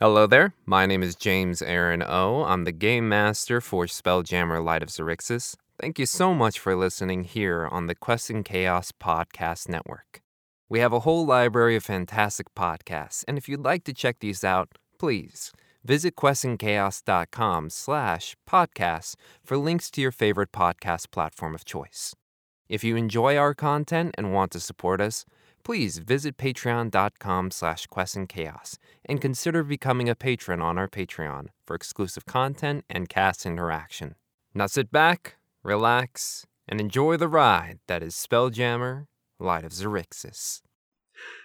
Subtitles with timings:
[0.00, 0.54] Hello there.
[0.64, 2.44] My name is James Aaron O.
[2.44, 5.56] I'm the game master for Spelljammer Light of Xaryxis.
[5.76, 10.22] Thank you so much for listening here on the Quest and Chaos Podcast Network.
[10.68, 14.44] We have a whole library of fantastic podcasts, and if you'd like to check these
[14.44, 14.68] out,
[15.00, 15.50] please
[15.84, 22.14] visit questandchaos.com slash podcasts for links to your favorite podcast platform of choice.
[22.68, 25.24] If you enjoy our content and want to support us,
[25.62, 32.26] please visit patreon.com slash questandchaos and consider becoming a patron on our Patreon for exclusive
[32.26, 34.14] content and cast interaction.
[34.54, 39.06] Now sit back, relax, and enjoy the ride that is Spelljammer
[39.38, 40.62] Light of Xaryxis.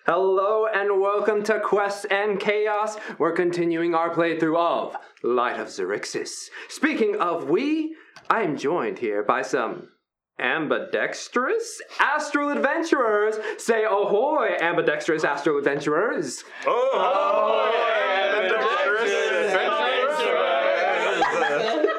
[0.05, 2.97] Hello and welcome to Quest and Chaos.
[3.17, 6.49] We're continuing our playthrough of Light of Xaryxis.
[6.69, 7.95] Speaking of we,
[8.29, 9.89] I am joined here by some
[10.39, 13.35] ambidextrous astral adventurers.
[13.57, 16.43] Say ahoy, ambidextrous astral adventurers.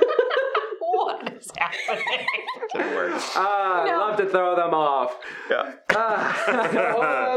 [0.80, 2.26] What is happening?
[3.36, 5.16] Ah, I love to throw them off.
[5.50, 5.74] Yeah.
[5.94, 7.36] Ah.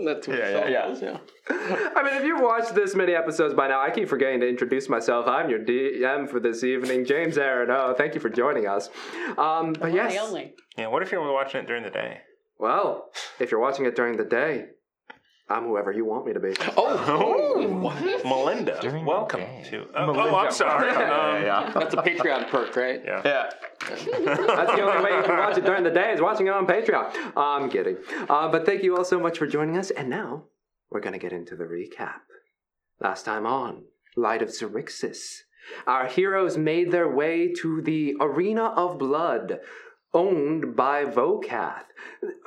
[0.00, 1.18] Not too Yeah, yeah, yeah.
[1.50, 4.88] I mean, if you've watched this many episodes by now, I keep forgetting to introduce
[4.88, 5.26] myself.
[5.26, 7.70] I'm your DM for this evening, James Aaron.
[7.70, 8.90] Oh, thank you for joining us.
[9.36, 10.54] Um, but yes, only.
[10.76, 12.20] Yeah, what if you're watching it during the day?
[12.58, 14.66] well, if you're watching it during the day,
[15.50, 16.54] I'm whoever you want me to be.
[16.76, 19.66] Oh, Melinda, During welcome day.
[19.70, 19.86] to.
[19.94, 20.90] Oh, oh, I'm sorry.
[20.90, 21.70] Um, yeah.
[21.74, 23.00] That's a Patreon perk, right?
[23.02, 23.22] Yeah.
[23.24, 23.50] Yeah.
[23.88, 26.66] That's the only way you can watch it during the day is watching it on
[26.66, 27.32] Patreon.
[27.36, 27.96] I'm kidding.
[28.28, 29.90] Uh, but thank you all so much for joining us.
[29.90, 30.44] And now
[30.90, 32.20] we're going to get into the recap.
[33.00, 33.84] Last time on
[34.16, 35.38] Light of Xaryxis,
[35.86, 39.60] our heroes made their way to the Arena of Blood,
[40.14, 41.84] owned by Vokath.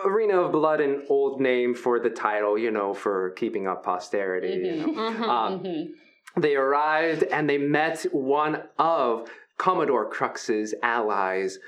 [0.03, 4.53] Arena of Blood, an old name for the title, you know, for keeping up posterity.
[4.53, 4.95] You mm-hmm.
[4.95, 5.11] know.
[5.11, 6.41] Mm-hmm, um, mm-hmm.
[6.41, 11.59] they arrived and they met one of Commodore Crux's allies,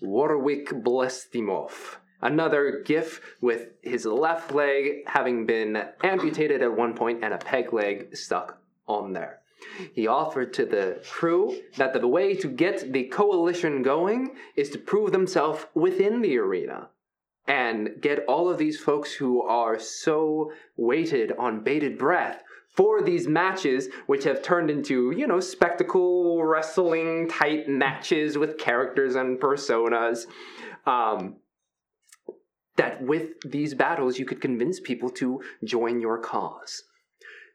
[0.00, 1.96] Warwick Blestimov.
[2.22, 7.72] Another giff with his left leg having been amputated at one point and a peg
[7.72, 9.41] leg stuck on there.
[9.92, 14.78] He offered to the crew that the way to get the coalition going is to
[14.78, 16.88] prove themselves within the arena
[17.46, 23.28] and get all of these folks who are so weighted on bated breath for these
[23.28, 30.26] matches, which have turned into, you know, spectacle wrestling type matches with characters and personas.
[30.86, 31.36] Um,
[32.76, 36.84] that with these battles, you could convince people to join your cause.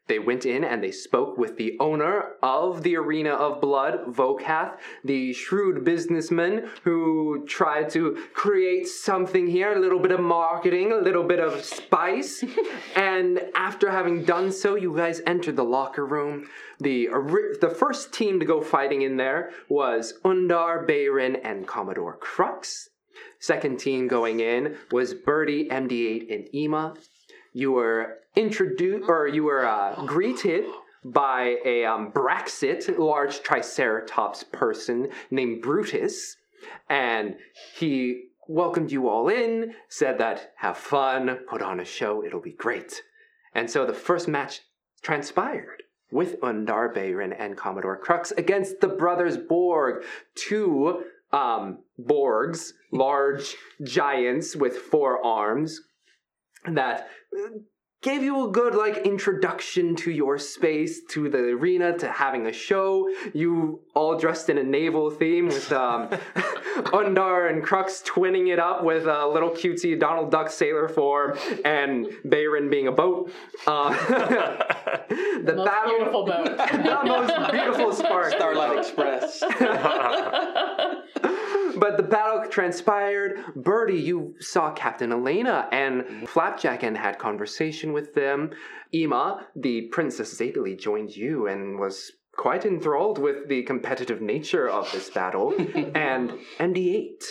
[0.08, 4.78] They went in and they spoke with the owner of the Arena of Blood, Vokath,
[5.04, 10.96] the shrewd businessman who tried to create something here, a little bit of marketing, a
[10.96, 12.42] little bit of spice.
[12.96, 16.48] and after having done so, you guys entered the locker room.
[16.80, 17.08] The,
[17.60, 22.88] the first team to go fighting in there was Undar, Bayrin, and Commodore Crux.
[23.40, 26.94] Second team going in was Birdie, MD8, and Ema
[27.58, 30.64] you were introduced or you were uh, greeted
[31.04, 36.36] by a um, Braxit, large Triceratops person named Brutus,
[36.88, 37.34] and
[37.76, 42.52] he welcomed you all in, said that have fun, put on a show, it'll be
[42.52, 43.02] great.
[43.54, 44.60] And so the first match
[45.02, 45.82] transpired
[46.12, 50.04] with Undar Bayrin and Commodore Crux against the brothers Borg,
[50.36, 51.02] two
[51.32, 55.80] um, Borgs, large giants with four arms,
[56.66, 57.08] that
[58.00, 62.52] gave you a good like introduction to your space to the arena to having a
[62.52, 66.08] show you all dressed in a naval theme with um,
[66.94, 72.06] undar and crux twinning it up with a little cutesy donald duck sailor form and
[72.24, 73.32] Bayrin being a boat
[73.66, 73.90] uh,
[75.08, 76.44] the Most battle beautiful boat.
[76.56, 79.42] the most beautiful spark Starlight Express.
[82.08, 83.38] Battle transpired.
[83.56, 88.50] Birdie, you saw Captain Elena and Flapjack and had conversation with them.
[88.94, 94.90] Ema, the Princess Zetalee, joined you and was quite enthralled with the competitive nature of
[94.92, 95.52] this battle.
[95.94, 97.24] and MD8,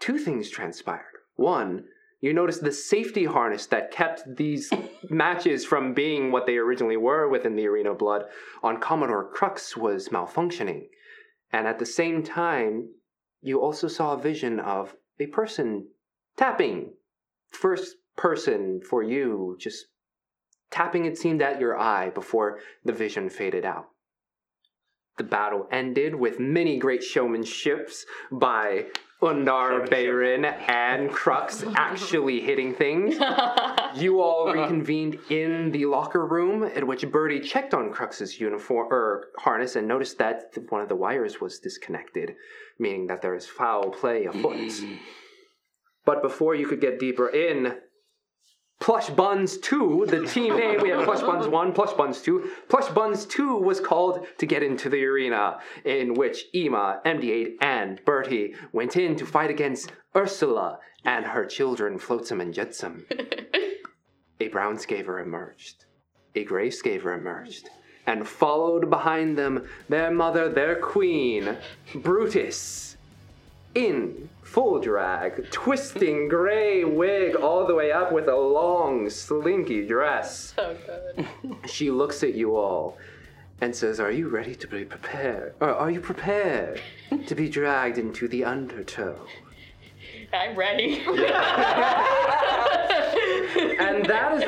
[0.00, 1.02] two things transpired.
[1.36, 1.84] One,
[2.20, 4.70] you noticed the safety harness that kept these
[5.10, 8.24] matches from being what they originally were within the Arena Blood
[8.62, 10.86] on Commodore Crux was malfunctioning.
[11.52, 12.88] And at the same time,
[13.40, 15.88] you also saw a vision of a person
[16.36, 16.92] tapping.
[17.50, 19.86] First person for you, just
[20.70, 23.88] tapping it seemed at your eye before the vision faded out.
[25.16, 28.86] The battle ended with many great showmanships by
[29.20, 33.16] Undar, Bayrin, and Crux actually hitting things.
[34.00, 39.26] You all reconvened in the locker room, at which Birdie checked on Crux's uniform or
[39.38, 42.34] harness and noticed that one of the wires was disconnected,
[42.78, 44.72] meaning that there is foul play afoot.
[46.04, 47.78] but before you could get deeper in,
[48.80, 52.48] Plush Buns 2, the team name, we have Plush Buns 1, Plush Buns 2.
[52.68, 58.00] Plush Buns 2 was called to get into the arena, in which Ema, MD8, and
[58.04, 63.04] Birdie went in to fight against Ursula and her children, Flotsam and Jetsam.
[64.40, 65.84] a brown scavver emerged,
[66.34, 67.68] a gray scavver emerged,
[68.06, 71.56] and followed behind them their mother, their queen,
[71.94, 72.96] Brutus
[73.74, 80.54] in full drag, twisting gray wig all the way up with a long, slinky dress.
[80.58, 81.56] So good.
[81.70, 82.98] She looks at you all
[83.60, 85.54] and says, Are you ready to be prepared?
[85.60, 86.80] Or are you prepared
[87.26, 89.26] to be dragged into the undertow?
[90.32, 91.02] I'm ready.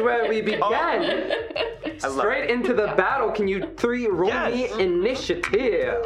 [0.00, 1.32] And where we begin.
[1.98, 3.30] Straight into the battle.
[3.30, 4.54] Can you three roll Yes.
[4.76, 5.96] me initiative?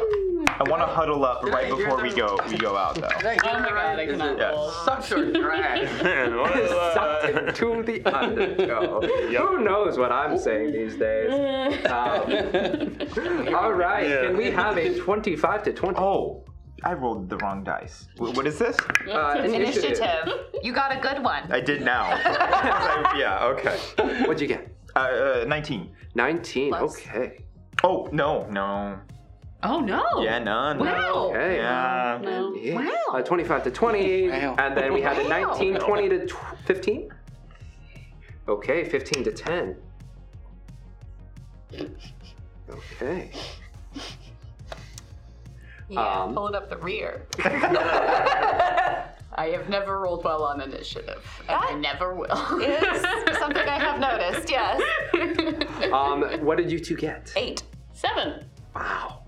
[0.57, 2.37] I want to huddle up right before we go.
[2.49, 3.09] We go out though.
[3.11, 4.53] Oh my god, I cannot Yes.
[4.55, 4.69] roll.
[4.71, 5.87] Such a drag.
[6.93, 9.01] Sucked into the undertow.
[9.47, 11.31] Who knows what I'm saying these days?
[11.85, 14.21] Um, all right, Yeah.
[14.27, 15.97] can we have a 25 to 20?
[15.97, 16.43] Oh,
[16.85, 18.07] I rolled the wrong dice.
[18.17, 18.77] Wh- What is this?
[19.11, 20.29] Uh, Initiative.
[20.61, 21.51] You got a good one.
[21.51, 22.09] I did now.
[23.17, 23.45] yeah.
[23.53, 23.77] Okay.
[24.25, 24.69] What'd you get?
[24.95, 24.99] Uh,
[25.43, 25.89] uh, 19.
[26.13, 26.69] 19.
[26.69, 26.81] Plus.
[27.07, 27.43] Okay.
[27.83, 28.99] Oh no, no.
[29.63, 30.03] Oh no.
[30.21, 30.77] Yeah, none.
[30.79, 31.31] Wow.
[31.31, 31.57] Okay.
[31.57, 32.19] Yeah.
[32.21, 32.53] No.
[32.55, 32.75] Yeah.
[32.75, 33.19] Wow.
[33.19, 34.29] Uh, 25 to 20.
[34.29, 34.55] Wow.
[34.59, 37.09] And then we have a 19, 20 to tw- 15.
[38.47, 39.75] Okay, 15 to 10.
[42.69, 43.31] Okay.
[45.89, 47.25] Yeah, Um, pulling up the rear.
[49.37, 52.31] I have never rolled well on initiative, and I never will.
[52.61, 54.81] Is something I have noticed, yes.
[55.91, 57.31] Um, what did you two get?
[57.35, 57.63] Eight.
[57.93, 58.45] Seven.
[58.73, 59.21] Wow.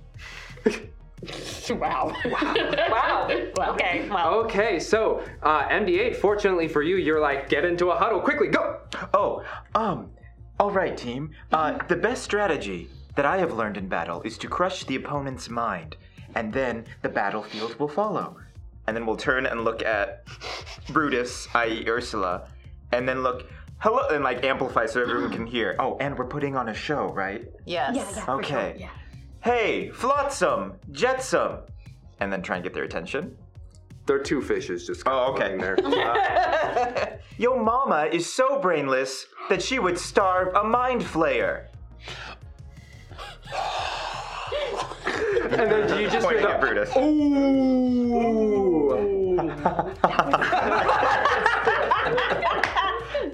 [1.70, 2.14] Wow.
[2.26, 3.30] Wow.
[3.58, 3.72] Wow.
[3.74, 4.34] Okay, well.
[4.46, 8.80] Okay, so uh, MD8, fortunately for you, you're like, get into a huddle, quickly, go!
[9.14, 9.44] Oh,
[9.76, 10.12] um,
[10.60, 11.32] all right, team.
[11.52, 15.50] Uh, the best strategy that I have learned in battle is to crush the opponent's
[15.50, 15.98] mind,
[16.36, 18.38] and then the battlefield will follow.
[18.88, 20.24] And then we'll turn and look at
[20.90, 22.48] Brutus, i.e., Ursula,
[22.94, 23.46] and then look,
[23.80, 25.76] hello, and like amplify so everyone can hear.
[25.80, 27.46] Oh, and we're putting on a show, right?
[27.66, 28.18] Yes.
[28.28, 28.90] Okay.
[29.44, 31.60] Hey, Flotsam, Jetsam,
[32.20, 33.38] and then try and get their attention.
[34.06, 35.58] There are two fishes just Oh, okay.
[35.58, 35.78] floating there.
[36.08, 41.68] Uh, Yo mama is so brainless that she would starve a mind flayer.
[45.54, 46.90] And then you just Pointing hear at the, Brutus.
[46.98, 47.38] Ooh!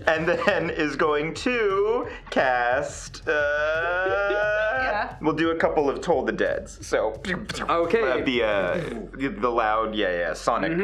[0.08, 3.28] and then is going to cast.
[3.28, 4.44] Uh,
[5.22, 6.86] We'll do a couple of Toll the Deads.
[6.86, 7.14] So.
[7.70, 8.02] Okay.
[8.22, 8.78] Uh, the uh,
[9.18, 10.78] the the loud, yeah, yeah, sonic.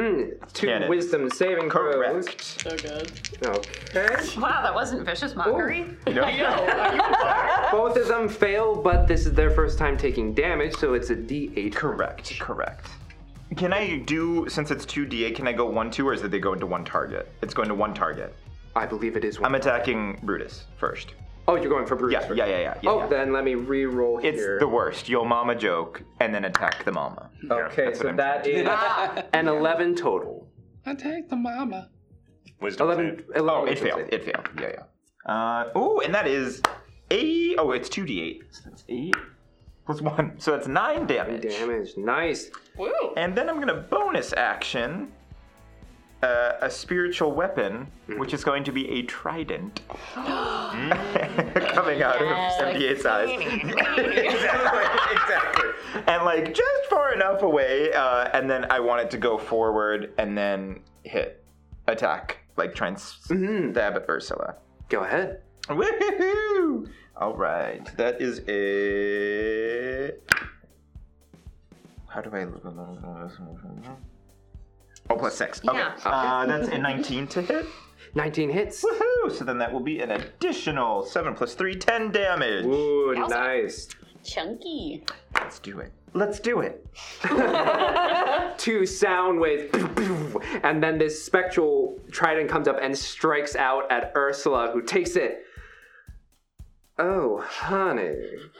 [0.53, 0.89] Two Cannons.
[0.89, 2.25] wisdom saving throws.
[2.25, 2.41] Correct.
[2.43, 3.11] So good.
[3.45, 4.39] Okay.
[4.39, 5.85] Wow, that wasn't vicious mockery.
[6.07, 6.23] No.
[7.71, 11.15] Both of them fail, but this is their first time taking damage, so it's a
[11.15, 11.75] D8.
[11.75, 12.39] Correct.
[12.39, 12.87] Correct.
[13.57, 15.35] Can I do since it's two D8?
[15.35, 17.29] Can I go one two, or is it they go into one target?
[17.41, 18.33] It's going to one target.
[18.79, 19.45] I believe it is one.
[19.47, 21.13] I'm attacking Brutus first.
[21.47, 22.21] oh, you're going for Brutus.
[22.21, 22.37] Yeah, first.
[22.37, 22.77] yeah, yeah, yeah.
[22.81, 23.07] yeah, Oh, yeah.
[23.07, 24.57] then let me re-roll It's here.
[24.59, 25.09] the worst.
[25.09, 27.29] Yo mama joke, and then attack the mama.
[27.49, 28.67] okay, that's so what I'm that is
[29.33, 30.47] an 11 total.
[30.85, 31.89] Attack the mama.
[32.61, 33.35] Wisdom 11, save.
[33.35, 33.99] 11 Oh, it wisdom failed.
[34.11, 34.13] save.
[34.13, 34.49] It failed.
[34.59, 35.33] Yeah, yeah.
[35.33, 36.61] Uh, oh, and that is
[37.11, 37.55] eight.
[37.57, 38.41] Oh, it's two d8.
[38.51, 39.15] So that's eight
[39.85, 40.39] plus one.
[40.39, 41.41] So that's nine damage.
[41.41, 42.49] Damage, nice.
[42.77, 42.91] Woo.
[43.17, 45.11] And then I'm gonna bonus action
[46.21, 49.79] uh, a spiritual weapon, which is going to be a trident
[50.13, 52.59] coming out Yes.
[52.61, 53.29] of MD8's eyes.
[53.29, 55.69] exactly, exactly.
[56.07, 60.13] And like just far enough away, uh, and then I want it to go forward
[60.17, 61.43] and then hit,
[61.87, 64.55] attack, like try and s- stab at Ursula.
[64.89, 65.41] Go ahead.
[65.67, 66.89] Woohoo!
[67.15, 70.11] All right, that is a.
[72.07, 72.45] How do I?
[75.09, 75.61] Oh, plus six.
[75.67, 75.77] Okay.
[75.77, 75.95] Yeah.
[76.05, 77.65] Uh, that's a 19 to hit.
[78.15, 78.83] 19 hits.
[78.83, 79.31] Woohoo!
[79.31, 82.65] So then that will be an additional 7 plus 3, 10 damage.
[82.65, 83.29] Ooh, Yowza.
[83.29, 83.87] nice.
[84.23, 85.03] Chunky.
[85.35, 85.91] Let's do it.
[86.13, 86.85] Let's do it.
[88.57, 89.71] Two sound waves,
[90.63, 95.43] and then this spectral trident comes up and strikes out at Ursula, who takes it.
[96.97, 98.15] Oh, honey.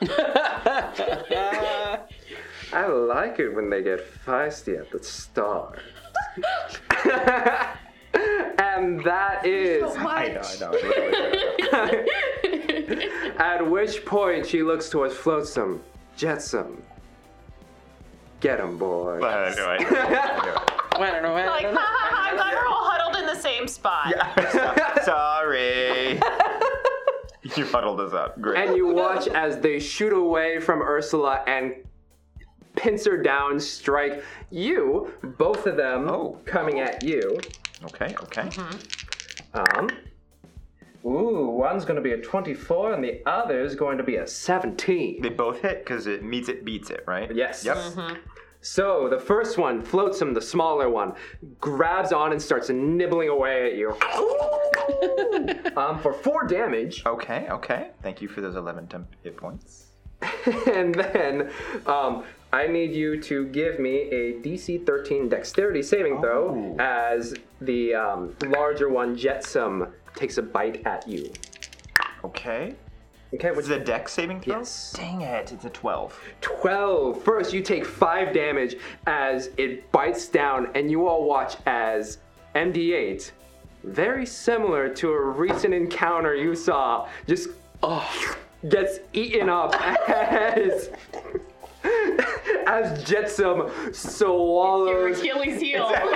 [2.72, 5.80] I like it when they get feisty at the start.
[8.58, 10.72] and that is I know, I know.
[11.72, 12.04] I
[12.92, 13.34] know.
[13.38, 15.82] at which point she looks towards Flotsam,
[16.16, 16.82] Jetsam.
[18.40, 19.16] Get him, boy.
[19.16, 19.86] I know, I know.
[20.92, 21.34] I don't know.
[21.34, 24.14] I Like, ha ha ha, I'm glad we're all huddled in the same spot.
[25.04, 26.20] Sorry.
[27.56, 28.40] you huddled us up.
[28.40, 28.66] Great.
[28.66, 31.74] and you watch as they shoot away from Ursula and
[32.76, 36.38] pincer down, strike you, both of them Oh.
[36.44, 37.38] coming at you.
[37.84, 38.48] okay, okay.
[39.54, 39.88] Um.
[41.04, 45.22] Ooh, one's going to be a 24 and the other's going to be a 17.
[45.22, 47.34] They both hit because it meets it, beats it, right?
[47.34, 47.64] Yes.
[47.64, 47.78] Yep.
[48.60, 51.14] So the first one, Flotsam, the smaller one,
[51.58, 53.92] grabs on and starts nibbling away at you.
[55.78, 57.02] um, for four damage.
[57.06, 57.92] Okay, okay.
[58.02, 59.86] Thank you for those 11 temp hit points.
[60.70, 61.50] and then
[61.86, 66.76] um, I need you to give me a DC 13 Dexterity saving throw Oh.
[66.80, 71.32] as the um, larger one, Jetsam, takes a bite at you.
[72.24, 72.74] Okay.
[73.32, 74.58] Okay, what's the dex saving throw?
[74.58, 74.92] Yes.
[74.96, 76.18] Dang it, it's a 12.
[76.40, 77.22] 12.
[77.22, 78.74] First, you take 5 damage
[79.06, 82.18] as it bites down, and you all watch as
[82.56, 83.30] MD8,
[83.84, 87.50] very similar to a recent encounter you saw, just
[87.84, 88.36] oh,
[88.68, 89.74] gets eaten up
[90.08, 90.90] as.
[92.66, 95.90] As Jetsam Your swallows Achilles heel.
[95.90, 96.12] nice.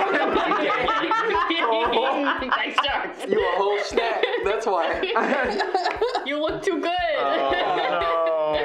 [3.27, 4.23] You a whole snack.
[4.43, 5.01] That's why.
[6.25, 6.91] You look too good.
[7.19, 8.55] Oh,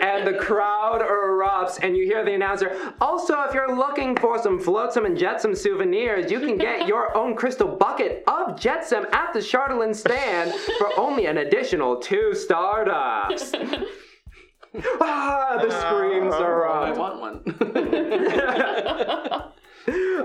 [0.00, 2.74] and the crowd erupts, and you hear the announcer.
[3.02, 7.34] Also, if you're looking for some flotsam and jetsam souvenirs, you can get your own
[7.36, 13.56] crystal bucket of jetsam at the Charlatan stand for only an additional two stardust.
[15.00, 16.66] ah, the screams are.
[16.68, 17.42] I want one.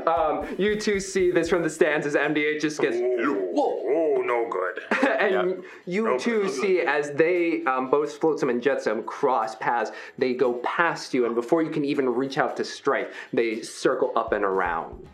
[0.05, 4.79] Um, you two see this from the stands as MD8 just gets Oh, no good.
[5.19, 10.53] and you two see as they um, both Flotsam and Jetsam cross paths, they go
[10.63, 14.45] past you, and before you can even reach out to strike, they circle up and
[14.45, 15.07] around.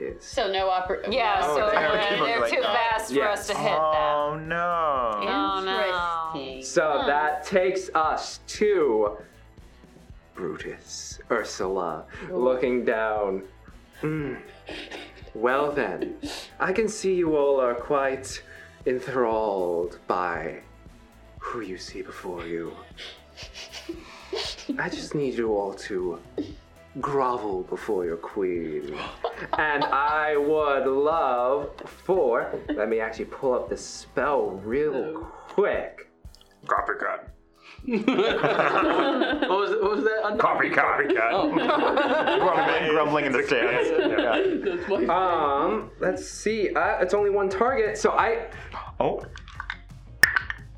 [0.00, 0.24] Yes.
[0.24, 1.56] So no oppor- Yeah, no.
[1.56, 2.90] so okay, they're, they're Like too that.
[2.90, 3.38] fast for Yes.
[3.40, 3.80] us to hit them.
[3.80, 5.10] Oh no.
[5.28, 6.23] Oh, no.
[6.74, 9.16] So that takes us to
[10.34, 13.44] Brutus, Ursula, looking down.
[14.00, 14.34] Hmm.
[15.34, 16.16] Well then,
[16.58, 18.42] I can see you all are quite
[18.86, 20.62] enthralled by
[21.38, 22.76] who you see before you.
[24.76, 26.18] I just need you all to
[27.00, 28.98] grovel before your queen.
[29.58, 36.08] And I would love for, let me actually pull up the spell real quick.
[36.66, 37.30] Copycat.
[37.86, 38.06] what
[39.48, 40.22] was what was that?
[40.24, 41.08] Un- Copycat.
[42.40, 43.90] grumbling, grumbling in the stands.
[43.90, 44.76] Yeah.
[44.76, 46.70] That's my Um, let's see.
[46.74, 48.46] Uh, it's only one target, so I.
[49.00, 49.22] Oh.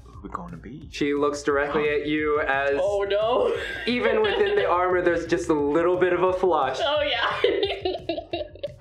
[0.05, 0.88] Who we gonna be?
[0.90, 3.55] She looks directly at you as Oh no.
[3.87, 6.78] even within the armor, there's just a little bit of a flush.
[6.81, 8.00] Oh yeah.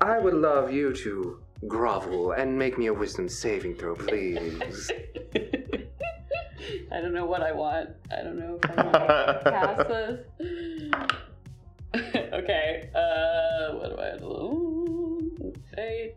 [0.00, 4.90] I would love you to grovel and make me a wisdom saving throw, please.
[6.92, 7.90] I don't know what I want.
[8.10, 10.20] I don't know if I want to pass this.
[12.32, 12.90] okay.
[12.94, 16.14] Uh, what do I have to Ooh, say?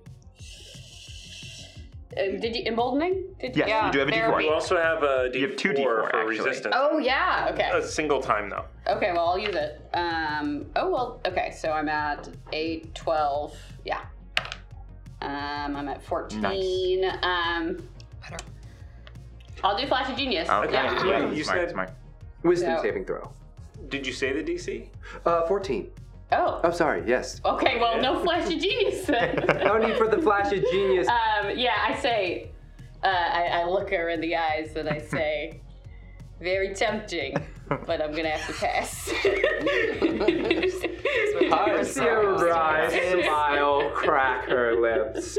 [2.18, 3.24] Um, did you emboldening?
[3.40, 4.44] Did Yes, Yeah, you do have a therapy.
[4.46, 4.54] You d4.
[4.54, 6.26] also have a D4, You have two D4 for actually.
[6.40, 6.76] resistance.
[6.78, 7.50] Oh yeah.
[7.54, 7.70] Okay.
[7.72, 8.66] A single time though.
[8.88, 9.12] Okay.
[9.14, 9.80] Well, I'll use it.
[9.94, 10.66] Um.
[10.76, 11.22] Oh well.
[11.28, 11.52] Okay.
[11.56, 13.56] So I'm at eight, twelve.
[13.86, 14.02] Yeah.
[15.22, 15.76] Um.
[15.76, 17.06] I'm at fourteen.
[17.22, 17.78] Um.
[19.64, 20.50] I'll do flash of genius.
[20.50, 20.72] Okay.
[20.74, 21.06] Yeah.
[21.06, 21.92] Yeah, you smart, said- smart.
[22.44, 22.82] Wisdom No.
[22.82, 23.32] saving throw.
[23.90, 24.88] Did you say the DC?
[25.26, 25.90] Uh, 14.
[26.32, 26.62] Oh.
[26.64, 27.42] Oh, sorry, yes.
[27.44, 27.80] Okay.
[27.80, 29.44] Well, no flash of genius then.
[29.66, 31.08] No need for the flash of genius.
[31.08, 32.52] Um, yeah, I say,
[33.04, 35.60] uh, I, I look her in the eyes and I say,
[36.40, 37.36] very tempting,
[37.86, 39.10] but I'm gonna have to pass.
[41.52, 42.90] I see a wry
[43.24, 45.38] smile crack her lips.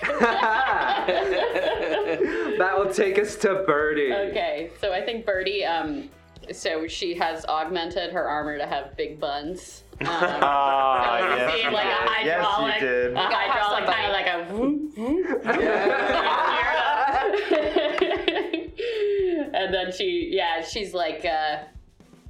[2.58, 4.12] that will take us to Birdie.
[4.12, 6.10] Okay, so I think Birdie, um,
[6.52, 9.84] so she has augmented her armor to have big buns.
[10.00, 11.96] Um, Ah, so yes, it's you like a did.
[12.26, 13.12] Yes, hydraulic, you did.
[13.14, 15.44] a hydraulic kind of like a whoop, whoop.
[19.54, 21.58] and then she, yeah, she's like, uh,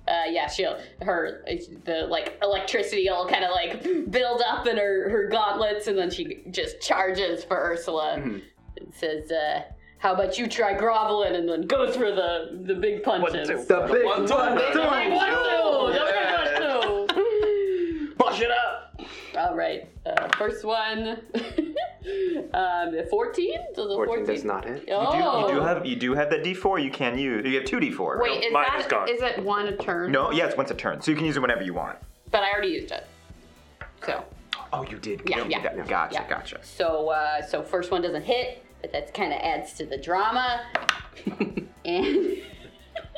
[0.08, 1.44] uh, yeah, she'll her
[1.84, 6.10] the like electricity will kind of like build up in her her gauntlets, and then
[6.10, 8.40] she just charges for Ursula and
[8.94, 9.64] says, uh,
[9.98, 14.06] "How about you try groveling and then go through the the big punches." The big
[14.06, 14.78] One, two, one, one, two.
[14.78, 16.37] Like, one, two, don't forget one, two.
[18.18, 19.00] Push it up.
[19.36, 21.20] All right, uh, first one,
[22.54, 23.58] um, 14.
[23.74, 24.84] Does a 14 does not hit.
[24.88, 27.44] You Oh, do, you do have you do have that D4 you can use.
[27.46, 28.20] You have two D4.
[28.20, 29.08] Wait, is Mine that is gone.
[29.08, 30.10] is it one a turn?
[30.10, 31.98] No, yeah, it's once a turn, so you can use it whenever you want.
[32.30, 33.06] but I already used it.
[34.04, 34.24] So,
[34.72, 35.22] Oh, you did.
[35.26, 35.62] Yeah, You yeah.
[35.62, 35.88] did that.
[35.88, 36.28] Gotcha, Yeah.
[36.28, 36.58] gotcha.
[36.62, 40.60] so, uh, so first one doesn't hit, but that kind of adds to the drama.
[41.86, 42.36] and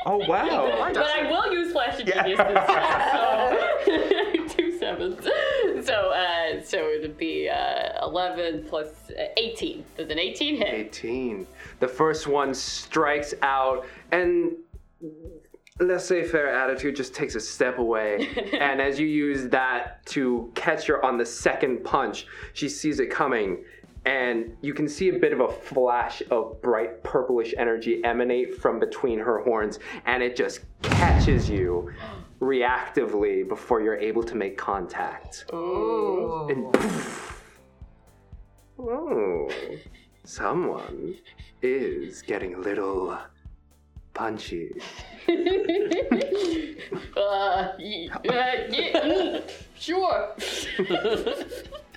[0.06, 0.90] Oh wow.
[0.92, 2.22] but I will use flash of Yeah.
[2.22, 3.08] genius this time.
[3.12, 5.24] So two sevens.
[5.86, 9.84] So, uh, so it would be uh, 11 plus uh, 18.
[9.96, 10.74] Does an 18 hit?
[10.74, 11.46] 18.
[11.80, 14.52] The first one strikes out, and
[15.78, 18.28] let's say fair attitude just takes a step away.
[18.60, 23.10] and as you use that to catch her on the second punch, she sees it
[23.10, 23.64] coming.
[24.06, 28.78] And you can see a bit of a flash of bright purplish energy emanate from
[28.80, 31.92] between her horns, and it just catches you
[32.40, 35.44] reactively before you're able to make contact.
[35.52, 36.48] Ooh.
[36.48, 36.74] And
[38.78, 39.50] oh,
[40.24, 41.14] someone
[41.60, 43.18] is getting a little
[44.14, 44.72] punchy.
[47.16, 49.42] Uh, y- uh, yeah, mm,
[49.78, 50.34] sure.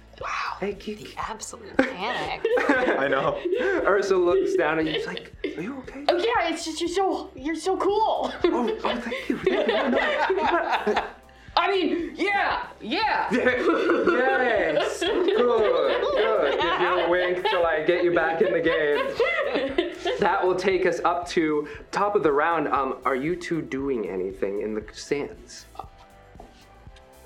[0.59, 1.13] Hey, Kiki.
[1.17, 2.45] Absolute panic.
[2.69, 3.37] I know.
[3.85, 7.31] Ursula looks down and she's like, "Are you okay?" Oh yeah, it's just you're so
[7.35, 8.31] you're so cool.
[8.45, 9.39] Oh, oh thank you.
[9.45, 11.03] No, no.
[11.55, 13.27] I mean, yeah, yeah.
[13.31, 14.99] yes.
[14.99, 15.25] Good.
[15.25, 16.61] Good.
[16.61, 20.19] Give you a wink to like get you back in the game.
[20.19, 22.67] That will take us up to top of the round.
[22.69, 25.65] Um, are you two doing anything in the stands?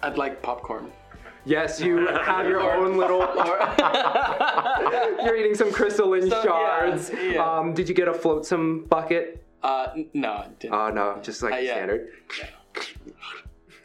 [0.02, 0.92] I'd like popcorn.
[1.48, 3.20] Yes, you have your own little.
[5.24, 7.10] You're eating some crystalline So, shards.
[7.24, 7.42] yeah.
[7.44, 9.44] Um, did you get a flotsam bucket?
[9.64, 10.74] Uh, no, I didn't.
[10.76, 11.74] Oh no, just like Uh, yeah.
[11.76, 12.10] standard.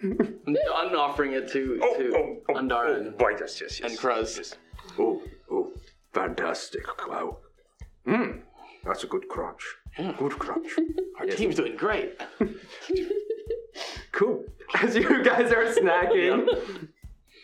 [0.02, 0.40] I'm,
[0.74, 3.90] I'm offering it to Oh, to oh, oh, Undar oh, and, right, yes, yes, yes.
[3.90, 4.56] and Crux.
[4.98, 5.72] Oh, oh,
[6.12, 6.84] fantastic!
[7.08, 7.38] Wow.
[8.06, 8.40] Mmm,
[8.84, 9.62] that's a good crunch.
[9.96, 10.68] Good crunch.
[11.20, 12.20] Our team's doing great.
[14.12, 14.44] Cool.
[14.74, 16.46] As you guys are snacking,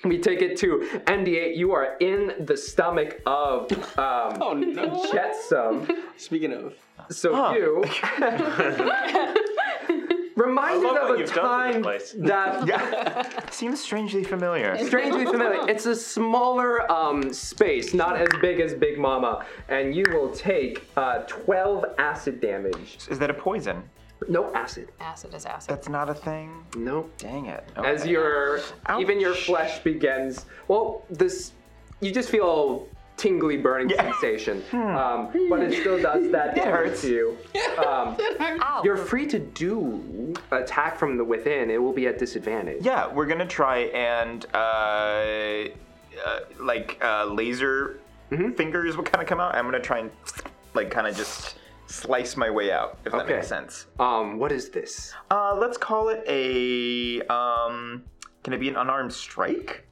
[0.05, 1.57] we take it to MD8.
[1.57, 5.05] You are in the stomach of um, Oh no.
[5.13, 5.89] Jetsam.
[6.17, 6.75] Speaking of,
[7.11, 7.85] So you
[10.37, 12.13] reminded love of a you've time place.
[12.19, 13.51] that Yeah.
[13.51, 14.79] Seems strangely familiar.
[14.87, 15.69] strangely familiar.
[15.69, 20.87] It's a smaller um, space, not as big as Big Mama, and you will take
[20.97, 22.99] uh, 12 acid damage.
[23.11, 23.83] Is that a poison?
[24.29, 24.89] No acid.
[25.01, 25.71] Acid is acid.
[25.71, 26.65] That's not a thing.
[26.77, 27.09] No.
[27.19, 27.65] Dang it.
[27.77, 28.11] As Okay.
[28.11, 28.61] your
[28.99, 30.47] even your flesh begins.
[30.67, 31.53] Well, this
[32.01, 34.13] you just feel tingly burning Yeah.
[34.13, 37.03] sensation, um, but it still does that It hurts.
[37.03, 37.39] to you.
[37.79, 38.83] Um, Ow.
[38.85, 41.71] you're free to do attack from the within.
[41.71, 42.85] It will be at disadvantage.
[42.85, 48.01] Yeah, we're gonna try and uh, uh like uh, laser
[48.31, 48.53] Mm-hmm.
[48.53, 49.55] fingers will kind of come out.
[49.55, 50.11] I'm gonna try and
[50.75, 51.55] like kind of just
[51.89, 53.35] slice my way out, if that Okay.
[53.37, 53.87] makes sense.
[53.99, 55.15] Um, what is this?
[55.31, 58.05] Uh, let's call it a um.
[58.45, 59.85] Can it be an unarmed strike?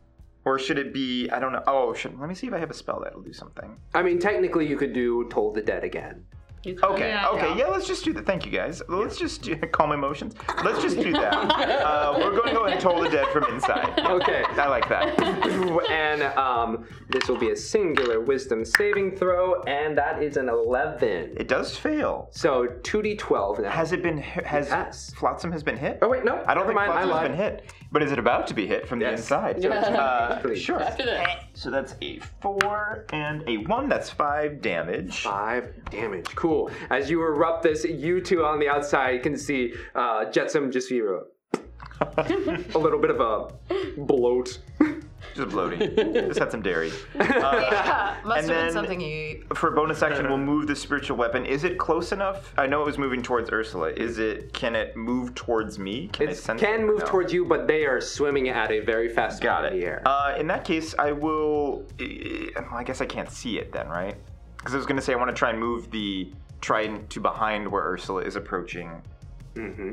[0.45, 1.29] Or should it be?
[1.31, 1.63] I don't know.
[1.67, 3.77] Oh, should, let me see if I have a spell that'll do something.
[3.95, 6.25] I mean, technically, you could do Toll the Dead again.
[6.75, 7.29] Okay, Yeah.
[7.29, 8.27] okay, yeah, let's just do that.
[8.27, 8.83] Thank you, guys.
[8.89, 10.35] Let's just do, calm emotions.
[10.65, 11.37] Let's just do that.
[11.87, 13.99] Uh, we're going to go ahead and toll the dead from inside.
[13.99, 14.43] Okay.
[14.57, 15.19] I like that.
[15.91, 21.35] and um, this will be a singular wisdom saving throw, and that is an 11.
[21.37, 22.29] It does fail.
[22.33, 23.71] So 2d12 now.
[23.71, 24.45] Has it been hit?
[24.47, 25.13] Has Yes.
[25.17, 25.99] Flotsam has been hit?
[26.03, 26.43] Oh, wait, no.
[26.47, 27.73] I don't never think mind, I Flotsam has been hit.
[27.93, 29.63] But is it about to be hit from the inside?
[29.63, 30.81] So it's Uh, sure.
[31.55, 33.89] So that's a four and a one.
[33.89, 35.23] That's five damage.
[35.23, 36.27] Five damage.
[36.35, 36.71] Cool.
[36.91, 41.25] As you erupt this, you two on the outside can see uh, Jetsam just feel
[42.01, 43.53] a little bit of a
[44.01, 44.59] bloat.
[45.35, 45.95] Just bloating.
[46.15, 46.91] just had some dairy.
[47.21, 47.23] Uh,
[47.71, 49.57] Yeah, must And have been then- something you ate.
[49.57, 51.45] for a bonus action, we'll move the spiritual weapon.
[51.45, 52.53] Is it close enough?
[52.57, 53.91] I know it was moving towards Ursula.
[53.91, 54.53] Is it?
[54.55, 56.09] Can it move towards me?
[56.09, 56.87] Can It sense can it?
[56.87, 57.07] move No.
[57.07, 59.81] towards you, but they are swimming at a very fast Got speed in it.
[59.81, 60.03] the air.
[60.07, 61.85] Uh, in that case, I will.
[62.01, 64.17] eh, well, I guess I can't see it then, right?
[64.59, 66.33] Because I was going to say I want to try and move the
[66.63, 69.03] trident to behind where Ursula is approaching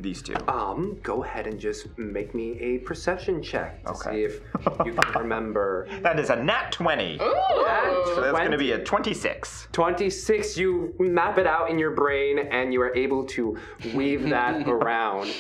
[0.02, 0.36] these two.
[0.48, 4.12] Um, go ahead and just make me a perception check to Okay.
[4.12, 4.42] see if
[4.86, 5.88] you can remember.
[6.02, 7.18] That is a nat 20.
[7.18, 9.68] So that's going to be a 26.
[9.72, 13.58] 26, you map it out in your brain and you are able to
[13.94, 15.34] weave that around.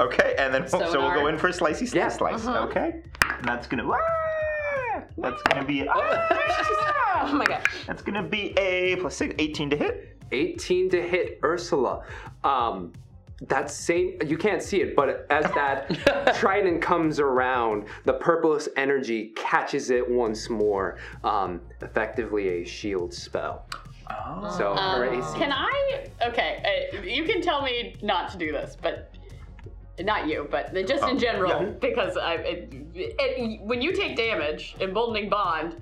[0.00, 2.08] Okay, and then so, we'll go in for a slicey slice Yeah.
[2.08, 2.46] slice.
[2.46, 3.88] Okay, and that's gonna.
[3.88, 5.02] Ah!
[5.18, 5.86] That's gonna be.
[5.88, 6.38] Ah!
[7.24, 7.62] Oh my god.
[7.86, 10.11] That's gonna be a plus six, 18 to hit.
[10.32, 12.04] 18 to hit Ursula.
[12.44, 12.92] Um,
[13.48, 19.32] that same, you can't see it, but as that trident comes around, the purplish energy
[19.34, 20.98] catches it once more.
[21.24, 23.66] Um, effectively a shield spell.
[24.10, 24.54] Oh.
[24.56, 25.38] So her AC.
[25.38, 26.06] Can I?
[26.26, 29.12] Okay, uh, you can tell me not to do this, but
[30.00, 31.70] not you, but just in general, yeah.
[31.80, 35.80] because I, it, it, when you take damage, emboldening bond,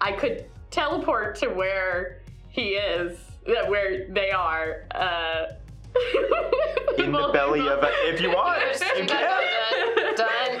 [0.00, 4.84] I could teleport to where he is, uh, where they are.
[4.94, 5.46] Uh,
[6.98, 7.90] In the belly of a.
[8.12, 8.60] If you want,
[8.96, 9.06] you can.
[9.06, 10.16] Done.
[10.16, 10.52] Done.
[10.52, 10.58] You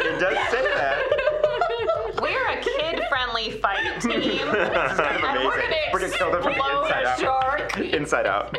[0.00, 2.18] it does say that.
[2.20, 4.20] We're a kid-friendly fighting team.
[4.48, 5.70] This is kind of And we're amazing.
[5.70, 7.18] gonna We're gonna kill them from the inside out.
[7.20, 7.78] shark.
[7.78, 8.58] Inside out.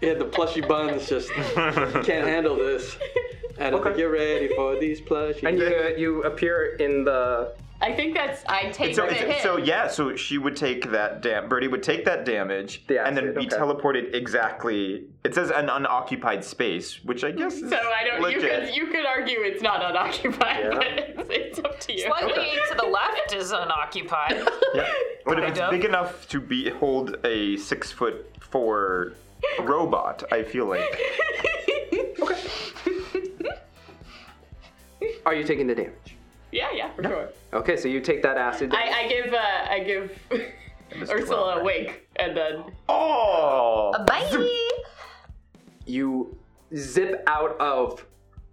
[0.00, 2.96] Yeah, the plushy buns just can't handle this.
[3.58, 3.96] And Okay.
[3.96, 5.46] get ready for these plushies.
[5.48, 7.54] And you, you appear in the.
[7.84, 9.42] I think that's I take So, the hit.
[9.42, 11.50] so yeah, so she would take that dam.
[11.50, 13.48] Birdie would take that damage The and then be okay.
[13.56, 15.04] teleported exactly.
[15.22, 18.32] It says an unoccupied space, which I guess is So I don't.
[18.32, 20.70] You could you could argue it's not unoccupied, Yeah.
[20.74, 22.06] but it's, it's up to you.
[22.06, 22.32] Slightly
[22.70, 24.42] to the left is unoccupied.
[24.74, 24.90] Yeah.
[25.26, 29.12] But if it's big enough to be hold a six foot four
[29.60, 30.80] robot, I feel like
[32.22, 32.36] okay.
[35.26, 36.03] Are you taking the damage?
[36.54, 37.28] Yeah, yeah, for sure.
[37.52, 38.72] Okay, so you take that acid.
[38.72, 40.18] I, I give uh, I give
[41.10, 44.68] Ursula a wink, and then oh, Bye.
[45.84, 46.38] you
[46.76, 48.06] zip out of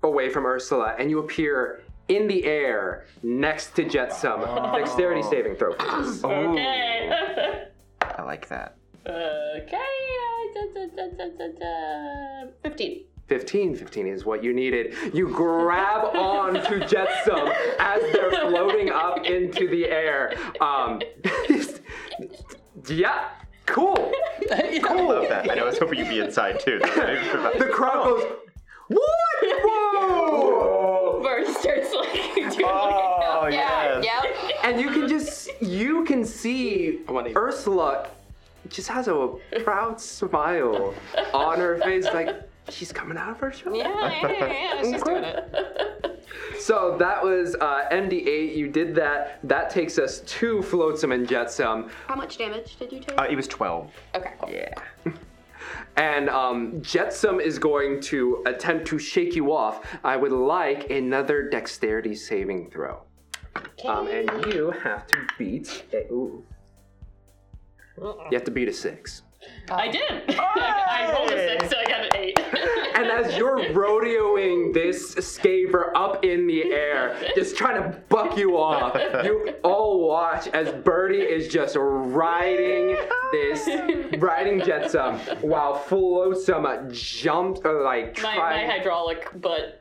[0.03, 4.41] away from Ursula and you appear in the air next to Jetsam.
[4.75, 6.23] Dexterity saving throw, please.
[6.25, 7.67] okay.
[8.01, 8.77] I like that.
[9.07, 9.77] okay.
[9.77, 12.51] uh, da, da, da, da, da, da.
[12.63, 13.03] Fifteen.
[13.31, 13.77] 15.
[13.77, 14.93] 15 is what you needed.
[15.13, 17.47] You grab onto Jetsam
[17.79, 20.33] as they're floating up into the air.
[20.59, 21.01] Um,
[22.89, 23.29] yeah,
[23.65, 23.95] cool.
[24.49, 24.51] cool.
[24.51, 25.49] I love that.
[25.49, 25.59] I.
[25.61, 26.79] I was hoping you'd be inside too.
[26.79, 28.23] The crowd goes,
[28.89, 28.99] What?
[29.63, 31.21] Whoa!
[31.23, 32.13] Bird starts like
[32.51, 34.03] doing Oh like a yes.
[34.03, 34.59] Yep.
[34.65, 37.37] And you can just, you can see wanna eat.
[37.37, 38.09] Ursula
[38.67, 40.93] just has a proud smile
[41.33, 43.75] on her face, like she's coming out of her shell.
[43.75, 43.87] Yeah,
[44.21, 44.81] yeah, yeah, yeah.
[44.91, 46.07] She's doing it.
[46.59, 48.55] So that was uh, MD8.
[48.55, 49.39] You did that.
[49.43, 51.89] That takes us to Flotsam and Jetsam.
[52.07, 53.19] How much damage did you take?
[53.19, 53.91] Uh, it was twelve.
[54.15, 54.33] okay.
[54.39, 54.51] Cool.
[54.51, 54.73] Yeah.
[55.97, 59.85] And um, Jetsam is going to attempt to shake you off.
[60.03, 63.03] I would like another dexterity saving throw.
[63.85, 65.83] Um, and you have to beat.
[65.93, 66.43] A, ooh.
[67.97, 69.23] You have to beat a six.
[69.69, 70.23] I did.
[70.39, 72.39] I rolled a six, so I got an eight.
[72.93, 78.57] And as you're rodeoing this scavver up in the air, just trying to buck you
[78.57, 82.95] off, you all watch as Birdie is just riding
[83.31, 83.67] this,
[84.19, 89.80] riding Jetsam, while Flotsam jumps, or like, my, my hydraulic butt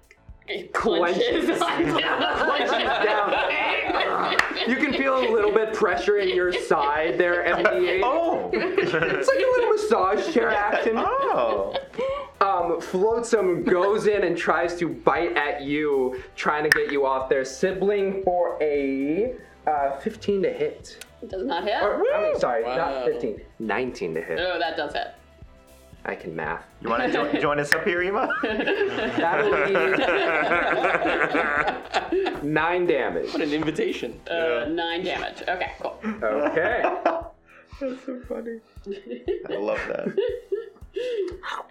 [0.72, 1.58] Clenches.
[1.58, 1.58] clenches.
[1.58, 4.36] clenches down.
[4.68, 8.00] You can feel a little bit pressure in your side there, MD8.
[8.04, 8.50] Oh.
[8.52, 8.92] It's
[9.28, 10.94] like a little massage chair action.
[10.96, 11.74] oh.
[12.40, 17.28] um, Flotsam goes in and tries to bite at you, trying to get you off
[17.28, 17.44] there.
[17.44, 19.34] sibling for a
[19.66, 20.98] uh, 15 to hit.
[21.22, 21.82] It Does not hit.
[21.82, 22.76] Or, I mean, sorry, Wow.
[22.76, 23.40] not 15.
[23.58, 24.38] 19 to hit.
[24.40, 25.08] Oh, that does hit.
[26.04, 26.64] I can math.
[26.80, 28.28] You want to join, join us up here, Ema?
[28.42, 29.74] That'll be
[32.48, 33.32] nine damage.
[33.32, 34.18] What an invitation.
[34.30, 35.42] Uh, nine damage.
[35.42, 35.98] Okay, cool.
[36.22, 36.82] Okay.
[37.80, 38.60] That's so funny.
[39.48, 40.16] I love that.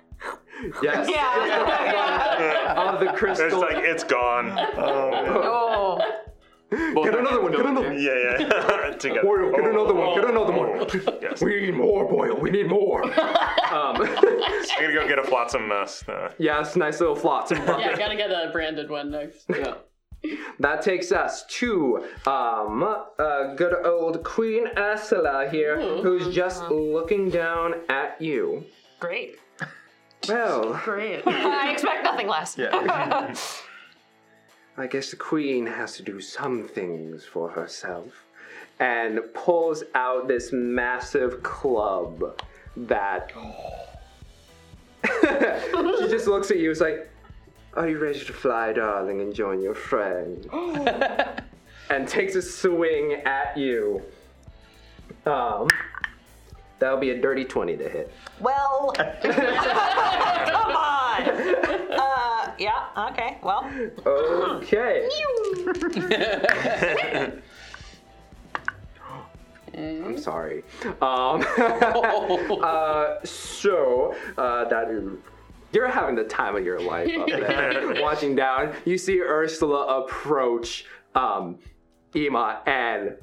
[0.84, 1.08] Yes.
[1.10, 2.74] Yeah.
[2.94, 3.30] Of the crystal.
[3.30, 3.62] It's crystal.
[3.62, 4.52] like it's gone.
[4.78, 6.02] oh.
[6.72, 7.52] Get another one.
[7.52, 8.00] Get another one.
[8.02, 8.96] Yeah, yeah.
[9.00, 9.22] Together.
[9.24, 10.16] Boyle, get another one.
[10.20, 11.20] Get another one.
[11.22, 11.42] Yes.
[11.42, 12.36] We need more, Boyle.
[12.40, 13.04] We need more.
[13.04, 13.12] um,
[13.72, 14.16] I'm
[14.82, 16.04] gonna go get a flotsam mess.
[16.08, 17.98] Uh, yes, nice little flotsam Yeah, bucket.
[17.98, 19.46] gotta get a branded one next.
[19.50, 19.76] Yeah.
[20.60, 22.84] That takes us to um,
[23.18, 28.66] uh, good old Queen Ursula here, who's just looking down at you.
[29.00, 29.38] Great.
[30.28, 31.26] Well, Great.
[31.26, 32.58] I expect nothing less.
[32.58, 33.34] Yeah.
[34.80, 38.24] I guess the Queen has to do some things for herself.
[38.80, 42.42] And pulls out this massive club
[42.78, 43.34] that.
[45.04, 47.10] she just looks at you, is like,
[47.74, 50.48] Are you ready to fly, darling, and join your friend?
[51.89, 54.02] and takes a swing at you.
[55.26, 55.68] Um,
[56.80, 58.13] that'll be a dirty 20 to hit.
[58.39, 61.00] Well, come on.
[61.92, 62.29] Uh,
[62.60, 63.10] yeah.
[63.12, 63.38] Okay.
[63.41, 63.69] Well.
[64.06, 65.10] Okay.
[69.78, 70.63] I'm sorry.
[71.02, 71.45] Um,
[72.62, 75.04] uh, so uh, that is,
[75.72, 77.95] you're having the time of your life up there.
[78.02, 81.60] Watching down, you see Ursula approach um,
[82.15, 83.15] Ema and.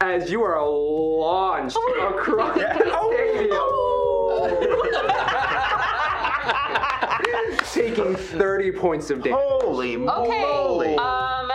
[0.00, 3.91] As you are launched across the stadium,
[7.72, 9.38] taking 30 points of damage.
[9.40, 10.96] Holy moly!
[10.96, 11.50] Um,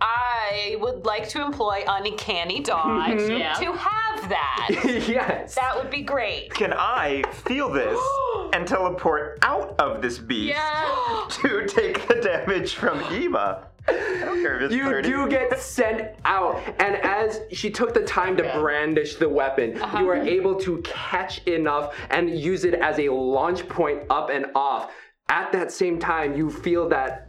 [0.00, 3.54] I would like to employ uncanny dodge Yeah.
[3.54, 4.68] to have that.
[5.08, 5.54] yes.
[5.54, 6.50] That would be great.
[6.52, 7.98] Can I feel this
[8.52, 11.24] and teleport out of this beast Yeah.
[11.30, 13.64] to take the damage from Ema?
[13.88, 15.08] I don't care if it's You 30.
[15.08, 20.08] do get sent out, and as she took the time to brandish the weapon, you
[20.08, 20.24] are uh-huh.
[20.24, 24.92] able to catch enough and use it as a launch point up and off.
[25.28, 27.28] At that same time, you feel that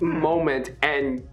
[0.00, 1.26] moment, and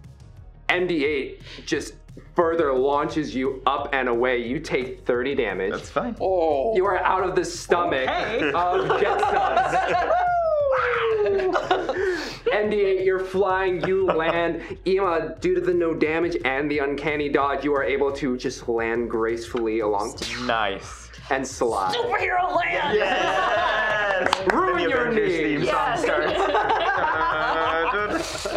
[0.68, 1.94] MD8 just
[2.34, 4.38] further launches you up and away.
[4.46, 5.72] You take 30 damage.
[5.72, 6.16] That's fine.
[6.20, 6.74] Oh.
[6.74, 10.10] You are out of the stomach of Jetsam.
[12.46, 14.62] MD8, you're flying, you land.
[14.86, 18.68] Ema, due to the no damage and the uncanny dodge, you are able to just
[18.68, 20.14] land gracefully along
[20.46, 21.10] Nice.
[21.30, 21.94] and slide.
[21.94, 22.96] Superhero land.
[22.96, 24.46] Yes!
[24.52, 25.38] Ruin Then the your Avengers knee.
[25.56, 26.04] theme Yes.
[26.04, 26.36] song starts.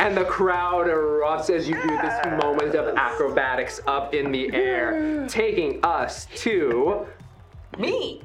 [0.00, 5.26] And the crowd erupts as you do this moment of acrobatics up in the air,
[5.28, 7.06] taking us to.
[7.78, 8.22] Me.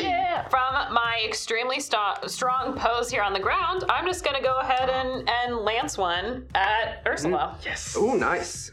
[0.00, 0.48] Yeah.
[0.48, 4.90] From my extremely sto- strong pose here on the ground, I'm just gonna go ahead
[4.90, 7.56] and, and lance one at Ursula.
[7.64, 7.96] yes.
[7.96, 8.72] Ooh, nice.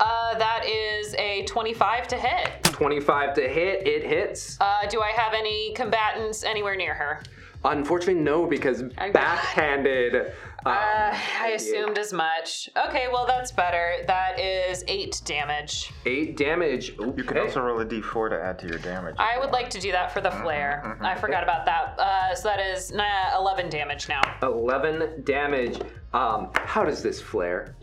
[0.00, 2.62] Uh, that is a 25 to hit.
[2.64, 4.58] 25 to hit, it hits.
[4.60, 7.22] Uh, do I have any combatants anywhere near her?
[7.64, 8.82] Unfortunately, no, because
[9.12, 10.32] backhanded.
[10.66, 12.68] Um, Uh, I assumed as much.
[12.88, 13.96] Okay, well that's better.
[14.06, 15.90] That is eight damage.
[16.06, 16.90] eight damage.
[16.98, 19.16] You can also roll a d4 to add to your damage.
[19.18, 20.96] I would like to do that for the flare.
[21.00, 21.98] I forgot about that.
[21.98, 24.22] Uh, so that is uh, 11 damage now.
[24.42, 25.78] 11 damage.
[26.12, 27.74] Um, how does this flare?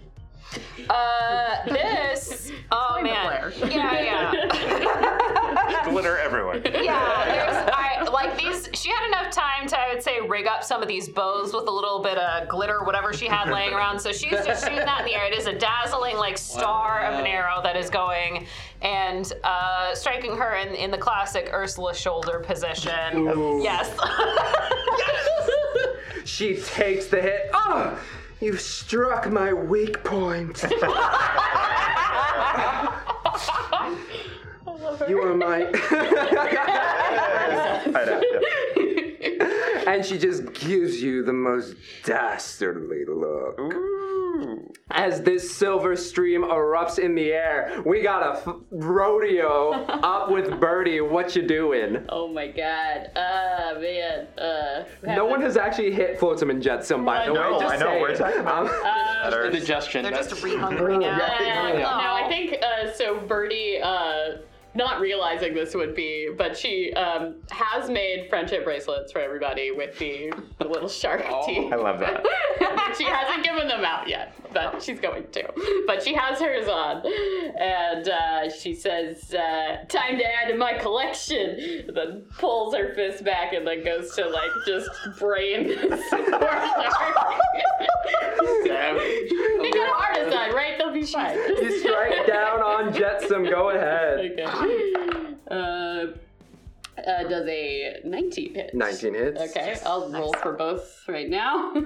[0.89, 2.51] Uh, this.
[2.73, 3.51] Oh man.
[3.69, 5.83] Yeah, yeah.
[5.89, 6.61] glitter everywhere.
[6.65, 8.69] Yeah, there's I like these.
[8.73, 11.67] She had enough time to, I would say, rig up some of these bows with
[11.67, 13.99] a little bit of glitter, whatever she had laying around.
[13.99, 15.25] So she's just shooting that in the air.
[15.25, 18.47] It is a dazzling, like star of an arrow that is going
[18.81, 23.25] and uh, striking her in, in the classic Ursula shoulder position.
[23.61, 23.93] Yes.
[24.97, 25.89] Yes.
[26.25, 27.49] She takes the hit.
[27.53, 27.99] Oh,
[28.41, 30.63] you struck my weak point.
[35.07, 35.69] you are my.
[37.93, 38.80] I know, yeah.
[39.95, 43.59] And she just gives you the most dastardly look.
[43.59, 44.71] Ooh.
[44.89, 50.59] As this silver stream erupts in the air, we got a f- rodeo up with
[50.59, 51.01] Birdie.
[51.01, 52.05] What you doing?
[52.09, 53.11] Oh my god.
[53.15, 54.27] Uh, man.
[54.37, 54.83] Uh.
[55.03, 57.39] No one has actually hit Flotsam and Jetsam, by the way.
[57.39, 58.01] know, Just I know, saying.
[58.01, 58.83] we're talking about- Um,
[59.29, 59.45] Better.
[59.45, 60.03] Indigestion.
[60.03, 61.13] They're just that's- re-hungry now.
[61.13, 63.19] Uh, no, I think uh, so.
[63.19, 64.37] Birdie uh,
[64.73, 69.97] not realizing this would be, but she um, has made friendship bracelets for everybody with
[69.99, 71.71] the, the little shark teeth.
[71.73, 72.25] I love that.
[72.97, 75.83] she hasn't given them out yet, but she's going to.
[75.87, 77.03] But she has hers on,
[77.59, 83.23] and uh, she says, uh, "Time to add to my collection." then pulls her fist
[83.23, 86.21] back and then goes to like just brain this poor
[88.69, 89.01] shark.
[89.61, 90.77] they got an artist on, right?
[90.77, 91.37] They'll be fine.
[91.37, 93.49] You strike down on Jetsam.
[93.49, 94.19] Go ahead.
[94.31, 95.35] Okay.
[95.49, 96.07] Uh,
[97.07, 98.73] uh, does a 19 hit?
[98.73, 99.41] 19 hits.
[99.41, 101.73] Okay, I'll roll for both right now.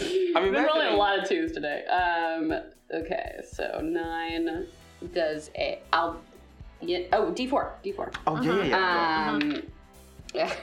[0.00, 1.84] I'm I've been rolling a lot of twos today.
[1.86, 2.52] Um,
[2.92, 4.66] okay, so nine
[5.12, 5.80] does a.
[5.92, 6.20] I'll.
[6.80, 7.70] Yeah, oh, D4.
[7.84, 8.14] D4.
[8.26, 9.30] Oh yeah, yeah.
[9.30, 9.62] Um.
[10.34, 10.52] Yeah.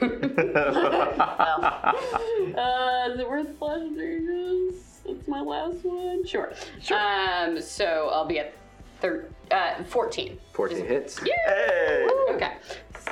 [2.56, 4.74] uh, is it worth flashing
[5.06, 6.26] That's my last one.
[6.26, 6.52] Sure.
[6.94, 7.60] Um.
[7.60, 8.54] So I'll be at
[9.00, 10.38] thir- uh, 14.
[10.52, 11.18] 14 hits.
[11.18, 12.06] Hey.
[12.30, 12.56] Okay.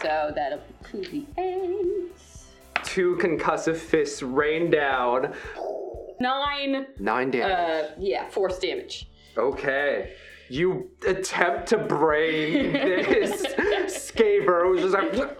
[0.02, 0.60] So that'll
[0.92, 2.12] be to the eight.
[2.84, 5.34] Two concussive fists rain down.
[6.20, 6.86] Nine.
[6.98, 7.52] Nine damage.
[7.52, 7.94] Uh.
[7.98, 8.28] Yeah.
[8.28, 9.08] Force damage.
[9.36, 10.12] Okay.
[10.48, 13.42] You attempt to brain this
[14.12, 15.38] scavver who's just like.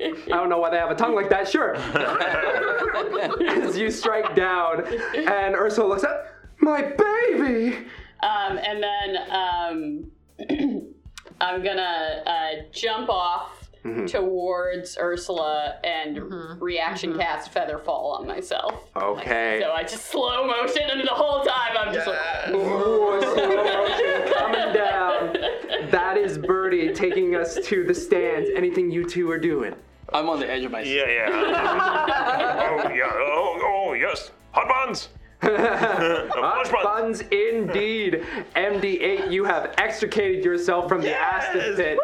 [0.00, 1.46] I don't know why they have a tongue like that.
[1.48, 1.74] Sure.
[3.64, 6.26] As you strike down, and Ursula looks up.
[6.60, 7.76] My baby.
[8.22, 10.10] Um, and then um,
[11.40, 14.06] I'm gonna uh, jump off Mm-hmm.
[14.06, 16.62] towards Ursula and mm-hmm.
[16.62, 17.20] reaction mm-hmm.
[17.20, 18.74] cast Featherfall on myself.
[18.96, 19.60] Okay.
[19.62, 24.32] So I just slow motion, and the whole time I'm just like, Ooh, slow motion
[24.34, 25.36] coming down.
[25.90, 28.50] That is Birdie taking us to the stands.
[28.54, 29.74] Anything you two are doing?
[30.12, 30.96] I'm on the edge of my seat.
[30.96, 31.28] Yeah, yeah.
[32.84, 33.10] oh, yeah.
[33.12, 34.30] Oh, oh, yes.
[34.52, 35.08] Hot buns.
[35.42, 36.84] Hot Punch buns.
[36.84, 38.24] Buns indeed.
[38.56, 41.98] MD8, you have extricated yourself from the acid pit.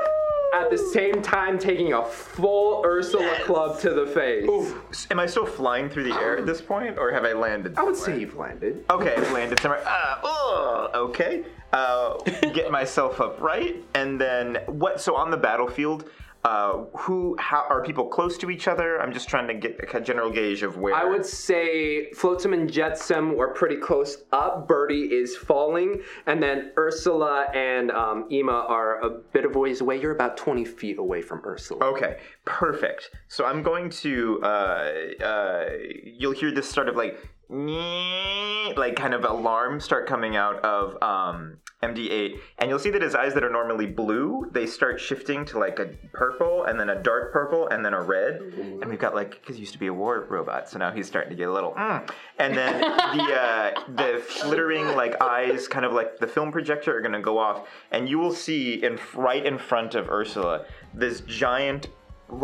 [0.54, 5.10] At the same time, taking a full Ursula club to the face.
[5.10, 7.76] Am I still flying through the air at this point, or have I landed?
[7.76, 8.84] I would say you've landed.
[8.88, 9.82] Okay, I've landed somewhere.
[9.84, 11.44] Uh, oh, okay.
[11.72, 12.18] Uh,
[12.52, 15.00] get myself upright, and then what?
[15.00, 16.08] So on the battlefield,
[16.44, 17.36] uh, who?
[17.38, 19.00] How are people close to each other?
[19.00, 20.94] I'm just trying to get a general gauge of where.
[20.94, 24.68] I would say Flotsam and Jetsam were pretty close up.
[24.68, 29.98] Birdie is falling, and then Ursula and um, Ema are a bit of ways away.
[29.98, 31.82] You're about 20 feet away from Ursula.
[31.86, 33.10] Okay, perfect.
[33.28, 34.40] So I'm going to.
[34.42, 35.68] Uh, uh,
[36.04, 37.18] you'll hear this sort of like,
[37.50, 43.14] like kind of alarm start coming out of um, MD8, and you'll see that his
[43.14, 47.02] eyes that are normally blue, they start shifting to like a purple, and then a
[47.02, 48.40] dark purple, and then a red.
[48.40, 51.06] And we've got like, because he used to be a war robot, so now he's
[51.06, 51.72] starting to get a little.
[51.72, 52.10] Mm.
[52.38, 57.00] And then the uh, the flittering like eyes, kind of like the film projector, are
[57.00, 61.20] going to go off, and you will see in right in front of Ursula this
[61.22, 61.88] giant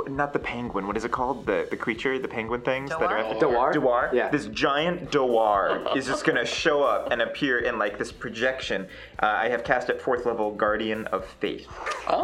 [0.08, 0.86] not the penguin.
[0.86, 1.46] What is it called?
[1.46, 3.72] The the creature, the penguin things that are at the Dohwar?
[3.74, 4.12] Dohwar.
[4.12, 4.28] Yeah.
[4.28, 8.86] This giant Dohwar is just gonna show up and appear in like this projection.
[9.22, 11.66] Uh, I have cast at fourth level Guardian of Faith.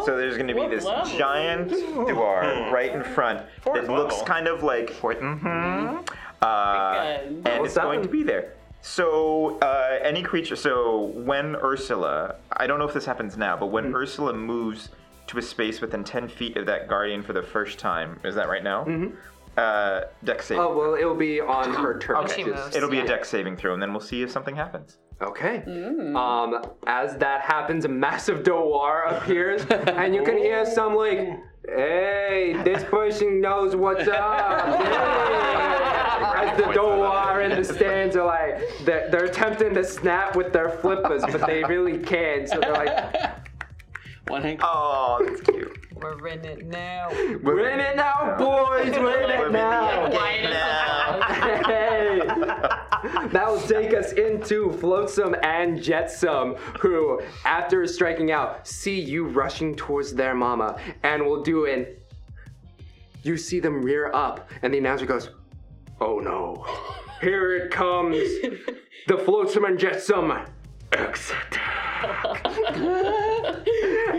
[0.05, 1.17] so there's gonna be this level?
[1.17, 5.19] giant Dohwar right in front Fourth that looks kind of like fourth.
[5.19, 6.03] Mm-hmm.
[6.41, 8.53] Uh, and What's it's going to be there.
[8.83, 10.55] So uh, any creature.
[10.55, 13.95] So when Ursula, I don't know if this happens now, but when Mm-hmm.
[13.95, 14.89] Ursula moves
[15.27, 18.49] to a space within ten feet of that guardian for the first time, is that
[18.49, 18.85] right now?
[18.85, 19.15] Mm-hmm.
[19.57, 20.59] Uh, dex save.
[20.59, 22.17] Oh, well, it'll be on her turn.
[22.17, 22.43] Okay.
[22.43, 22.75] moves.
[22.75, 24.97] It'll be a dex saving throw, and then we'll see if something happens.
[25.19, 25.63] Okay.
[26.15, 32.55] Um, as that happens, a massive Dohwar appears, and you can hear some like, "Hey,
[32.63, 36.33] this person knows what's up." Yeah.
[36.37, 40.69] As the Dohwar in the stands are like, they're, they're attempting to snap with their
[40.69, 42.47] flippers, but they really can't.
[42.47, 43.46] So they're like,
[44.27, 44.59] One hand.
[44.61, 45.73] Oh, that's cute.
[45.95, 47.09] We're in it now.
[47.41, 48.91] "We're in it now, boys.
[48.97, 50.11] We're in it now."
[51.67, 52.19] Hey,
[53.31, 59.75] that will take us into Flotsam and Jetsam, who, after striking out, see you rushing
[59.75, 61.87] towards their mama, and will do an.
[63.23, 65.29] You see them rear up, and the announcer goes,
[65.99, 66.65] "Oh no,
[67.21, 68.17] here it comes,
[69.07, 70.56] the Flotsam and Jetsam X attack."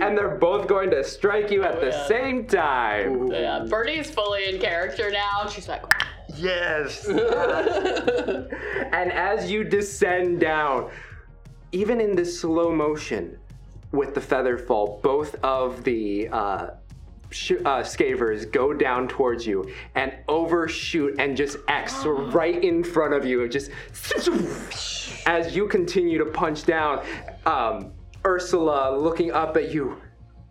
[0.00, 3.28] And they're both going to strike you at the same time.
[3.28, 5.46] Yeah, Birdie's fully in character now.
[5.48, 5.82] She's like,
[6.36, 7.06] Yes.
[8.92, 10.90] And as you descend down,
[11.72, 13.38] even in this slow motion
[13.92, 16.72] with the feather fall, both of the uh, sh-
[17.30, 23.24] uh, scavvers go down towards you and overshoot and just X right in front of
[23.24, 23.48] you.
[23.48, 23.70] Just
[25.26, 27.04] as you continue to punch down,
[27.46, 27.92] um,
[28.24, 30.00] Ursula looking up at you.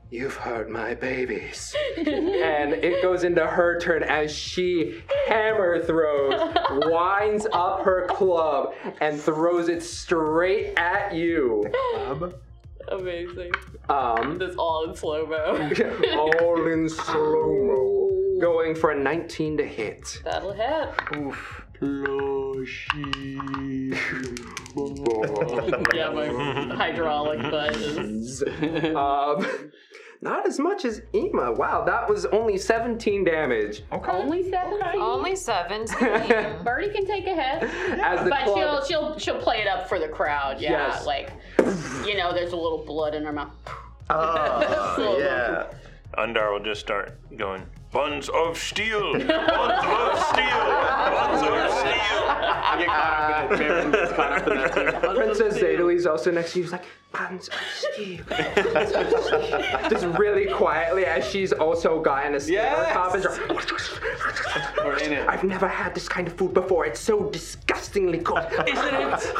[0.09, 1.75] You've hurt my babies.
[1.97, 6.39] and it goes into her turn as she hammer throws,
[6.85, 11.65] winds up her club, and throws it straight at you.
[12.89, 13.51] Amazing.
[13.89, 15.55] Um, This all in slow mo.
[16.39, 18.39] all in slow mo.
[18.41, 20.21] Going for a 19 to hit.
[20.23, 20.89] That'll hit.
[21.15, 21.63] Oof.
[25.93, 26.27] Yeah, my
[26.75, 28.43] hydraulic butt is.
[28.95, 29.45] Um,
[30.21, 31.51] not as much as Ema.
[31.51, 33.83] Wow, that was only 17 damage.
[33.91, 34.11] Okay.
[34.11, 34.99] Only 17?
[35.01, 35.97] Only 17.
[36.63, 37.63] Birdie can take a hit.
[38.01, 40.59] As the But club- she'll she'll she'll play it up for the crowd.
[40.59, 41.05] Yeah, Yes.
[41.05, 41.31] like
[42.05, 43.51] you know, there's a little blood in her mouth.
[44.09, 45.67] Oh, yeah.
[46.17, 49.11] Undar will just start going, Buns of steel!
[49.13, 50.76] Buns of steel!
[51.97, 52.29] Buns of steel!
[52.29, 53.69] I get caught up in it.
[53.69, 55.15] Bayrin gets caught up in that too.
[55.85, 56.65] Princess also next to you.
[56.65, 58.23] She's like, Buns of steel.
[58.29, 62.93] Buns of steel." Just really quietly as she's also gotten a steel Yes.
[62.93, 63.39] top and just-
[64.77, 65.27] We're in it.
[65.27, 66.85] I've never had this kind of food before.
[66.85, 68.45] It's so disgustingly good.
[68.67, 69.33] Isn't it?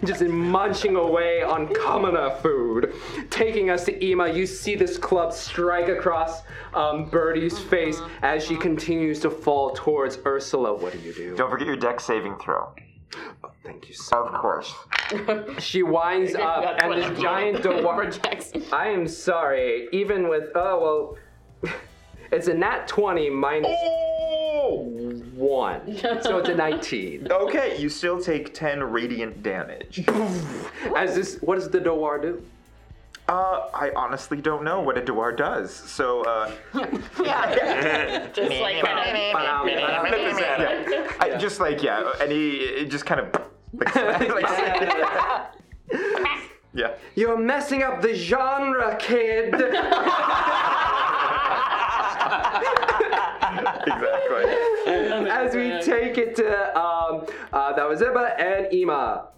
[0.04, 2.94] Just munching away on commoner food.
[3.30, 6.42] Taking us to Ema, you see this club strike across
[6.74, 10.74] um, Birdie's face as she continues to fall towards Ursula.
[10.74, 11.36] What do you do?
[11.36, 12.72] Don't forget your dex saving throw.
[13.64, 14.74] Thank you so Of course.
[15.58, 17.82] She winds up, and what this giant door.
[17.82, 18.52] Projects.
[18.72, 19.88] I am sorry.
[19.92, 21.16] Even with oh
[21.62, 21.72] well,
[22.30, 23.76] it's a nat twenty minus
[24.68, 27.28] one, so it's a nineteen.
[27.48, 30.04] Okay, you still take 10 radiant damage.
[30.96, 32.42] As this, what does the Dohwar do?
[33.28, 35.74] Uh, I honestly don't know what a Dohwar does.
[35.74, 36.50] So, uh,
[38.32, 39.68] Just like kind of.
[39.68, 43.32] yeah, I, just like yeah, and he it just kind of
[43.74, 44.48] like, like
[46.74, 46.94] yeah.
[47.16, 49.54] You're messing up the genre, kid.
[53.86, 55.30] Exactly.
[55.30, 59.28] As we take it to um, uh, that was Iba and Ema.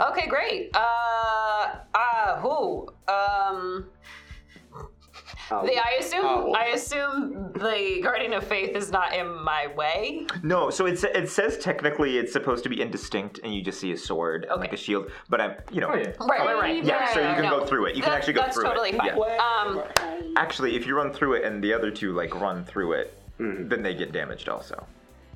[0.00, 0.70] Okay, great.
[0.74, 2.88] Uh, uh, who?
[3.08, 3.86] Um,
[5.52, 5.66] Oh.
[5.66, 6.20] the, I assume.
[6.24, 6.52] Oh.
[6.52, 10.24] I assume the Guardian of Faith is not in my way.
[10.44, 13.90] No, so it, it says technically it's supposed to be indistinct, and you just see
[13.90, 15.10] a sword and like a shield.
[15.28, 16.12] But I'm, you know, Oh, yeah.
[16.20, 16.84] Right, right, right.
[16.84, 17.96] Yeah, so you can No, go through it.
[17.96, 18.96] You can actually go through totally it.
[18.96, 19.08] fine.
[19.16, 19.62] Yeah.
[19.66, 19.82] Um,
[20.36, 23.82] Actually, if you run through it and the other two like run through it, then
[23.82, 24.86] they get damaged also.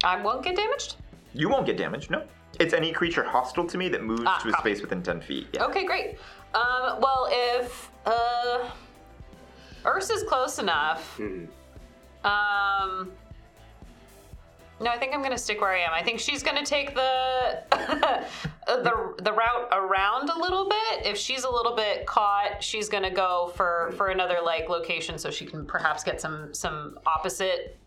[0.03, 0.97] I won't get damaged.
[1.33, 2.11] You won't get damaged.
[2.11, 2.23] No.
[2.61, 4.71] It's any creature hostile to me that moves Ah, to a copy.
[4.75, 5.49] space within ten feet.
[5.53, 5.65] Yeah.
[5.65, 6.19] Okay, great.
[6.55, 8.69] Um, well, if uh,
[9.85, 11.19] Ursa's close enough,
[12.25, 13.11] um,
[14.81, 15.93] no, I think I'm gonna stick where I am.
[15.93, 17.63] I think she's gonna take the
[18.67, 21.07] the the route around a little bit.
[21.07, 25.31] If she's a little bit caught, she's gonna go for for another like location so
[25.31, 27.79] she can perhaps get some some opposite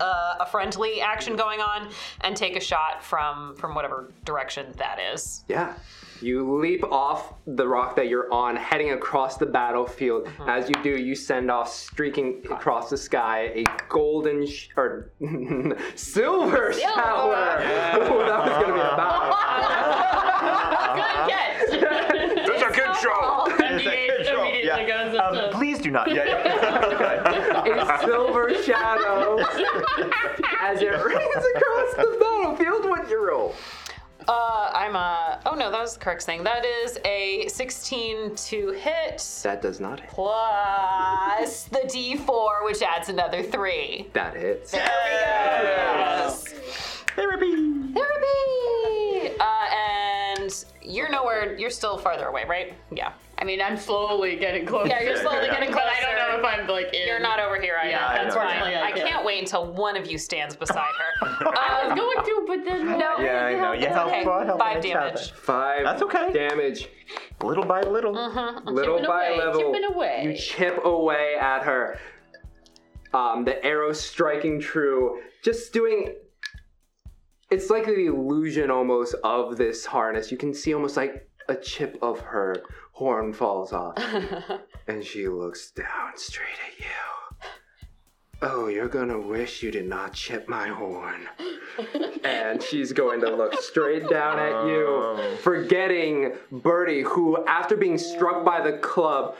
[0.00, 1.90] uh, a friendly action going on
[2.22, 5.44] and take a shot from from whatever direction that is.
[5.48, 5.74] Yeah.
[6.20, 10.28] You leap off the rock that you're on, heading across the battlefield.
[10.48, 15.12] As you do, you send off, streaking across the sky, a golden sh- or
[15.94, 17.60] silver shower.
[17.94, 19.36] Oh, that was gonna be a battle.
[20.98, 22.37] Good catch.
[22.98, 23.02] It's
[23.58, 23.64] show!
[23.66, 25.04] Immediate- Sure, immediately yeah.
[25.10, 26.08] goes Um, into- please do not.
[26.12, 27.94] Yeah, yeah.
[27.96, 29.38] a silver shadow
[30.60, 32.88] as it rings across the battlefield.
[32.90, 33.54] What you roll?
[34.26, 35.40] Uh, I'm a.
[35.46, 36.42] Oh no, that was the correct thing.
[36.44, 40.10] That is a 16 to hit That does not hit.
[40.10, 44.08] plus the D4, which adds another three.
[44.12, 44.74] That hits.
[44.74, 46.44] Yes.
[47.16, 47.54] Therapy.
[47.94, 49.36] Therapy.
[49.40, 50.64] Uh, and
[50.98, 51.56] you're nowhere.
[51.56, 52.74] You're still farther away, right?
[52.90, 53.12] Yeah.
[53.40, 54.88] I mean, I'm slowly getting closer.
[54.88, 55.86] Yeah, you're slowly getting closer.
[55.86, 57.06] But I don't know if I'm like in.
[57.06, 57.90] You're not over here either.
[57.90, 58.82] Yeah, That's unfortunately, fine.
[58.82, 59.08] I I can't.
[59.08, 60.76] can't wait until one of you stands beside
[61.22, 61.28] her.
[61.56, 63.18] I was Um, going to, but then no.
[63.20, 63.72] Yeah, I know.
[63.72, 64.24] You It's help, okay.
[64.24, 65.10] uh, help Five each other.
[65.10, 65.30] damage.
[65.32, 65.84] Five.
[65.84, 66.32] That's okay.
[66.32, 66.88] Damage.
[67.44, 68.18] Little by little.
[68.18, 70.22] Uh little chipping by away, little, chipping away.
[70.24, 72.00] you chip away at her.
[73.14, 76.14] Um, the arrow striking true, just doing.
[77.50, 80.30] It's like the illusion almost of this harness.
[80.30, 82.56] You can see almost like a chip of her
[82.92, 83.96] horn falls off,
[84.86, 87.48] and she looks down straight at you.
[88.40, 91.26] Oh, you're gonna wish you did not chip my horn.
[92.22, 95.36] and she's going to look straight down at you, oh.
[95.42, 99.36] forgetting Birdie, who, after being struck by the club,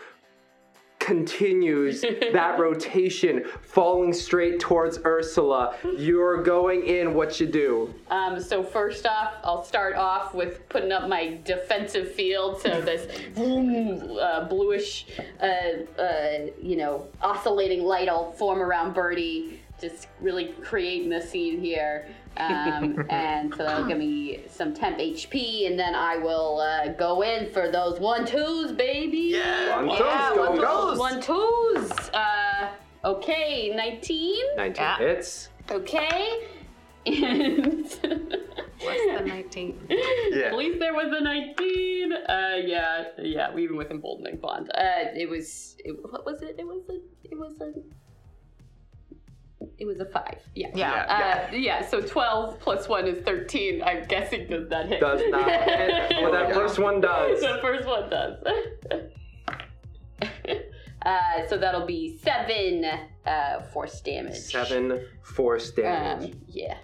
[1.08, 5.74] continues that rotation, falling straight towards Ursula.
[5.96, 7.14] You're going in.
[7.14, 7.94] What you do?
[8.10, 12.60] Um, so first off, I'll start off with putting up my defensive field.
[12.60, 15.06] So this uh, bluish,
[15.40, 15.46] uh,
[15.98, 22.06] uh, you know, oscillating light will form around Birdie, just really creating the scene here.
[22.38, 27.22] Um, and so that'll give me some temp HP, and then I will uh, go
[27.22, 29.30] in for those one twos, baby.
[29.34, 30.90] Yeah, One, Yeah, two, one go, go.
[30.90, 30.98] twos.
[30.98, 31.90] One twos.
[32.10, 32.68] Uh,
[33.04, 34.36] okay, 19.
[34.56, 34.98] 19 Yeah.
[34.98, 35.48] hits.
[35.70, 36.40] Okay.
[37.06, 37.84] And
[38.80, 39.80] What's the 19?
[39.88, 40.46] Yeah.
[40.46, 42.12] At least there was a 19.
[42.12, 44.70] Uh, yeah, yeah, even with emboldening bond.
[44.74, 46.56] Uh, it was, it, what was it?
[46.58, 47.72] It was a, it was a,
[49.78, 50.38] it was a five.
[50.54, 50.68] Yeah.
[50.74, 51.46] Yeah.
[51.50, 53.82] Uh, yeah, so 12 plus 1 is 13.
[53.82, 55.00] I'm guessing does that hit?
[55.00, 56.16] Does not hit.
[56.22, 57.40] Well, that first one does.
[57.40, 58.42] the first one does.
[61.06, 62.84] uh, so that'll be 7
[63.26, 64.36] uh, force damage.
[64.36, 66.32] Seven force damage.
[66.32, 66.78] Um, yeah.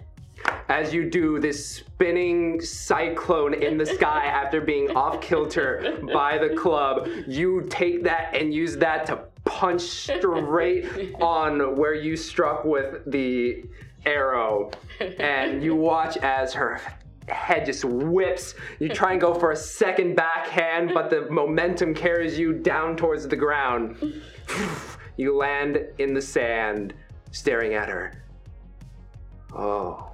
[0.69, 6.55] as you do this spinning cyclone in the sky after being off kilter by the
[6.55, 13.09] club, you take that and use that to punch straight on where you struck with
[13.09, 13.63] the
[14.05, 14.71] arrow.
[14.99, 16.79] And you watch as her
[17.27, 18.53] head just whips.
[18.79, 23.27] You try and go for a second backhand, but the momentum carries you down towards
[23.27, 24.21] the ground.
[25.17, 26.93] You land in the sand,
[27.31, 28.21] staring at her.
[29.53, 30.09] Oh,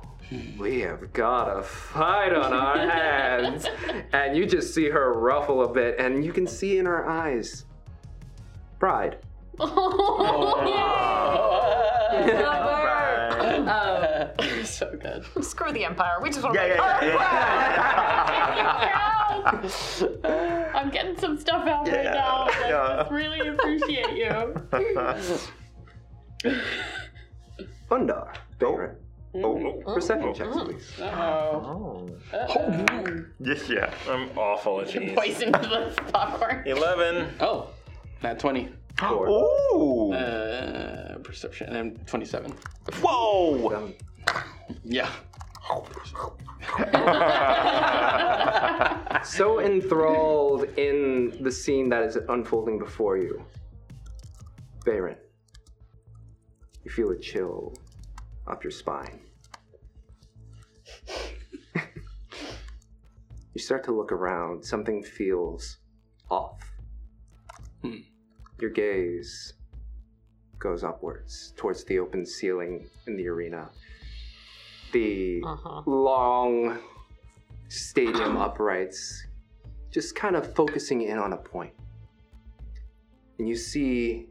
[0.59, 3.65] we have got a fight on our hands.
[4.13, 7.65] and you just see her ruffle a bit, and you can see in her eyes
[8.81, 9.17] pride.
[9.59, 10.57] Oh,
[14.65, 15.23] so good.
[15.45, 16.15] Screw the Empire.
[16.19, 17.19] We just want Yeah, to yeah, yeah,
[20.23, 20.71] yeah.
[20.79, 22.47] I'm getting some stuff out right Yeah, now.
[22.49, 22.97] I yeah.
[23.01, 24.55] just really appreciate you.
[27.91, 28.95] Undar, Bayrin.
[29.35, 29.83] oh.
[29.85, 30.43] oh Perception mm-hmm.
[30.43, 30.69] checks, mm-hmm.
[30.71, 30.87] please.
[31.01, 32.09] Oh.
[32.33, 32.47] oh.
[32.49, 33.93] oh yeah, yeah.
[34.09, 35.13] I'm awful at these.
[35.13, 36.63] Poison the popcorn.
[36.65, 37.35] 11.
[37.41, 37.67] Oh,
[38.23, 38.69] not 20.
[39.03, 40.13] Ooh.
[40.13, 41.75] Uh, perception.
[41.75, 42.53] And 27.
[43.01, 43.75] Whoa.
[43.75, 43.93] Um,
[44.83, 45.09] Yeah.
[49.23, 53.43] so enthralled in the scene that is unfolding before you,
[54.85, 55.15] Bayrin,
[56.83, 57.73] you feel a chill
[58.47, 59.21] up your spine.
[63.53, 64.63] you start to look around.
[64.63, 65.77] Something feels
[66.29, 66.59] off.
[68.61, 69.53] Your gaze
[70.59, 73.69] goes upwards towards the open ceiling in the arena.
[74.93, 75.81] The Uh-huh.
[75.87, 76.77] long
[77.69, 79.25] stadium uprights,
[79.89, 81.73] just kind of focusing in on a point.
[83.39, 84.29] And you see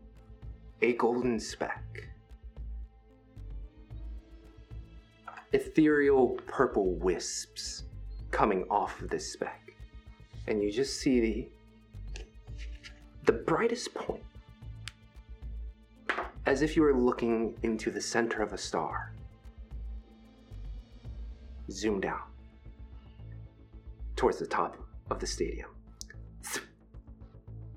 [0.81, 2.09] a golden speck.
[5.53, 7.83] Ethereal purple wisps
[8.31, 9.75] coming off of this speck.
[10.47, 11.49] And you just see
[13.31, 14.23] the, brightest point.
[16.47, 19.13] As if you were looking into the center of a star.
[21.71, 22.23] Zoom down
[24.17, 24.77] towards the top
[25.11, 25.69] of the stadium.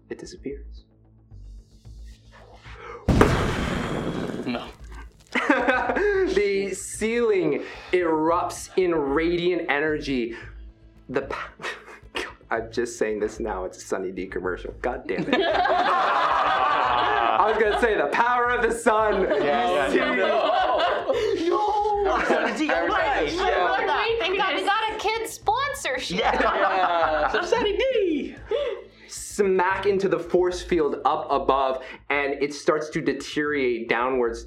[0.10, 0.86] It disappears.
[4.46, 4.68] No.
[5.34, 10.36] the ceiling erupts in radiant energy.
[11.10, 11.52] The pa-
[12.54, 13.66] I'm just saying this now.
[13.66, 14.74] It's a Sunny D commercial.
[14.82, 15.34] God damn it.
[17.36, 19.24] I was gonna say the power of the sun.
[19.24, 19.98] Yeah, You yeah, see-
[24.20, 26.20] Thank God we got a kid sponsorship.
[26.20, 27.30] Yeah.
[27.32, 28.36] so Sunny D.
[29.08, 34.46] smack into the force field up above, and it starts to deteriorate downwards,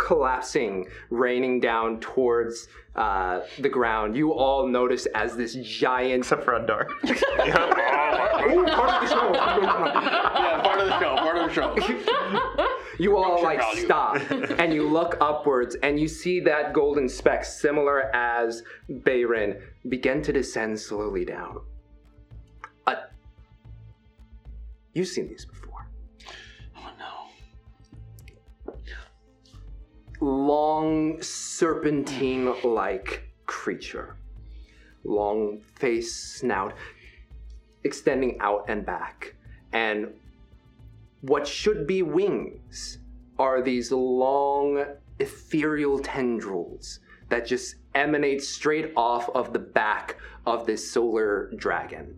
[0.00, 4.16] collapsing, raining down towards uh, the ground.
[4.16, 6.20] You all notice as this giant.
[6.20, 6.88] Except for Undar.
[8.50, 9.32] Ooh, part of the show.
[9.32, 11.16] Yeah, part of the show.
[11.16, 12.66] Part of the show.
[13.00, 13.84] You all like value.
[13.86, 14.16] stop
[14.58, 20.34] and you look upwards and you see that golden speck, similar as Bayrin, begin to
[20.34, 21.62] descend slowly down.
[22.86, 22.96] Uh,
[24.92, 25.46] you've seen these
[30.20, 34.16] long serpentine like creature.
[35.04, 36.74] Long face, snout,
[37.84, 39.34] extending out and back.
[39.72, 40.08] And
[41.22, 42.98] what should be wings
[43.38, 44.84] are these long
[45.18, 50.16] ethereal tendrils that just emanate straight off of the back
[50.46, 52.16] of this solar dragon.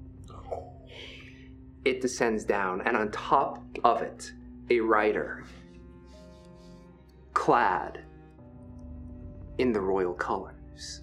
[1.85, 4.33] it descends down, and on top of it,
[4.71, 5.45] a rider,
[7.43, 8.05] clad
[9.59, 11.01] in the royal colors,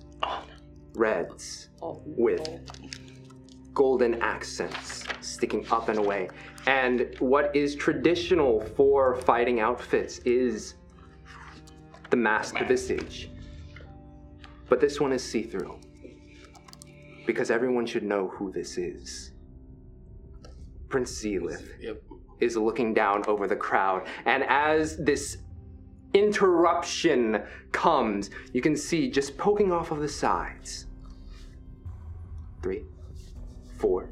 [0.95, 1.67] reds
[2.05, 2.47] with
[3.73, 6.29] golden accents sticking up and away.
[6.65, 10.75] And what is traditional for fighting outfits is
[12.09, 13.29] the mask, the visage.
[14.69, 15.77] But this one is see through.
[17.27, 19.33] Because everyone should know who this is.
[20.87, 22.01] Prince Xeleth Yep.
[22.39, 24.07] is looking down over the crowd.
[24.23, 25.39] And as this
[26.13, 30.87] interruption comes, you can see just poking off of the sides.
[32.61, 32.83] Three,
[33.77, 34.09] four,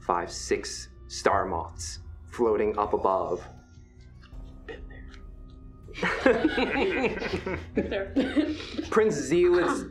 [0.00, 2.00] five, six star moths
[2.30, 3.46] floating up above.
[8.90, 9.84] Prince Xeleth's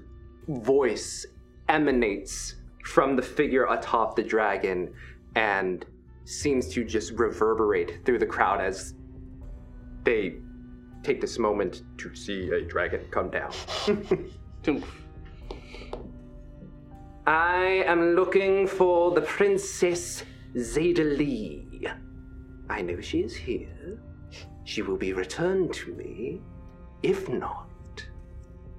[0.48, 1.26] voice
[1.70, 4.94] emanates from the figure atop the dragon
[5.36, 5.86] and
[6.26, 8.94] seems to just reverberate through the crowd as
[10.04, 10.36] they
[11.06, 13.52] take this moment to see a dragon come down.
[17.28, 20.24] I am looking for the Princess
[20.56, 21.92] Xedalli.
[22.70, 24.00] I know she is here.
[24.64, 26.42] She will be returned to me.
[27.04, 28.04] If not,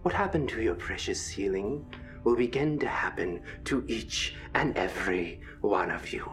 [0.03, 1.87] what happened to your precious ceiling
[2.25, 6.29] will begin to happen to each and every one of you.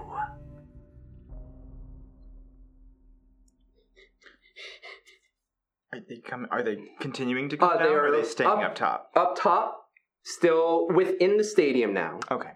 [5.93, 6.47] Are they coming?
[6.49, 7.83] Are they continuing to come Uh, down?
[7.87, 9.11] they or are are they staying up- up, top?
[9.15, 9.85] Up top,
[10.23, 12.49] still within the stadium now, Okay.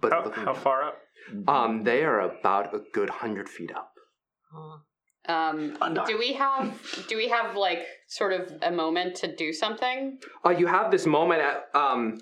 [0.00, 0.54] but How, how down.
[0.54, 0.98] far up?
[1.46, 3.90] Um, they are about a good hundred feet up.
[5.26, 10.18] Um, do we have do we have like sort of a moment to do something?
[10.44, 12.18] Uh, you have this moment at um,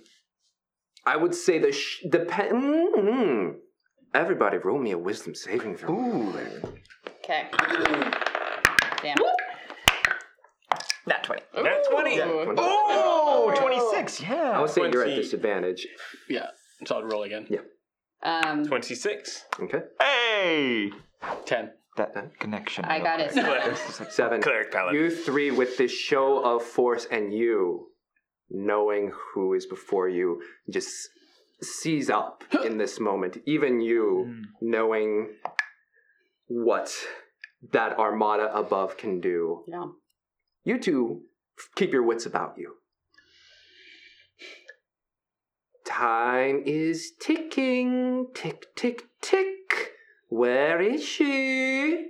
[1.05, 3.55] I would say the sh- the pe- mm
[4.15, 5.95] Everybody, roll me a wisdom saving throw.
[5.95, 6.35] Ooh.
[7.25, 7.49] Okay.
[9.03, 9.37] Damn it.
[11.07, 11.43] Not 20.
[11.63, 12.21] Nat 20.
[12.57, 14.21] Oh, 26.
[14.21, 14.35] Yeah.
[14.53, 15.17] I would say you're at 20.
[15.17, 15.87] disadvantage.
[16.29, 16.47] Yeah.
[16.87, 17.47] So I'll roll again.
[17.51, 17.61] Yeah.
[18.23, 19.45] Um, 26.
[19.63, 20.91] Okay, Hey.
[21.45, 21.71] Ten.
[21.97, 22.85] That connection.
[22.87, 23.33] I real got it.
[23.33, 24.11] quick.
[24.11, 24.41] seven.
[24.41, 25.01] Cleric Paladin.
[25.01, 27.89] You three with this show of force, and you
[28.49, 30.41] knowing who is before you
[30.71, 30.89] just
[31.61, 33.39] seize up in this moment.
[33.47, 35.35] Even you knowing
[36.47, 36.93] what
[37.73, 39.63] that armada above can do.
[39.67, 39.85] yeah.
[40.65, 41.23] You two
[41.75, 42.77] keep your wits about you.
[45.85, 48.29] Time is ticking.
[48.35, 49.93] Tick, tick, tick.
[50.29, 52.09] Where is she?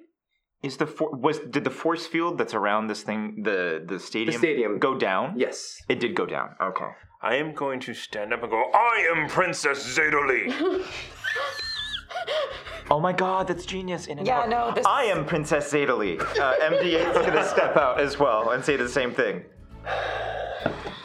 [0.63, 4.33] Is the for- was did the force field that's around this thing the the stadium
[4.33, 4.79] the stadium.
[4.79, 5.35] go down?
[5.37, 5.79] Yes.
[5.89, 6.51] It did go down.
[6.61, 6.91] Okay.
[7.21, 10.85] I am going to stand up and go, I am Princess Xedalli.
[12.93, 14.07] Oh my god, that's genius.
[14.07, 14.51] In and Yeah, out.
[14.51, 16.21] no, this I am Princess Xedalli.
[16.21, 19.43] Uh, MD8's gonna step out as well and say the same thing.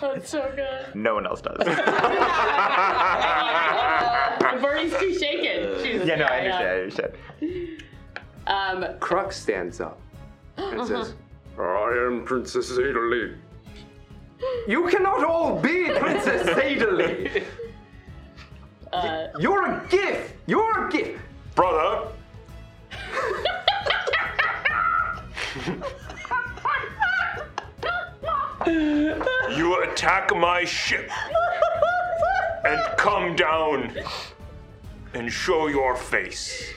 [0.02, 0.94] That's so good.
[0.94, 1.56] No one else does.
[4.62, 5.82] Bernie's too shaken.
[5.82, 7.14] She's, yeah, no, I understand.
[7.40, 7.84] I understand.
[8.90, 9.98] Um, Crux stands up
[10.58, 11.14] and says,
[11.58, 13.38] I am Princess Xedalli.
[14.68, 17.46] You cannot all be Princess Xedalli.
[18.92, 20.34] uh, You're a giff.
[20.48, 21.18] You're a giff.
[21.58, 22.10] Brother,
[29.56, 31.10] you attack my ship
[32.64, 33.92] and come down
[35.16, 36.72] and show your face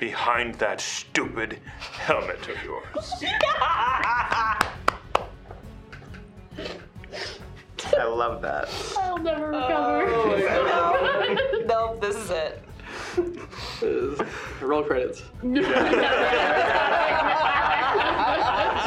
[0.00, 3.24] behind that stupid helmet of yours.
[7.96, 8.68] I love that.
[8.98, 10.06] I'll never recover.
[10.10, 12.63] Oh nope, this is it.
[14.60, 15.22] Roll credits.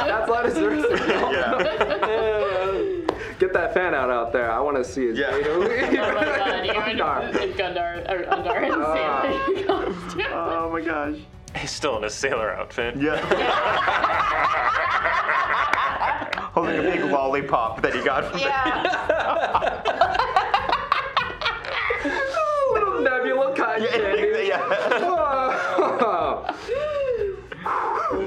[0.08, 1.58] That's what deserves Yeah.
[3.38, 4.50] Get that fan out out there.
[4.50, 5.30] I want to see his Yeah.
[5.32, 7.20] Oh my god, you Gundar.
[7.40, 8.82] and Gundar, or Undar and
[10.16, 10.32] Sam.
[10.32, 11.16] Oh my gosh.
[11.56, 12.96] He's still in a sailor outfit.
[12.96, 13.18] Yeah.
[16.52, 18.82] Holding a big lollipop that he got from Yeah.
[19.88, 20.07] Little
[23.76, 24.46] nebula kind of the.
[24.46, 24.68] yeah.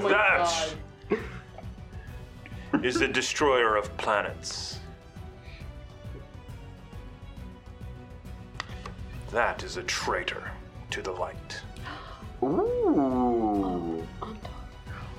[0.10, 0.76] That
[2.84, 4.80] is the destroyer of planets.
[9.32, 10.52] That is a traitor
[10.90, 11.62] to the light.
[12.44, 14.06] Ooh.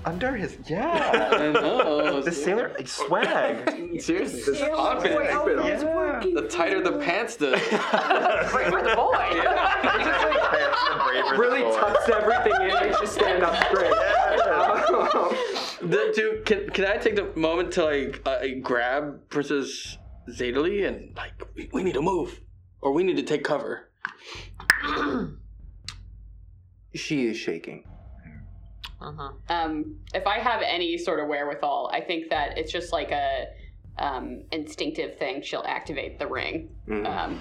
[0.05, 1.53] Under his I yeah.
[1.53, 2.21] know.
[2.23, 4.01] the sailor swag.
[4.01, 5.13] Seriously, this outfit.
[5.13, 6.21] yeah.
[6.35, 7.57] The tighter the pants, the
[8.51, 9.43] For the boy.
[11.39, 13.93] Really tucks everything in, makes you stand up straight.
[15.83, 19.99] The, dude, can, can I take the moment to like uh, grab Princess
[20.29, 22.41] Xedalli and like we, we need to move
[22.81, 23.89] or we need to take cover.
[26.95, 27.85] she is shaking.
[29.03, 29.33] Uh-huh.
[29.49, 33.47] Um, if I have any sort of wherewithal, I think that it's just like a
[33.99, 35.43] um, instinctive thing.
[35.43, 37.07] She'll activate the ring, Mhm.
[37.07, 37.41] um,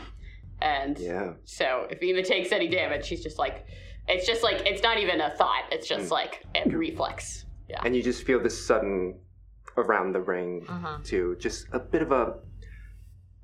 [0.61, 1.33] and Yeah.
[1.45, 3.65] so if Eva takes any damage, she's just like,
[4.07, 5.63] it's just like it's not even a thought.
[5.71, 7.45] It's just like a reflex.
[7.69, 7.81] Yeah.
[7.85, 9.19] And you just feel this sudden
[9.77, 11.05] around the ring Mhm.
[11.05, 12.39] too, just a bit of a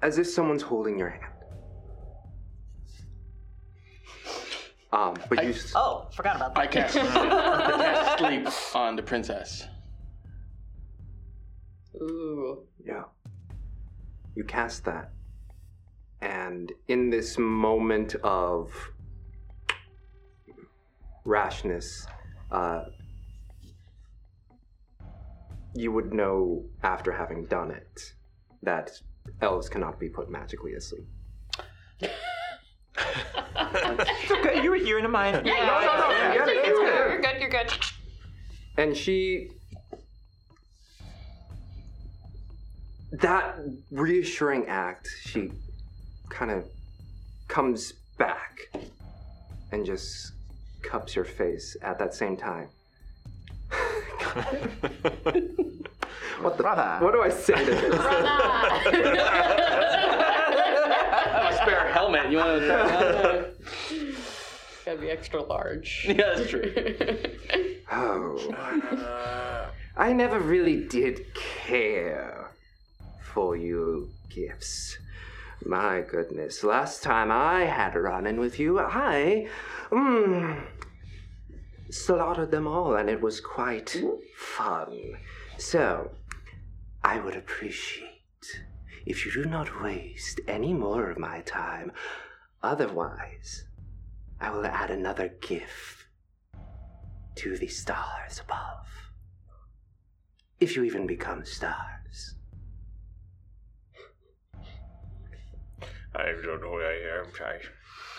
[0.01, 1.34] as if someone's holding your hand.
[4.97, 6.61] Um, but you s- Oh, forgot about that.
[6.61, 9.63] I cast, I cast sleep on the princess.
[12.01, 12.63] Ooh.
[12.83, 13.03] Yeah.
[14.35, 15.11] You cast that.
[16.21, 18.71] And in this moment of
[21.25, 22.07] rashness,
[22.51, 22.85] uh,
[25.75, 28.13] you would know after having done it
[28.63, 28.99] that
[29.41, 31.05] elves cannot be put magically asleep.
[34.58, 35.45] Okay, you're, you're in a mind.
[35.45, 36.55] Yeah, no, no, yeah, you got it.
[36.55, 36.86] yeah, It's yeah.
[36.86, 37.12] good.
[37.12, 37.72] You're good, you're good.
[38.78, 39.49] And she.
[43.12, 43.55] That
[43.91, 45.51] reassuring act, she
[46.30, 46.66] kind of
[47.47, 48.60] comes back
[49.72, 50.34] and just
[50.82, 52.68] cups your face at that same time.
[56.41, 56.97] what the Brother.
[57.05, 57.93] What do I say to this?
[61.38, 62.32] A spare helmet.
[62.32, 63.57] You want to?
[64.88, 66.05] Gotta be extra large.
[66.07, 66.73] yeah, that's true.
[67.91, 69.71] Oh.
[69.97, 72.51] I never really did care
[73.19, 74.95] for you giffs.
[75.65, 79.49] My goodness, last time I had a run in with you, I
[79.91, 80.61] mm,
[81.89, 83.93] slaughtered them all, and it was quite
[84.38, 85.17] fun.
[85.57, 86.11] So,
[87.03, 88.61] I would appreciate
[89.05, 91.91] if you do not waste any more of my time.
[92.63, 93.66] Otherwise,
[94.39, 96.07] I will add another giff
[97.35, 98.85] to the stars above.
[100.59, 102.35] If you even become stars.
[106.15, 107.25] I don't know who I am.
[107.45, 107.59] I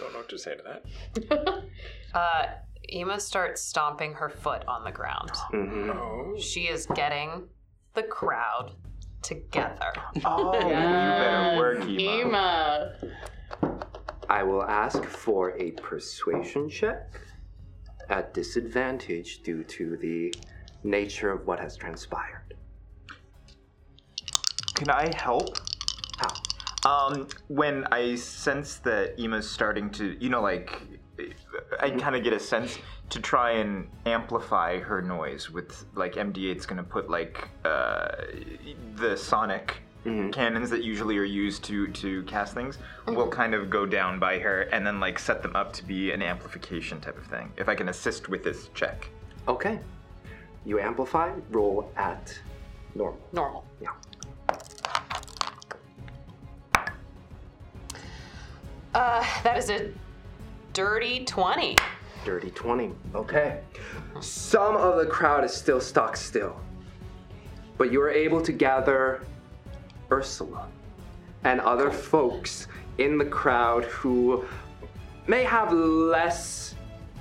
[0.01, 1.65] don't know what to say to that.
[2.15, 2.47] Uh,
[2.91, 5.31] Ema starts stomping her foot on the ground.
[5.53, 5.95] Mhm.
[5.95, 6.39] Oh.
[6.41, 7.47] She is getting
[7.93, 8.73] the crowd
[9.21, 9.93] together.
[10.25, 12.01] Oh, you better work, Ema.
[12.01, 12.95] Ema.
[14.29, 17.21] I will ask for a persuasion check
[18.11, 20.35] at disadvantage due to the
[20.83, 22.55] nature of what has transpired.
[24.75, 25.59] Can I help?
[26.19, 27.09] How?
[27.09, 30.83] Um, when I sense that Ema's starting to, you know, like,
[31.81, 32.79] I kind of get a sense
[33.11, 38.09] to try and amplify her noise with, like, MD8's gonna put, like, uh,
[38.95, 40.31] the sonic Mm-hmm.
[40.31, 43.17] cannons that usually are used to to cast things mm-hmm.
[43.17, 46.13] will kind of go down by her and then, like, set them up to be
[46.13, 47.53] an amplification type of thing.
[47.57, 49.09] If I can assist with this check.
[49.49, 49.81] Okay.
[50.65, 52.39] You amplify, roll at
[52.95, 53.21] normal.
[53.33, 53.65] Normal.
[53.81, 53.91] Yeah.
[58.95, 59.91] Uh, that is a
[60.73, 61.77] dirty 20.
[62.25, 62.93] Dirty 20.
[63.15, 63.61] Okay.
[64.13, 64.21] Hmm.
[64.21, 66.61] Some of the crowd is still stuck still.
[67.77, 69.23] But you are able to gather
[70.11, 70.69] Ursula
[71.45, 72.67] and other folks
[72.99, 74.45] in the crowd who
[75.27, 76.75] may have less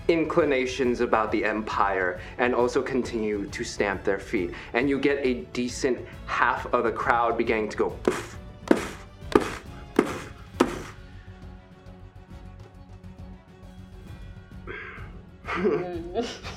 [0.08, 4.52] inclinations about the Empire and also continue to stamp their feet.
[4.74, 7.90] And you get a decent half of the crowd beginning to go.
[8.04, 9.68] "Poof, poof,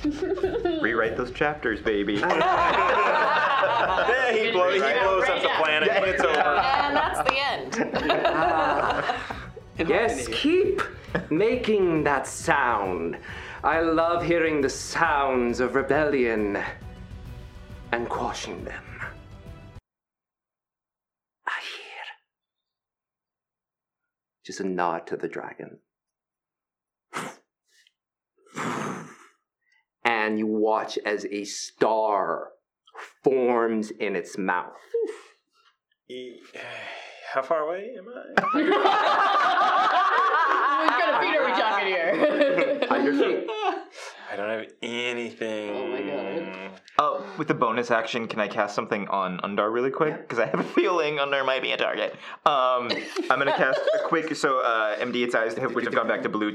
[0.01, 2.15] poof, poof, poof." Rewrite those chapters, baby.
[3.81, 6.37] Yeah, he, blow, he blows up the planet and it's over.
[6.37, 7.75] And that's the end.
[9.89, 10.81] Yes, keep
[11.29, 13.17] making that sound.
[13.63, 16.63] I love hearing the sounds of rebellion
[17.91, 18.83] and quashing them.
[21.47, 22.05] I hear.
[24.45, 25.79] Just a nod to the dragon.
[30.21, 32.49] And you watch as a star
[33.23, 34.77] forms in its mouth.
[37.33, 38.11] How far away am I?
[40.81, 42.11] what kind of feet are we talking here?
[42.89, 43.47] Under feet.
[44.31, 45.69] I don't have anything.
[45.71, 46.71] Oh my God.
[46.99, 50.17] Uh, with the bonus action, can I cast something on Undar really quick?
[50.21, 52.13] Because I have a feeling Undar might be a target.
[52.45, 52.91] Um,
[53.29, 54.35] I'm gonna cast a quick.
[54.35, 56.53] So uh, MD its eyes, which have gone back to blue.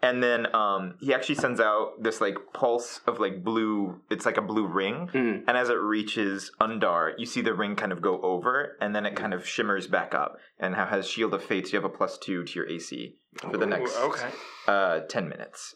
[0.00, 4.00] And then um, he actually sends out this like pulse of like blue.
[4.10, 5.42] It's like a blue ring, Mm.
[5.48, 9.04] and as it reaches Undar, you see the ring kind of go over, and then
[9.06, 10.38] it kind of shimmers back up.
[10.60, 11.72] And how has Shield of Faith?
[11.72, 14.28] You have a plus two to your AC for the next Ooh, okay.
[14.68, 15.74] uh, ten minutes,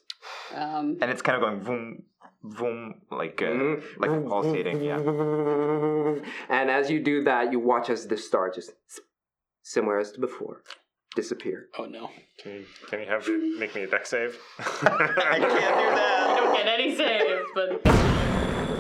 [0.55, 2.03] Um, and it's kind of going boom,
[2.45, 3.83] boom, like uh, Mhm.
[3.99, 4.81] like pulsating.
[4.83, 4.99] Yeah.
[6.49, 8.71] And as you do that, you watch as the star just
[9.63, 10.63] similar as to before
[11.15, 11.69] disappear.
[11.79, 12.11] Oh no.
[12.43, 13.27] Can you, can you have
[13.59, 14.39] make me a dex save?
[14.59, 14.65] I
[15.39, 16.35] can't do that.
[16.39, 17.81] Don't get any saves, but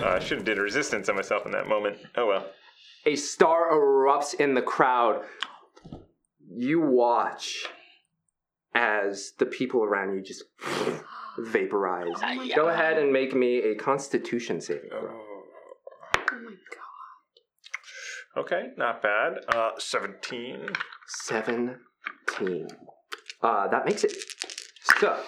[0.02, 1.98] Uh, I should have did resistance on myself in that moment.
[2.16, 2.46] Oh well.
[3.06, 5.24] A star erupts in the crowd.
[6.54, 7.66] You watch
[8.74, 10.44] as the people around you just
[11.38, 12.06] vaporize.
[12.54, 15.00] Go ahead and make me a Constitution saving throw.
[15.00, 15.44] Oh
[16.44, 18.40] my god.
[18.44, 19.34] Okay, not bad.
[19.48, 20.70] Uh, seventeen.
[22.28, 22.68] Seventeen.
[23.42, 24.12] Uh, that makes it.
[24.98, 25.18] So.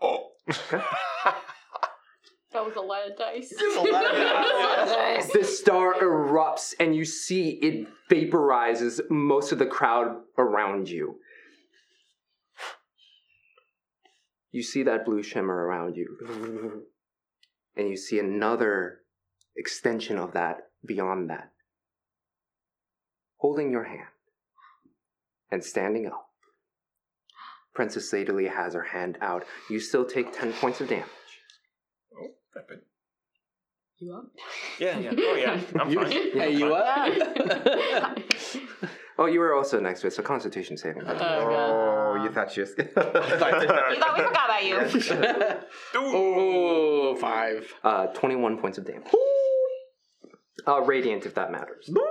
[0.00, 0.30] Oh.
[0.70, 3.52] that was a lot of dice.
[5.32, 11.16] The star erupts and you see it vaporizes most of the crowd around you.
[14.50, 16.84] You see that blue shimmer around you.
[17.76, 19.02] And you see another
[19.58, 21.50] extension of that beyond that.
[23.38, 24.08] Holding your hand
[25.50, 26.26] and standing up.
[27.74, 29.44] Princess Xedalli has her hand out.
[29.70, 31.06] You still take 10 points of damage.
[32.18, 32.84] Oh, that bit.
[34.00, 34.26] You up?
[34.78, 35.12] Yeah, yeah.
[35.16, 35.60] Oh yeah.
[35.80, 36.12] I'm You, fine.
[36.12, 38.18] hey, you up?
[39.20, 41.02] Oh, you were also next to it, so Constitution saving.
[41.02, 41.12] throw.
[41.12, 42.70] Oh, you thought she was.
[42.78, 44.76] You thought we forgot about you.
[45.96, 47.66] oh, five.
[47.82, 49.08] uh, 21 points of damage.
[50.66, 51.86] Uh, radiant, if that matters.
[51.88, 52.02] No.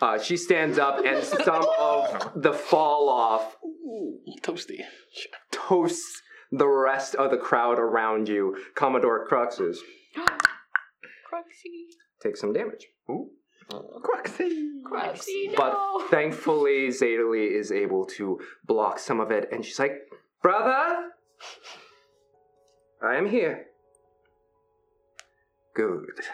[0.00, 4.78] Uh, she stands up, and some of the fall off Ooh, toasty.
[5.50, 6.22] toasts
[6.52, 8.56] the rest of the crowd around you.
[8.74, 9.78] Commodore Cruxes
[10.16, 11.88] Cruxy.
[12.22, 12.86] take some damage.
[13.70, 14.80] Quaxy.
[14.90, 15.54] Cruxy, no.
[15.56, 19.92] But thankfully, Xedalli is able to block some of it, and she's like,
[20.42, 21.10] Brother,
[23.02, 23.66] I am here.
[25.78, 26.24] Good.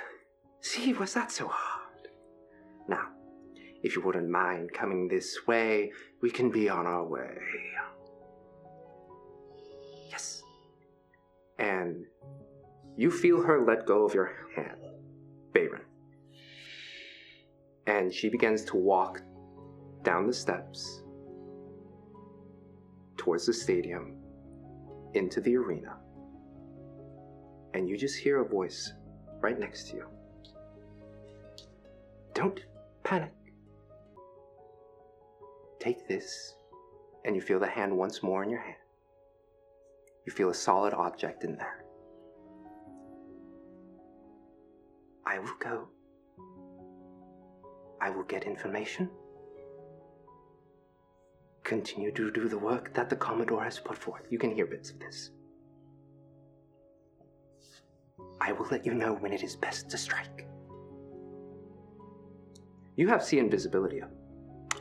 [0.63, 2.09] See, was that so hard?
[2.89, 3.09] Now,
[3.83, 5.93] if you wouldn't mind coming this way,
[6.23, 7.37] we can be on our way.
[10.11, 10.43] Yes.
[11.59, 12.07] And
[12.97, 14.81] you feel her let go of your hand,
[15.53, 15.83] Bayrin
[17.87, 19.21] and she begins to walk
[20.03, 21.03] down the steps
[23.17, 24.17] towards the stadium
[25.15, 25.97] into the arena.
[27.75, 28.93] And you just hear a voice
[29.45, 30.07] right next to you.
[32.33, 32.61] Don't
[33.03, 33.35] panic.
[35.79, 36.55] Take this,
[37.27, 38.79] and you feel the hand once more in your hand.
[40.27, 41.85] You feel a solid object in there.
[45.27, 45.89] I will go.
[48.01, 49.11] I will get information.
[51.65, 54.23] Continue to do the work that the Commodore has put forth.
[54.31, 55.31] You can hear bits of this.
[58.41, 60.47] I will let you know when it is best to strike.
[62.97, 64.11] You have see invisibility up.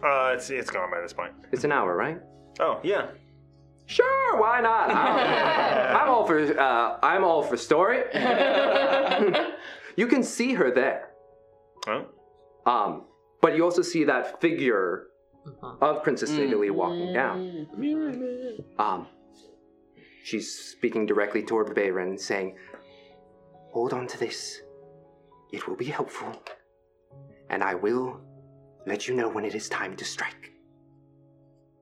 [0.04, 1.34] Uh, it's it's gone by this point.
[1.51, 2.20] It's an hour, right?
[2.60, 3.08] Oh yeah.
[3.86, 4.89] Sure, why not?
[4.95, 8.04] I'm, I'm all for uh, I'm all for story.
[9.95, 11.10] you can see her there.
[11.88, 12.06] Oh.
[12.66, 13.06] Um,
[13.41, 15.08] but you also see that figure
[15.82, 17.68] of Princess Xedalli walking down.
[18.80, 19.08] Um,
[20.24, 22.56] she's speaking directly toward the Bayrin, saying,
[23.74, 24.62] Hold on to this.
[25.52, 26.32] It will be helpful.
[27.50, 28.22] And I will
[28.86, 30.52] let you know when it is time to strike.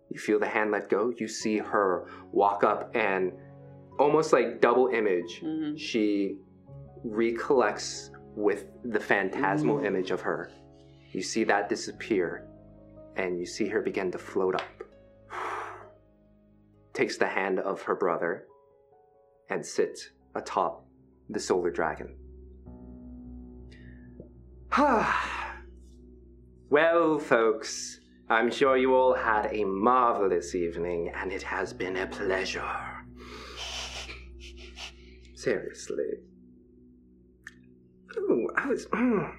[0.10, 1.14] You feel the hand let go.
[1.18, 3.34] You see her walk up and
[4.00, 5.78] almost like double image, Mhm.
[5.78, 6.38] she
[7.04, 10.50] recollects with the phantasmal image of her.
[11.12, 12.48] You see that disappear,
[13.18, 14.84] and you see her begin to float up.
[16.94, 18.48] Takes the hand of her brother
[19.50, 20.86] and sits atop
[21.32, 22.16] the solar dragon.
[26.70, 32.08] well, folks, I'm sure you all had a marvelous evening, and it has been a
[32.08, 32.64] pleasure.
[35.36, 36.06] Seriously.
[38.18, 38.86] Ooh, I was.
[38.88, 39.34] mm.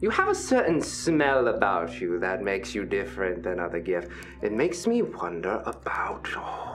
[0.00, 4.08] you have a certain smell about you that makes you different than other giffs.
[4.42, 6.26] It makes me wonder about.
[6.34, 6.69] Oh,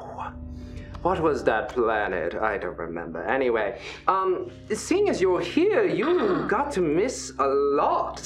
[1.05, 2.33] what was that planet?
[2.33, 3.23] I don't remember.
[3.25, 8.21] Anyway, um, seeing as you're here, you got to miss a lot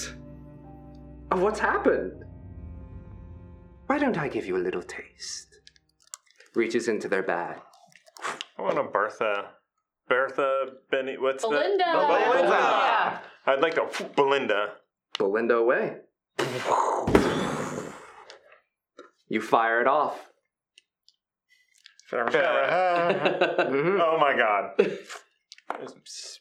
[1.29, 2.23] of what's happened.
[3.87, 5.59] Why don't I give you a little taste?
[6.55, 7.57] Reaches into their bag.
[8.57, 9.49] I want a Bertha.
[10.07, 11.17] Bertha Benny.
[11.17, 11.83] What's Belinda.
[11.83, 12.31] the Belinda?
[12.31, 13.21] Belinda.
[13.45, 14.75] I'd like to Belinda.
[15.17, 15.97] Belinda away.
[19.27, 20.28] You fire it off.
[22.11, 23.99] Mhm.
[24.01, 24.71] oh my god.
[25.81, 26.39] It's,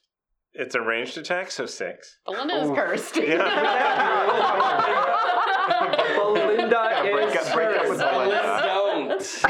[0.55, 2.17] it's a ranged attack, so six.
[2.27, 3.15] Belinda is cursed.
[6.17, 8.13] Belinda break is up- break up with cursed.
[8.13, 8.61] Belinda.
[8.65, 9.11] Don't.
[9.13, 9.47] it's a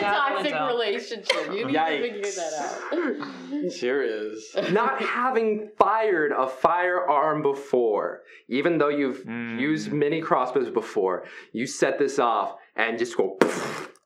[0.00, 0.66] toxic don't.
[0.68, 1.52] relationship.
[1.52, 3.72] You need to figure that out.
[3.72, 4.54] Sure is.
[4.72, 11.98] Not having fired a firearm before, even though you've used many crossbows before, you set
[11.98, 13.38] this off and just go.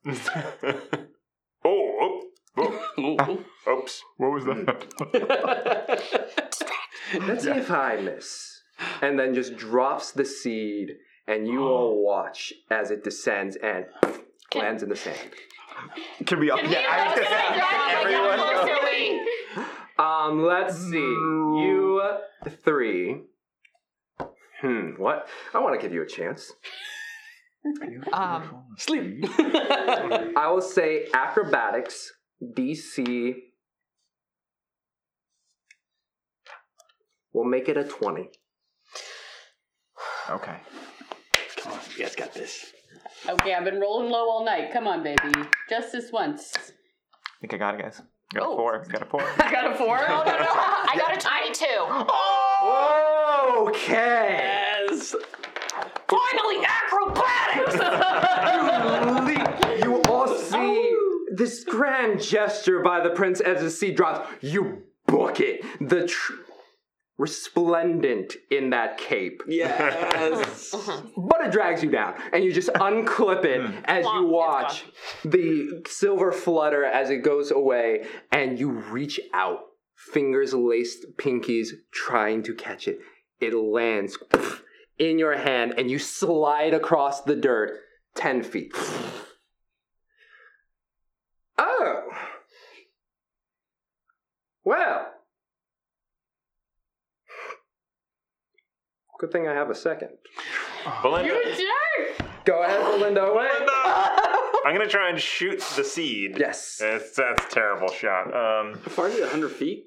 [3.05, 4.03] oh, oh, oh, oops.
[4.17, 6.03] What was that?
[7.27, 8.61] Let's see if I miss.
[9.01, 10.97] And then just drops the seed,
[11.27, 13.87] and you all watch as it descends and
[14.55, 15.31] lands in the sand.
[16.27, 16.59] Can we all?
[16.65, 17.61] Yeah, I was gonna say.
[18.01, 18.83] Everyone go.
[20.03, 20.97] Um, let's see.
[20.97, 22.01] You
[22.65, 23.23] three.
[24.61, 25.29] Hmm, what?
[25.53, 26.53] I want to give you a chance.
[28.13, 29.25] Um, Sleep.
[29.39, 32.13] I will say acrobatics,
[32.43, 33.35] DC.
[37.33, 38.29] We'll make it a 20.
[40.31, 40.57] Okay.
[41.63, 42.73] Come on, you guys got this.
[43.29, 44.73] Okay, I've been rolling low all night.
[44.73, 45.33] Come on, baby.
[45.71, 46.53] Just this once.
[46.57, 46.61] I
[47.41, 48.03] think I got it, guys.
[48.35, 48.53] Got Oh.
[48.55, 48.85] a four.
[48.91, 49.23] Got a four.
[49.39, 49.99] I got a four.
[49.99, 50.39] oh, no, no.
[50.39, 50.47] no!
[50.49, 51.67] I got a tiny two.
[51.69, 53.67] Oh!
[53.69, 54.39] Okay.
[54.89, 55.15] Yes.
[56.09, 57.75] Finally, acrobatics!
[59.85, 61.12] you all see oh.
[61.43, 64.29] This grand gesture by the prince as the seed drops.
[64.43, 65.65] You book it.
[65.81, 66.35] The tr-
[67.19, 69.43] resplendent in that cape.
[69.49, 70.73] Yes.
[70.75, 71.03] Uh-huh.
[71.17, 73.79] But it drags you down, and you just unclip it hmm.
[73.85, 74.85] as you watch
[75.25, 79.61] the silver flutter as it goes away, and you reach out,
[79.95, 83.01] fingers laced pinkies, trying to catch it.
[83.41, 84.17] It lands
[84.99, 87.79] in your hand, and you slide across the dirt
[88.15, 88.73] 10 feet.
[91.59, 92.03] Oh.
[94.65, 95.07] Well.
[99.19, 100.11] Good thing I have a second.
[101.03, 101.29] Belinda.
[101.29, 102.29] You jerk!
[102.45, 103.23] Go ahead, Belinda.
[103.23, 103.49] Away.
[104.65, 106.37] I'm gonna try and shoot the seed.
[106.39, 106.79] Yes.
[106.81, 108.27] That's, that's a terrible shot.
[108.27, 109.23] Um, How far is it?
[109.23, 109.85] 100 feet?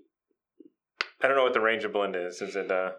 [1.22, 2.42] I don't know what the range of Belinda is.
[2.42, 2.92] Is it, uh,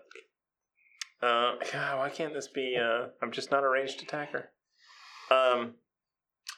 [1.22, 4.51] uh, God, why can't this be, uh, I'm just not a ranged attacker.
[5.31, 5.74] Um,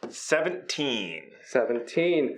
[0.09, 1.23] 17.
[1.45, 2.37] 17.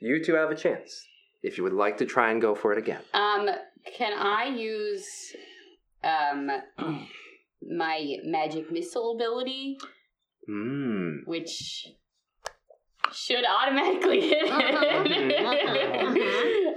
[0.00, 1.06] You two have a chance.
[1.42, 3.00] If you would like to try and go for it again.
[3.12, 3.48] Um,
[3.96, 5.06] can I use
[6.04, 6.50] um
[7.62, 9.78] my magic missile ability,
[10.48, 11.18] Mmm.
[11.26, 11.88] which
[13.12, 14.50] should automatically hit it?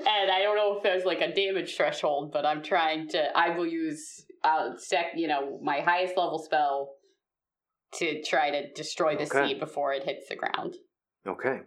[0.07, 3.37] and I don't know if there's like a damage threshold, but I'm trying to.
[3.37, 6.95] I will use uh sec, you know, my highest level spell
[7.95, 9.47] to try to destroy the Okay.
[9.49, 10.75] seed before it hits the ground.
[11.25, 11.61] Okay.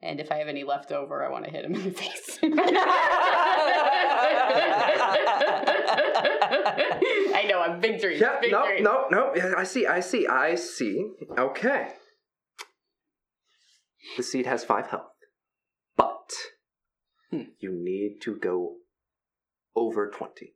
[0.00, 2.38] And if I have any left over, I want to hit him in the face.
[7.34, 8.20] I know, I'm big dreams.
[8.20, 8.84] Yeah, big no, dreams.
[8.84, 9.32] no, no.
[9.34, 11.10] Yeah, I see, I see, I see.
[11.36, 11.88] Okay.
[14.16, 15.10] The seed has five health.
[15.96, 16.30] But
[17.32, 18.76] you need to go
[19.74, 20.54] over 20.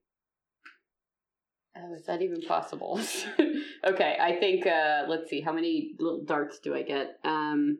[1.76, 3.00] Oh, is that even possible?
[3.84, 7.18] okay, I think, uh, let's see, how many little darts do I get?
[7.24, 7.78] Um,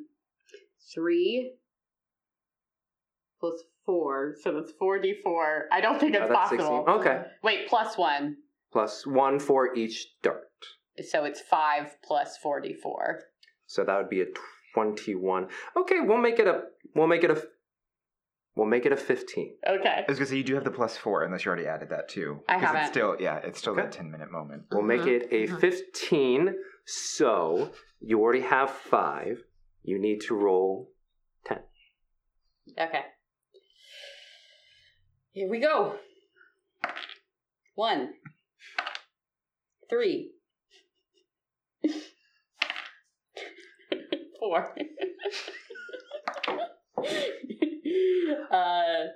[0.95, 1.55] three
[3.41, 3.55] plus
[3.85, 5.63] four, so that's 4d4.
[5.73, 6.85] I don't think it's Oh, that's possible.
[6.87, 7.01] 16.
[7.01, 7.23] Okay.
[7.43, 8.37] Wait, plus one.
[8.73, 10.49] Plus one for each dart.
[11.11, 13.19] So it's five plus 4d4.
[13.67, 14.27] So that would be a
[14.75, 15.49] 21.
[15.77, 16.63] Okay, we'll make it a
[16.95, 17.43] we'll make it a
[18.55, 19.55] we'll make it a 15.
[19.67, 19.89] Okay.
[19.89, 22.09] I was gonna say you do have the plus four, unless you already added that
[22.09, 22.41] too.
[22.49, 22.81] I 'Cause haven't.
[22.83, 23.83] It's still, yeah, it's still Okay.
[23.83, 24.65] that ten minute moment.
[24.71, 25.11] We'll make uh-huh.
[25.11, 25.59] it a uh-huh.
[25.59, 26.55] 15.
[26.85, 29.43] So you already have 5.
[29.83, 30.91] You need to roll
[31.47, 31.59] 10.
[32.79, 33.01] Okay.
[35.33, 35.97] Here we go.
[37.75, 38.11] One.
[39.91, 40.31] Three.
[44.39, 44.75] Four.
[48.51, 49.07] uh,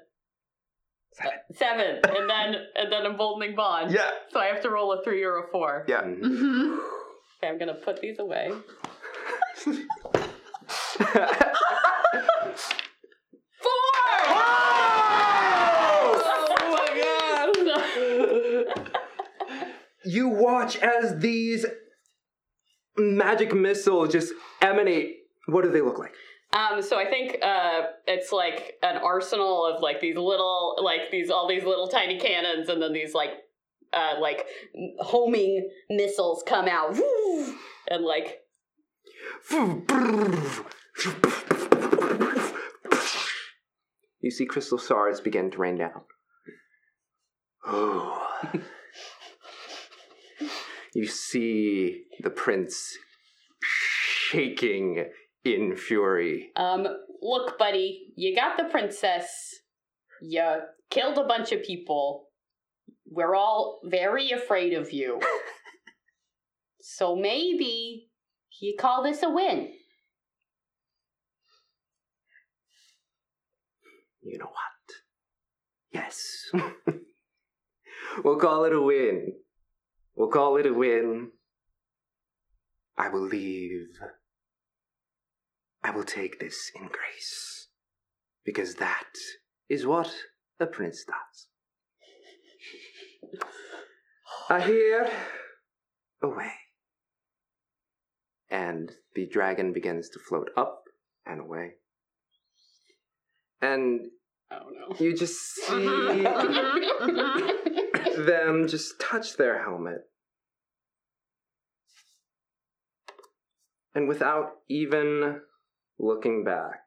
[1.13, 1.39] Seven.
[1.55, 3.91] seven, and then and then emboldening bond.
[3.91, 4.11] Yeah.
[4.31, 5.85] So I have to roll a three or a four.
[5.89, 6.03] Yeah.
[6.03, 6.79] Mm-hmm.
[7.39, 8.51] Okay, I'm gonna put these away.
[11.17, 11.33] Oh
[16.73, 18.87] my god!
[20.05, 21.67] you watch as these
[22.97, 25.17] magic missiles just emanate.
[25.47, 26.13] What do they look like?
[26.53, 31.31] Um, so I think uh, it's like an arsenal of like these little, like these
[31.31, 33.31] all these little tiny cannons, and then these like,
[33.93, 34.47] uh, like
[35.01, 36.97] homing missiles come out,
[37.89, 38.41] and like
[44.27, 46.03] You see crystal stars begin to rain down.
[47.65, 48.27] Oh.
[50.95, 52.99] you see the prince
[53.63, 55.05] shaking
[55.45, 56.51] in fury.
[56.57, 56.89] Um,
[57.23, 59.29] look, buddy, you got the princess.
[60.21, 60.57] You
[60.91, 62.27] killed a bunch of people.
[63.09, 65.21] We're all very afraid of you.
[66.81, 68.09] so maybe
[68.61, 69.73] you call this a win.
[74.27, 74.97] You know what?
[75.93, 76.51] Yes.
[78.25, 79.35] we'll call it a win.
[80.17, 81.31] We'll call it a win.
[82.99, 83.87] I will leave.
[85.85, 87.69] I will take this in grace.
[88.45, 89.13] Because that
[89.69, 90.13] is what
[90.59, 91.47] a prince does.
[94.51, 95.09] I hear
[96.21, 96.53] away.
[98.51, 100.85] And the dragon begins to float up
[101.25, 101.75] and away.
[103.61, 104.07] And
[104.51, 104.97] No.
[105.01, 105.73] you just see
[108.17, 110.03] them just touch their helmet.
[113.95, 115.41] And without even
[115.99, 116.83] looking back,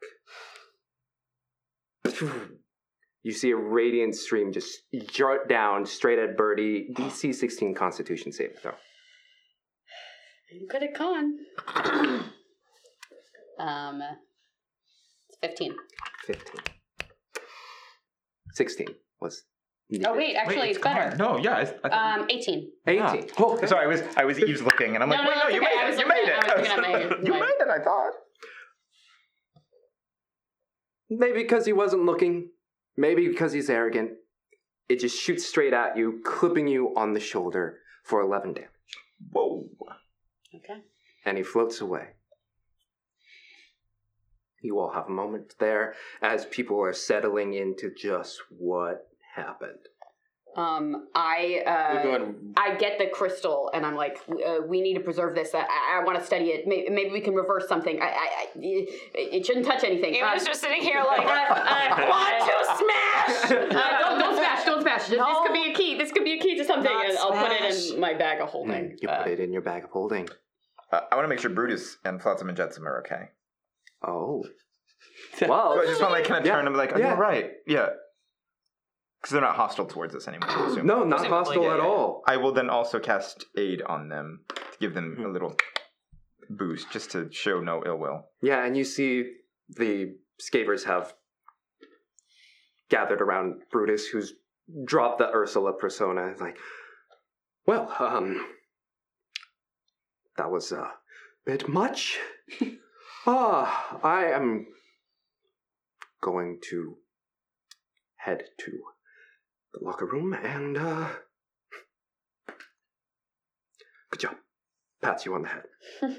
[3.23, 6.89] you see a radiant stream just jart down straight at Birdie.
[6.93, 8.73] DC 16 Constitution saving throw.
[10.51, 11.37] I'm good at con.
[13.59, 14.01] um,
[15.41, 15.75] fifteen.
[16.25, 16.78] 15.
[18.53, 18.87] 16
[19.21, 19.43] was.
[20.05, 21.15] Oh wait, actually, it's, better.
[21.17, 21.55] No, yeah.
[21.55, 22.71] I, I thought- Um, eighteen.
[22.85, 23.29] 18.
[23.39, 23.85] Oh, sorry.
[23.85, 25.61] I was I was eaves looking, and I'm No, like, no, wait, no, it's you
[25.61, 25.71] okay.
[25.75, 26.01] I made was it.
[26.01, 26.49] You looking made at- it.
[26.49, 27.67] I was looking at my- you my- made it.
[27.69, 28.11] I thought.
[31.09, 32.49] Maybe because he wasn't looking.
[32.97, 34.11] Maybe because he's arrogant.
[34.89, 38.69] It just shoots straight at you, clipping you on the shoulder for 11 damage.
[39.31, 39.65] Whoa.
[40.55, 40.81] Okay.
[41.25, 42.09] And he floats away.
[44.61, 49.79] You all have a moment there as people are settling into just what happened.
[50.55, 54.81] Um, I go uh, ahead and I get the crystal, and I'm like, uh, we
[54.81, 55.53] need to preserve this.
[55.53, 56.67] I, I, want to study it.
[56.67, 58.01] Maybe, maybe we can reverse something.
[58.01, 60.15] I, I, I it shouldn't touch anything.
[60.15, 63.51] He Um, was just sitting here like, uh, uh, want to smash!
[63.51, 64.65] Uh, don't, don't smash!
[64.65, 65.07] Don't smash!
[65.07, 65.97] This could be a key.
[65.97, 68.41] This could be a key to something, Not and I'll put it in my bag
[68.41, 68.97] of holding.
[69.01, 70.27] You Uh, put it in your bag of holding.
[70.91, 73.29] Uh, I want to make sure Brutus and Flotsam and Jetsam are okay.
[74.05, 74.43] Oh.
[75.37, 76.53] So I just want to like kind of Yeah.
[76.55, 77.07] turn them like, are Yeah.
[77.09, 77.51] you all right?
[77.67, 77.89] Yeah.
[79.21, 80.49] Because they're not hostile towards us anymore.
[80.49, 80.85] I assume.
[80.85, 82.23] no, not Presumably, hostile yeah, at all.
[82.27, 85.25] I will then also cast aid on them to give them Hmm.
[85.25, 85.55] a little
[86.49, 88.23] boost, just to show no ill will.
[88.41, 89.31] Yeah, and you see
[89.69, 91.13] the scavvers have
[92.89, 94.33] gathered around Brutus, who's
[94.85, 96.27] dropped the Ursula persona.
[96.27, 96.57] It's like,
[97.65, 98.45] well, um,
[100.37, 100.91] that was a
[101.45, 102.17] bit much.
[103.29, 104.65] ah, I am
[106.21, 106.97] going to
[108.17, 108.71] head to
[109.73, 111.09] the locker room and, uh,
[114.11, 114.35] good job.
[115.01, 115.63] Pats you on the head.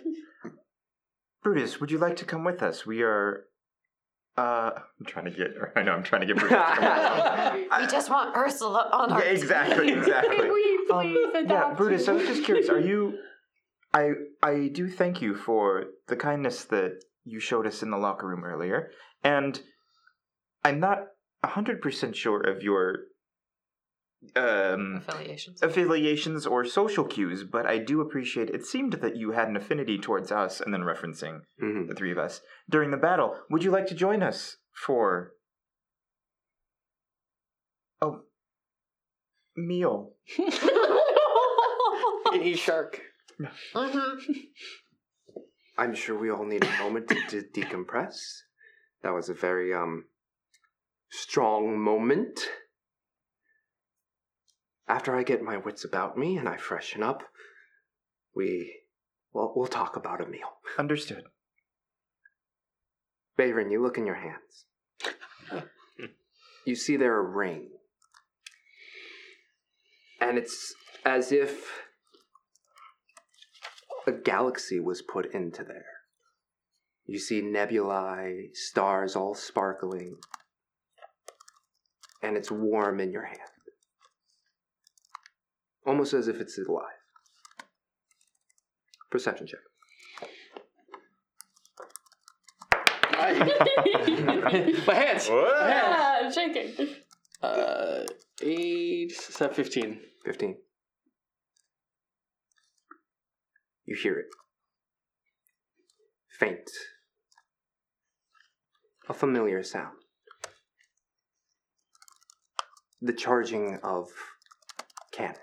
[1.43, 2.87] Brutus, would you like to come with us?
[2.87, 3.45] We are.
[4.39, 5.49] Uh, I'm trying to get.
[5.77, 6.57] I know I'm trying to get Brutus.
[6.57, 7.81] To come with us.
[7.81, 10.37] we just want Ursula on our yeah, exactly, exactly.
[10.37, 12.69] Can we Um, please yeah, adopt Brutus, I was just curious.
[12.71, 13.19] Are you?
[13.93, 14.13] I
[14.43, 18.45] I do thank you for the kindness that you showed us in the locker room
[18.45, 18.91] earlier,
[19.23, 19.61] and
[20.65, 21.09] I'm not
[21.45, 22.99] hundred percent sure of your
[24.37, 25.63] um affiliations.
[25.63, 28.51] affiliations or social cues, but I do appreciate.
[28.51, 31.89] It seemed that you had an affinity towards us, and then referencing Mhm.
[31.89, 33.39] the three of us during the battle.
[33.51, 35.33] Would you like to join us for
[38.03, 38.11] a
[39.57, 40.15] meal?
[42.43, 43.01] eat shark.
[43.41, 44.33] Mm-hmm.
[45.79, 48.19] I'm sure we all need a moment to, to decompress.
[49.03, 50.05] That was a very um
[51.11, 52.41] strong moment.
[54.87, 57.23] After I get my wits about me and I freshen up,
[58.35, 58.81] we
[59.33, 60.59] well we'll talk about a meal.
[60.79, 61.25] Understood.
[63.39, 65.67] Bayrin, you look in your hands.
[66.67, 67.71] you see there a ring
[70.21, 71.90] and it's as if
[74.11, 75.85] a galaxy was put into there.
[77.07, 80.17] You see nebulae, stars all sparkling,
[82.23, 83.39] and it's warm in your hand.
[85.87, 86.85] Almost as if it's alive.
[89.11, 89.61] Perception check.
[94.87, 95.29] My hands.
[95.29, 95.61] What?
[95.61, 95.97] My hands.
[95.99, 96.89] Ah, I'm shaking.
[97.43, 98.05] Uh,
[98.43, 100.01] eight, seven, fifteen.
[100.25, 100.57] 15.
[103.91, 104.27] You hear it.
[106.39, 106.71] Faint.
[109.09, 109.97] A familiar sound.
[113.03, 114.07] The charging of
[115.11, 115.41] cannons.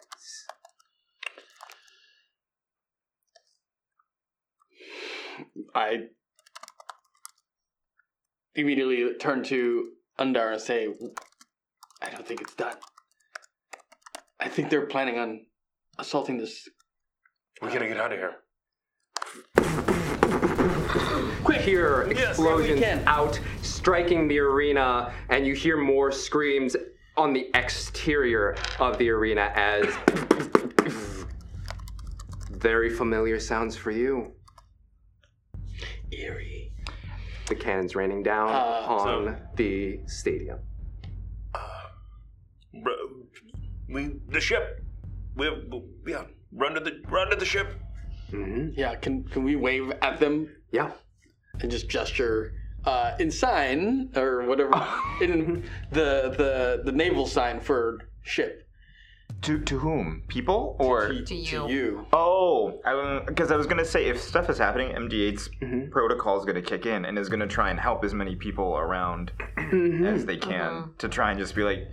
[5.75, 6.05] I
[8.55, 10.87] immediately turn to Undar and say,
[12.01, 12.77] I don't think it's done.
[14.39, 15.47] I think they're planning on
[15.99, 16.69] assaulting this.
[17.61, 18.35] We gotta get out of here.
[21.43, 21.61] Quick!
[21.61, 23.03] Hear Yes, explosions we can.
[23.07, 26.75] out, striking the arena, and you hear more screams
[27.15, 29.85] on the exterior of the arena as
[32.51, 34.33] very familiar sounds for you.
[36.11, 36.73] Eerie.
[37.47, 40.59] The cannons raining down Uh, on so- the stadium.
[42.83, 42.93] Bro,
[43.89, 44.83] we the ship.
[45.35, 45.63] We have,
[46.05, 46.25] yeah.
[46.51, 47.73] Run to the run to the ship.
[48.29, 50.91] hmm Yeah, can can we wave at them Yeah.
[51.61, 52.53] and just gesture
[52.85, 54.71] uh, in sign or whatever
[55.21, 58.63] in the the the naval sign for ship
[59.41, 60.23] To to whom?
[60.27, 61.09] People or?
[61.09, 61.45] to, To you.
[61.67, 62.05] To you.
[62.13, 62.79] Oh,
[63.27, 65.91] because I, was gonna say if stuff is happening, MD8's Mhm.
[65.91, 69.31] protocol is gonna kick in and is gonna try and help as many people around
[70.13, 71.87] as they can to try and just be like,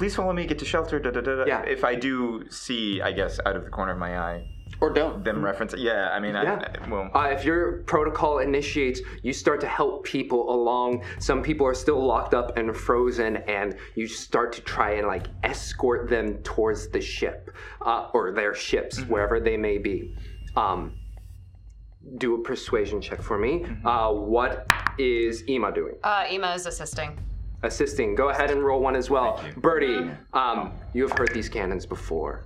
[0.00, 0.98] please follow me, get to shelter.
[0.98, 1.44] Da, da, da, da.
[1.44, 1.60] Yeah.
[1.76, 4.48] If I do see, I guess out of the corner of my eye,
[4.80, 5.22] Or don't.
[5.22, 5.74] them reference.
[5.76, 6.58] Yeah, I mean, Yeah.
[6.80, 11.04] I, I well, Uh, if your protocol initiates, you start to help people along.
[11.18, 15.26] Some people are still locked up and frozen, and you start to try and like
[15.44, 17.50] escort them towards the ship
[17.84, 20.16] uh, or their ships, wherever they may be.
[20.56, 20.94] Um,
[22.16, 23.66] do a persuasion check for me.
[23.84, 24.66] Uh, what
[24.98, 25.96] is Ema doing?
[26.02, 27.18] Uh, Ema is assisting.
[27.62, 28.14] Assisting.
[28.14, 29.42] Go ahead and roll one as well.
[29.58, 32.44] Birdie, um, you have heard these cannons before.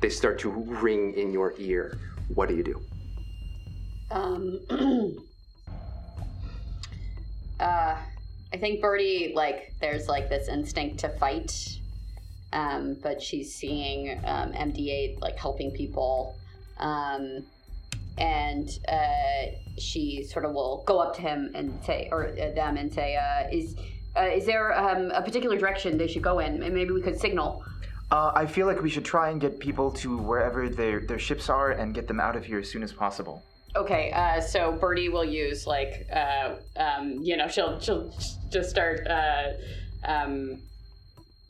[0.00, 1.98] They start to ring in your ear.
[2.34, 2.80] What do you do?
[4.10, 4.60] Um,
[7.60, 7.96] uh,
[8.52, 11.78] I think Birdie, like, there's like this instinct to fight,
[12.52, 16.36] um, but she's seeing um, MD8 like helping people,
[16.78, 17.44] um,
[18.18, 22.76] and uh, she sort of will go up to him and say, or uh, them,
[22.76, 23.76] and say, uh, "Is
[24.16, 26.62] uh, is there um, a particular direction they should go in?
[26.62, 27.64] And maybe we could signal."
[28.10, 31.48] uh, I feel like we should try and get people to wherever their their ships
[31.48, 33.44] are and get them out of here as soon as possible.
[33.76, 38.12] Okay, uh, so Birdie will use like, uh, um, you know, she'll she'll
[38.50, 39.52] just start uh,
[40.04, 40.60] um,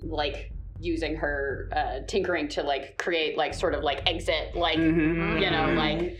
[0.02, 5.38] like using her uh, tinkering to like create like sort of like exit, like Mm-hmm.
[5.42, 6.16] you know, like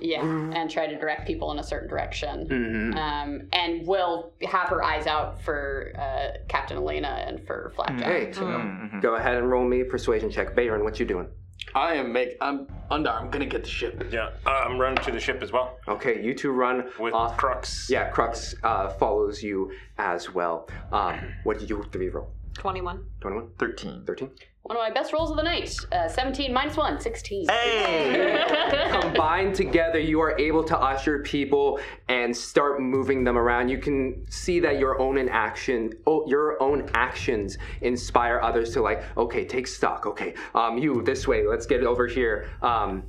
[0.00, 2.46] yeah, and try to direct people in a certain direction.
[2.48, 2.98] Mm-hmm.
[2.98, 8.06] Um, and will have her eyes out for uh, Captain Elena and for Flapjack.
[8.06, 9.02] Hey, Mhm.
[9.02, 10.54] go ahead and roll me a persuasion check.
[10.54, 11.28] Bayrin, what you doing?
[11.74, 12.36] I am make.
[12.40, 13.10] I'm under.
[13.10, 14.02] I'm gonna get the ship.
[14.10, 17.36] Yeah, uh, I'm running to the ship as well Okay, you two run with off.
[17.36, 17.90] Crux.
[17.90, 20.68] Yeah, Crux uh, follows you as well.
[20.92, 22.30] Um, what did you three roll?
[22.58, 23.04] 21.
[23.20, 23.50] 21?
[23.58, 24.02] Thirteen.
[24.04, 24.30] 13?
[24.62, 25.74] One of my best rolls of the night.
[25.92, 27.48] Uh, 17 minus 1, 16.
[27.48, 28.44] Hey!
[29.00, 33.70] Combined together, you are able to usher people and start moving them around.
[33.70, 38.82] You can see that your own in action, oh, your own actions inspire others to
[38.82, 40.04] like, okay, take stock.
[40.04, 41.46] Okay, um, you this way.
[41.46, 42.50] Let's get over here.
[42.60, 43.04] Um,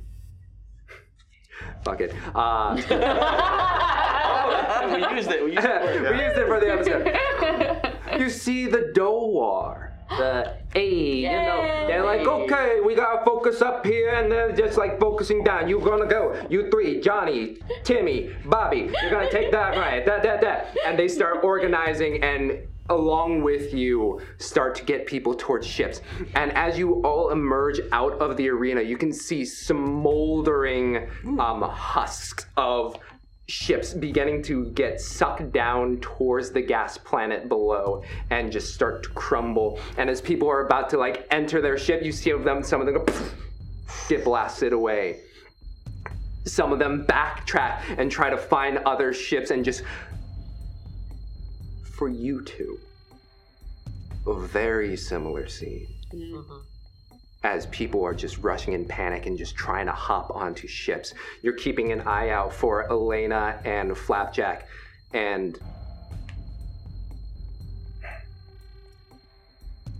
[1.84, 2.14] fuck it.
[2.34, 2.74] Uh,
[4.94, 5.44] we used it.
[5.44, 6.02] We used it.
[6.10, 7.66] we used it for the episode.
[8.20, 9.88] you see the Dohwar.
[10.10, 14.76] The A, you know, they're like, okay, we gotta focus up here, and then just
[14.76, 15.68] like focusing down.
[15.68, 20.40] You're gonna go, you three, Johnny, Timmy, Bobby, you're gonna take that right, that, that,
[20.40, 26.02] that, and they start organizing and along with you start to get people towards ships.
[26.34, 32.46] And as you all emerge out of the arena, you can see smoldering um, husks
[32.56, 32.98] of
[33.50, 39.08] ships beginning to get sucked down towards the gas planet below and just start to
[39.10, 39.80] crumble.
[39.96, 42.86] And as people are about to like enter their ship, you see them, some of
[42.86, 43.12] them go
[44.08, 45.20] get blasted away.
[46.44, 49.82] Some of them backtrack and try to find other ships and just
[51.82, 52.78] for you two,
[54.26, 55.86] a very similar scene.
[56.14, 56.69] Mm-hmm.
[57.42, 61.14] As people are just rushing in panic and just trying to hop onto ships.
[61.42, 64.66] You're keeping an eye out for Elena and Flapjack,
[65.12, 65.58] and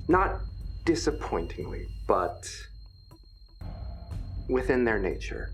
[0.08, 0.40] not
[0.84, 2.50] disappointingly, but
[4.48, 5.50] within their nature,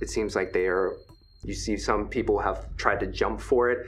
[0.00, 0.96] it seems like they are.
[1.44, 3.86] You see, some people have tried to jump for it,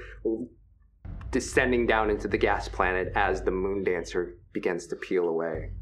[1.33, 5.73] descending down into the gas planet as the moon dancer begins to peel away.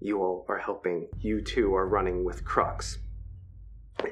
[0.00, 1.08] You all are helping.
[1.20, 2.98] You two are running with Crux.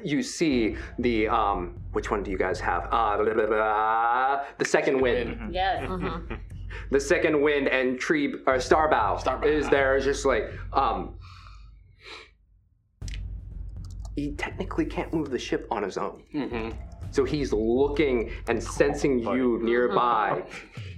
[0.03, 2.85] You see the um, which one do you guys have?
[2.91, 5.53] Uh, blah, blah, blah, the second wind.
[5.53, 5.83] Yes.
[5.87, 6.35] Mm-hmm.
[6.91, 9.45] The second wind and tree or Starbow, Starbow.
[9.47, 9.99] is there.
[10.01, 11.15] Just like um,
[14.15, 16.23] he technically can't move the ship on his own.
[16.35, 16.77] Mm-hmm.
[17.11, 20.43] So he's looking and sensing you nearby.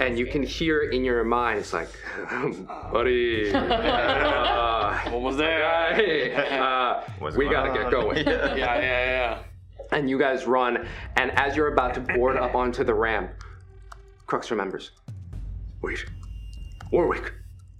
[0.00, 1.88] And you can hear in your mind, it's like,
[2.92, 5.94] buddy, uh, Almost there.
[5.94, 8.24] hey, uh, we going gotta get going.
[8.24, 9.38] Yeah, yeah, yeah.
[9.90, 13.32] and you guys run, and as you're about to board up onto the ramp,
[14.26, 14.92] Crux remembers.
[15.82, 16.04] Wait,
[16.92, 17.32] Warwick,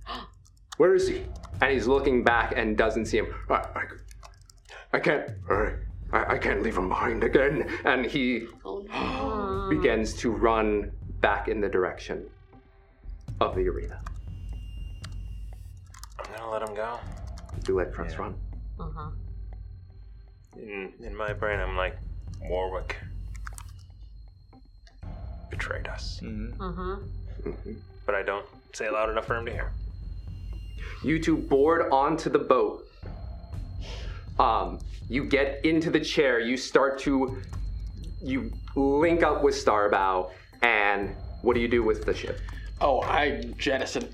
[0.79, 1.23] where is he?
[1.61, 3.35] And he's looking back and doesn't see him.
[3.49, 3.83] I, I,
[4.95, 5.31] I can't.
[6.13, 7.69] I, I can't leave him behind again.
[7.85, 8.47] And he
[9.69, 12.25] begins to run back in the direction
[13.41, 14.01] of the arena.
[16.19, 16.99] I'm gonna let him go.
[17.65, 18.35] Do let Crux run.
[18.79, 20.61] Mm-hmm.
[20.61, 21.97] In, in my brain, I'm like,
[22.43, 22.97] Warwick
[25.51, 26.21] betrayed us.
[26.23, 27.73] Mm-hmm.
[28.07, 29.73] But I don't say it loud enough for him to hear.
[31.05, 32.85] You two board onto the boat.
[34.39, 34.79] Um,
[35.09, 36.41] you get into the chair.
[36.41, 37.41] You start to,
[38.21, 40.31] you link up with Starbow,
[40.63, 42.41] and what do you do with the ship?
[42.81, 44.09] Oh, I jettison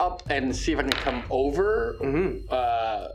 [0.00, 2.46] up and see if I can come over Mm-hmm.
[2.50, 3.08] uh,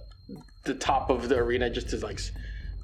[0.63, 2.19] the top of the arena just to like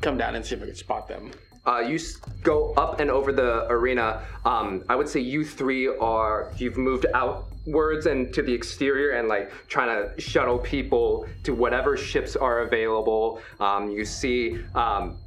[0.02, 1.32] come down and see if I can spot them.
[1.66, 2.00] Uh, you
[2.44, 4.24] go up and over the arena.
[4.46, 9.28] Um, I would say you three are you've moved outwards and to the exterior and
[9.28, 13.42] like trying to shuttle people to whatever ships are available.
[13.60, 15.18] Um, you see, um,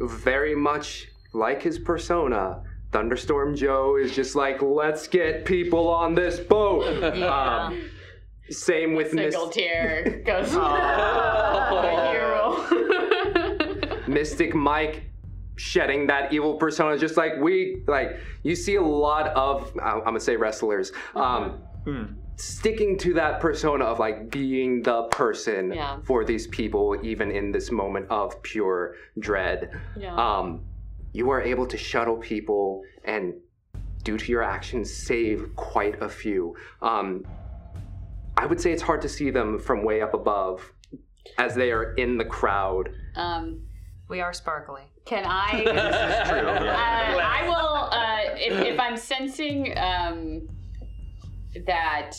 [0.00, 2.62] very much like his persona.
[3.00, 6.86] Thunderstorm Joe is just like, let's get people on this boat.
[7.16, 7.66] Yeah.
[7.66, 7.90] Um,
[8.48, 10.54] same with Miss Single tear goes.
[10.56, 12.10] Oh.
[12.10, 14.02] hero.
[14.08, 15.02] Mystic Mike
[15.56, 18.16] shedding that evil persona, just like we like.
[18.44, 20.92] You see a lot of I'm gonna say wrestlers.
[21.14, 21.58] Um,
[22.36, 25.98] Sticking to that persona of like being the person Yeah.
[26.04, 29.70] for these people, even in this moment of pure dread.
[29.98, 30.14] Yeah.
[30.16, 30.60] Um,
[31.16, 33.32] you are able to shuttle people and,
[34.04, 36.54] due to your actions, save quite a few.
[36.82, 37.24] Um,
[38.36, 40.70] I would say it's hard to see them from way up above
[41.38, 42.90] as they are in the crowd.
[43.16, 43.62] um,
[44.10, 44.82] We are sparkly.
[45.06, 45.64] can I?
[45.64, 46.48] This is true.
[46.48, 47.76] Uh, I will.
[47.90, 50.46] Uh, if, if I'm sensing um,
[51.66, 52.12] that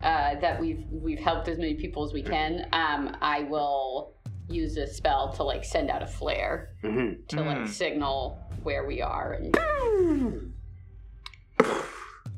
[0.00, 4.11] uh, that we've we've helped as many people as we can, um, I will
[4.48, 7.26] use a spell to like send out a flare Mhm.
[7.28, 9.32] to like signal where we are.
[9.34, 10.52] And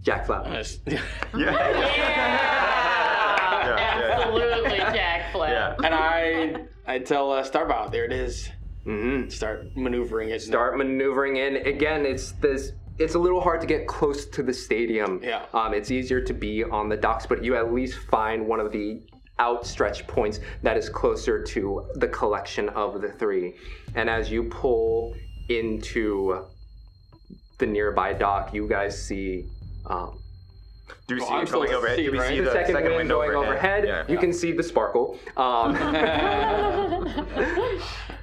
[0.02, 0.47] Jack Flap.
[0.47, 0.78] Nice.
[0.86, 1.01] Yeah.
[1.35, 1.70] yeah,
[3.66, 4.18] yeah.
[4.20, 5.51] absolutely, Jack Flip.
[5.51, 5.74] Yeah.
[5.82, 8.51] and I I tell uh, Starbow, there it is.
[8.85, 10.43] hmm Start maneuvering it.
[10.43, 11.56] Start maneuvering in.
[11.66, 12.72] Again, it's this.
[12.98, 15.20] It's a little hard to get close to the stadium.
[15.22, 15.47] Yeah.
[15.52, 18.70] Um, it's easier to be on the docks, but you at least find one of
[18.70, 19.02] the
[19.40, 23.55] outstretched points that is closer to the collection of the three.
[23.94, 25.15] And as you pull
[25.48, 26.44] into
[27.59, 29.47] the nearby dock, you guys see
[29.86, 30.19] um,
[31.09, 31.97] Do we see I'm it going overhead?
[31.97, 32.28] see, Do we right?
[32.28, 33.85] see the, the, second, wind, going overhead.
[33.86, 34.05] Yeah.
[34.09, 35.19] You can see the sparkle.
[35.36, 35.74] Um,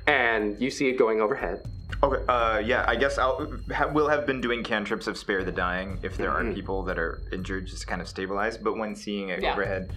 [0.07, 1.63] and you see it going overhead.
[2.03, 2.23] Okay.
[2.27, 2.85] Uh, yeah.
[2.87, 6.31] I guess I'll ha, we'll have been doing cantrips of spare the dying if there
[6.31, 6.51] Mhm.
[6.51, 8.57] are people that are injured, just to kind of stabilize.
[8.57, 9.53] But when seeing it Yeah.
[9.53, 9.91] overhead,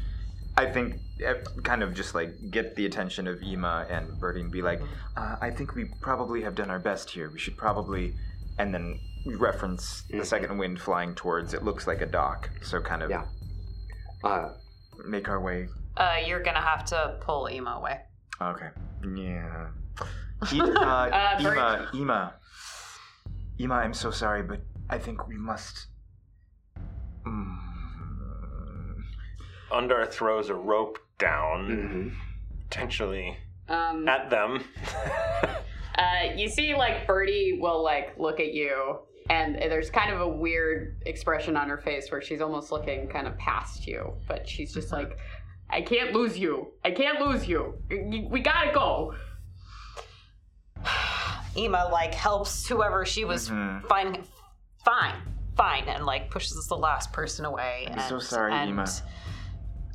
[0.56, 4.50] I think eh, kind of just like get the attention of Ema and Birdie and
[4.52, 4.80] be like,
[5.16, 7.30] uh, I think we probably have done our best here.
[7.30, 8.14] We should probably,
[8.58, 8.98] and then
[9.38, 11.54] reference the second wind flying towards.
[11.54, 13.24] It looks like a dock, so kind of Yeah.
[14.22, 14.52] Uh,
[15.06, 15.68] make our way.
[15.96, 18.00] Uh, you're gonna have to pull Ema away.
[18.40, 18.68] Okay.
[19.16, 19.68] Yeah.
[20.52, 21.56] E- uh, Bert.
[21.56, 22.34] Ema, Ema,
[23.60, 24.60] Ema, I'm so sorry, but
[24.90, 25.86] I think we must.
[27.26, 27.58] Mm,
[29.74, 32.64] Undar throws a rope down, mhm.
[32.68, 33.36] potentially
[33.68, 34.64] Um, at them.
[35.96, 38.98] Uh, you see, like Birdie will like look at you,
[39.30, 43.28] and there's kind of a weird expression on her face where she's almost looking kind
[43.28, 45.16] of past you, but she's just like,
[45.70, 46.72] "I can't lose you.
[46.84, 47.78] I can't lose you.
[48.28, 49.14] We gotta go."
[51.56, 53.86] Ema like helps whoever she was Mhm.
[53.86, 54.24] finding.
[54.84, 55.14] Fine,
[55.56, 57.84] fine, and like pushes the last person away.
[57.86, 58.86] I'm and, so sorry, and, Ema.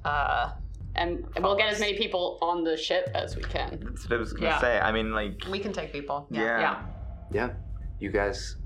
[0.05, 0.51] Uh,
[0.95, 3.80] And we'll get as many people on the ship as we can.
[3.84, 4.59] That's what I was gonna Yeah.
[4.59, 4.80] say.
[4.80, 6.27] I mean, like, we can take people.
[6.30, 6.59] yeah.
[6.59, 6.81] Yeah.
[7.31, 7.49] Yeah.
[7.99, 8.57] You guys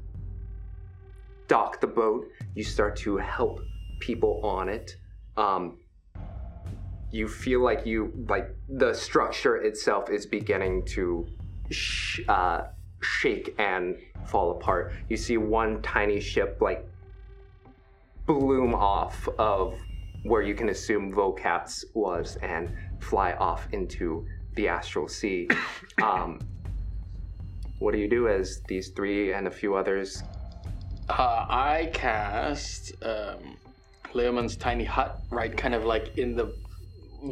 [1.47, 2.25] dock the boat.
[2.55, 3.59] You start to help
[3.99, 4.95] people on it.
[5.37, 5.79] Um,
[7.11, 11.27] you feel like you like the structure itself is beginning to
[11.69, 12.61] sh- uh,
[13.01, 14.93] shake and fall apart.
[15.09, 16.87] You see one tiny ship like
[18.25, 19.75] bloom off of
[20.23, 22.69] where you can assume Vocats was and
[22.99, 24.25] fly off into
[24.55, 25.47] the astral sea.
[26.01, 26.39] Um,
[27.79, 30.23] what do you do as these three and a few others?
[31.07, 33.57] Uh, I cast um,
[34.13, 36.51] Leomund's tiny hut, right, kind of like in the,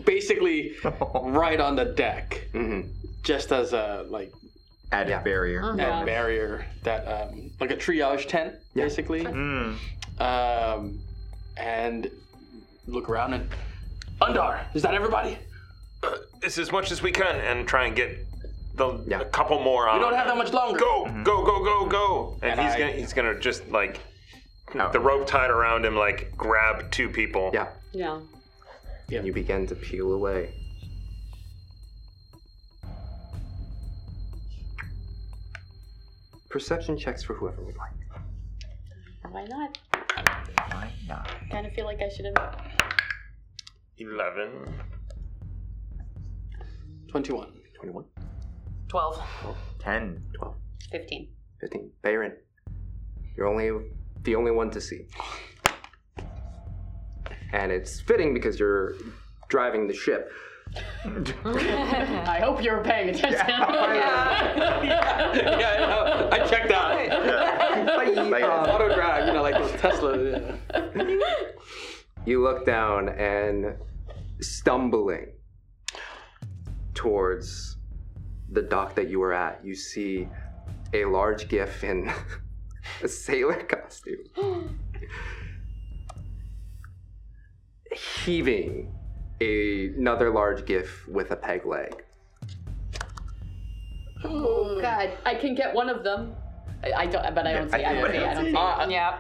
[0.06, 0.74] basically
[1.24, 2.90] right on the deck, Mm-hmm.
[3.24, 4.32] just as a like
[4.92, 5.24] Added Yeah.
[5.24, 5.72] barrier.
[5.72, 8.84] a barrier that, um, like a triage tent, Yeah.
[8.84, 9.24] basically.
[9.24, 9.76] Mm.
[10.20, 11.00] Um,
[11.58, 12.12] and
[12.92, 13.50] look around and
[14.22, 15.38] Undar, is that everybody?
[16.04, 18.18] Uh, it's as much as we can and try and get
[18.76, 19.22] the Yeah.
[19.22, 20.00] a couple more on.
[20.00, 20.80] We uh, don't have that much longer.
[20.80, 21.24] Go, mm-hmm.
[21.24, 22.38] go, go, go, go!
[22.42, 24.00] And, And he's I- gonna he's gonna just like
[24.74, 24.90] Oh.
[24.94, 27.52] the rope tied around him, like grab two people.
[27.54, 27.68] Yeah.
[27.92, 28.22] Yeah.
[29.12, 30.54] And you begin to peel away.
[36.50, 37.92] Perception checks for whoever would like.
[39.32, 39.78] Why not?
[40.72, 41.30] Why not?
[41.50, 42.56] Kind of feel like I should have.
[44.02, 44.50] Eleven.
[47.10, 47.48] 21.
[47.76, 48.06] 21,
[48.88, 49.22] Twelve.
[49.80, 50.24] 10.
[50.34, 50.56] 12,
[50.92, 51.28] 15.
[51.60, 51.92] 15.
[52.04, 52.32] Bayrin,
[53.38, 53.70] you're only
[54.24, 55.06] the only one to see.
[57.54, 58.94] And it's fitting because you're
[59.50, 60.32] driving the ship.
[61.06, 63.46] I hope you were paying attention.
[63.48, 63.66] yeah,
[65.76, 66.30] I know.
[66.32, 66.96] I checked out.
[67.98, 70.18] Like, Um, Auto drive, you know, like those Tesla.
[70.18, 71.18] yeah.
[72.26, 73.76] You look down and
[74.42, 75.28] stumbling
[76.94, 77.78] towards
[78.52, 80.28] the dock that you were at, you see
[80.94, 82.12] a large giff in
[83.04, 84.80] a sailor costume.
[88.24, 88.94] Heaving
[89.42, 92.04] a- another large giff with a peg leg.
[94.24, 96.36] Oh God, I can get one of them.
[96.84, 97.84] I, I don't, but I don't Yeah, see.
[97.86, 98.18] I don't see.
[98.18, 98.56] I don't see.
[98.56, 99.18] Uh, Yeah.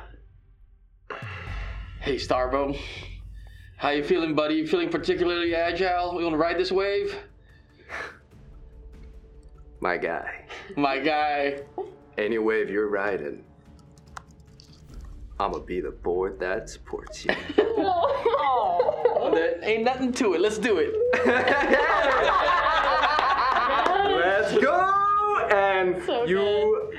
[1.99, 2.77] Hey, Starbo.
[3.81, 4.53] How you feeling, buddy?
[4.53, 6.15] You feeling particularly agile?
[6.15, 7.17] We want to ride this wave?
[9.79, 10.45] My guy.
[10.77, 11.61] My guy.
[12.15, 13.43] Any wave you're riding,
[15.39, 17.33] I'ma be the board that supports you.
[17.57, 20.41] oh, There ain't nothing to it.
[20.41, 20.93] Let's do it.
[24.15, 25.47] Let's go!
[25.51, 26.93] And you.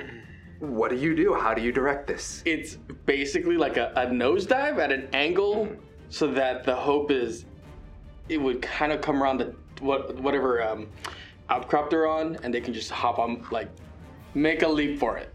[0.59, 1.32] What do you do?
[1.34, 2.42] How do you direct this?
[2.44, 2.74] It's
[3.06, 5.68] basically like a, a nosedive at an angle
[6.12, 7.47] so that the hope is
[8.28, 10.86] it would kind of come around the what whatever um,
[11.48, 13.68] outcrop they're on and they can just hop on like
[14.34, 15.32] make a leap for it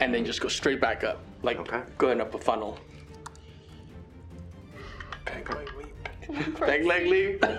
[0.00, 1.82] and then just go straight back up like Okay.
[1.98, 2.78] going up a funnel
[5.24, 6.58] Peg leg leap.
[6.60, 7.44] back leg leap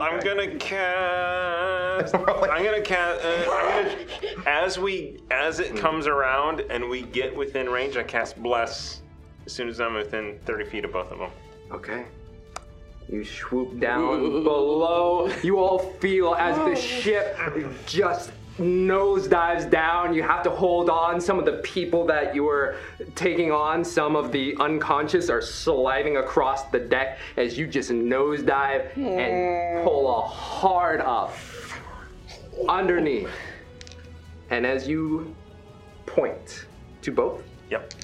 [0.00, 2.14] I'm gonna cast.
[2.14, 3.24] I'm gonna cast.
[3.24, 8.02] Uh, I'm gonna, as we as it comes around and we get within range, I
[8.02, 9.02] cast bless.
[9.46, 11.30] As soon as I'm within 30 feet of both of them.
[11.70, 12.04] Okay.
[13.08, 15.30] You swoop down below.
[15.42, 17.38] You all feel as the ship
[17.86, 20.12] just nosedives down.
[20.14, 21.20] You have to hold on.
[21.20, 22.76] Some of the people that you were
[23.14, 28.96] taking on, some of the unconscious, are sliding across the deck as you just nosedive
[28.96, 31.32] and pull a hard up
[32.68, 33.30] underneath.
[34.50, 35.34] And as you
[36.06, 36.66] point
[37.02, 37.94] to both, Yep.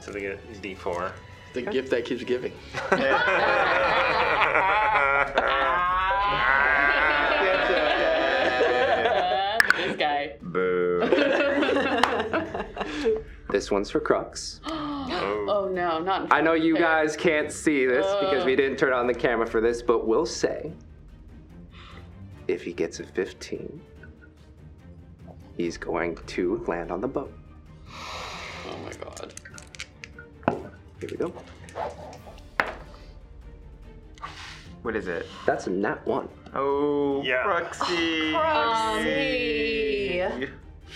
[0.00, 1.12] So they get D4.
[1.54, 2.52] the gift that keeps giving
[9.76, 10.36] this guy.
[10.42, 11.00] Boo.
[13.50, 14.60] this one's for Crux.
[15.46, 16.24] Oh no, not.
[16.24, 19.46] in I know you guys can't see this because we didn't turn on the camera
[19.46, 20.72] for this, but we'll say
[22.48, 23.80] if he gets a 15,
[25.56, 27.32] he's going to land on the boat.
[27.88, 29.34] oh my god
[31.04, 31.34] Here we go.
[34.80, 35.26] What is it?
[35.44, 36.30] That's a nat one.
[36.54, 37.42] Oh, Yeah.
[37.44, 38.30] Cruxy.
[38.30, 38.32] Oh,
[40.38, 40.50] Proxy.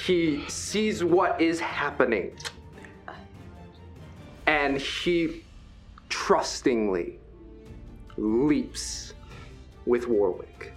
[0.06, 2.32] He sees what is happening.
[4.46, 5.44] And he
[6.08, 7.18] trustingly
[8.16, 9.12] leaps
[9.84, 10.72] with Warwick.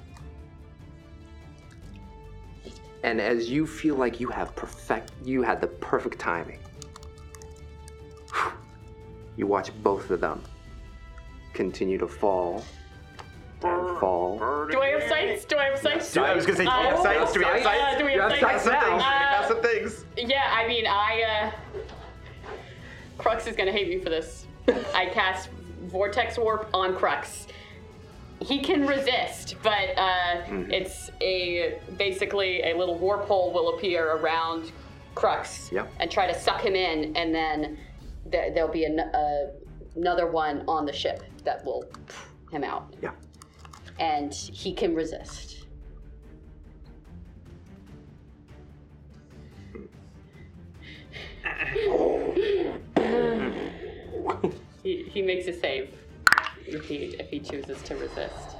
[3.03, 6.59] And as you feel like you have perfect you had the perfect timing.
[9.37, 10.41] You watch both of them
[11.53, 12.63] continue to fall
[13.63, 14.37] and fall.
[14.71, 15.45] Do I have sights?
[15.45, 16.15] Do I have sights?
[16.17, 17.33] I was gonna say, do we have Uh, sights?
[17.33, 17.63] Do we have sights?
[17.65, 17.95] sights?
[17.95, 18.63] Uh, do we have have sights?
[18.63, 18.97] sights now.
[18.99, 20.05] Got some things.
[20.17, 21.79] Yeah, I mean, I, uh.
[23.17, 24.47] Crux is gonna hate me for this.
[24.95, 25.49] I cast
[25.83, 27.47] Vortex Warp on Crux.
[28.39, 34.71] He can resist, but uh, it's a basically a little warp hole will appear around
[35.13, 35.85] Crux Yeah.
[35.99, 37.77] and try to suck him in, and then
[38.31, 39.51] there, there'll be an, uh,
[39.95, 41.83] another one on the ship that will
[42.51, 43.11] him out, Yeah.
[43.99, 45.65] and he can resist.
[54.83, 55.95] he, he makes a save
[56.65, 58.55] if he if he chooses to resist.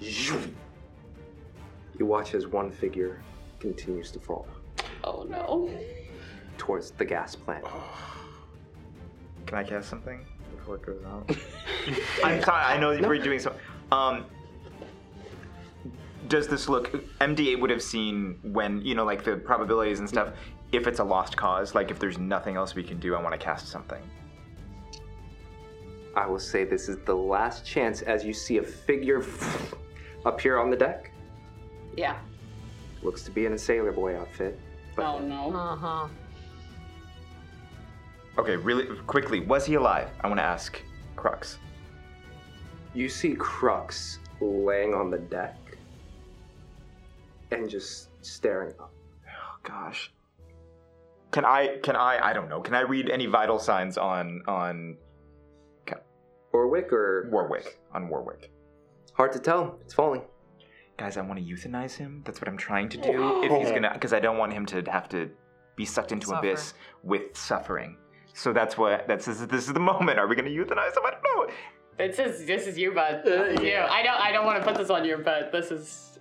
[0.00, 3.22] You watch as one figure
[3.58, 4.46] continues to fall
[5.04, 5.70] Oh no.
[6.60, 7.64] Towards the gas plant.
[9.46, 11.28] Can I cast something before it goes out?
[12.24, 12.62] I'm sorry.
[12.62, 13.56] I know we're doing so.
[13.90, 14.26] Um,
[16.28, 16.92] does this look?
[17.18, 20.34] MD8 would have seen when you know, like the probabilities and stuff.
[20.70, 23.32] If it's a lost cause, like if there's nothing else we can do, I want
[23.32, 24.02] to cast something.
[26.14, 29.24] I will say this is the last chance as you see a figure
[30.26, 31.10] appear on the deck.
[31.96, 32.18] Yeah.
[33.02, 34.60] Looks to be in a sailor boy outfit.
[34.94, 35.52] But Oh no.
[35.52, 36.08] Uh huh.
[38.40, 39.40] Okay, really quickly.
[39.40, 40.08] Was he alive?
[40.22, 40.80] I want to ask
[41.14, 41.58] Crux.
[42.94, 45.58] you see Crux laying on the deck
[47.50, 48.94] and just staring up.
[49.28, 50.10] Oh gosh.
[51.32, 51.76] Can I?
[51.82, 52.30] Can I?
[52.30, 52.62] I don't know.
[52.62, 54.96] Can I read any vital signs on on
[56.54, 57.78] Warwick or Warwick?
[57.92, 58.50] On Warwick.
[59.12, 59.78] hard to tell.
[59.82, 60.22] It's falling.
[60.96, 62.22] Guys, I want to euthanize him.
[62.24, 63.42] That's what I'm trying to do.
[63.44, 65.30] If he's gonna, because I don't want him to have to
[65.76, 66.38] be sucked into Suffer.
[66.38, 67.96] abyss with suffering.
[68.34, 69.06] So that's what.
[69.08, 70.18] That's this is, this is the moment.
[70.18, 71.04] Are we gonna euthanize him?
[71.04, 71.54] I don't know.
[71.98, 73.22] This is this is you, bud.
[73.24, 73.76] This is you.
[73.76, 76.18] I don't I don't want to put this on you, but this is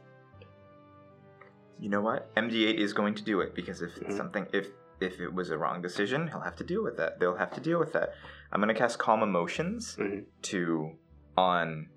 [1.79, 2.33] You know what?
[2.35, 4.17] MD8 is going to do it because if it's Mhm.
[4.17, 4.67] something, if
[4.99, 7.19] if it was a wrong decision, he'll have to deal with that.
[7.21, 8.09] They'll have to deal with that.
[8.51, 10.25] I'm gonna cast Calm Emotions Mhm.
[10.41, 10.97] to
[11.37, 11.87] on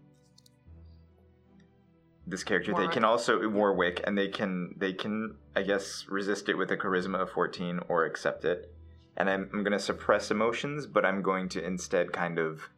[2.27, 2.73] this character.
[2.75, 6.77] They can also Warwick, and they can they can I guess resist it with a
[6.77, 8.73] charisma of 14 or accept it.
[9.17, 12.69] And I'm, I'm gonna suppress emotions, but I'm going to instead kind of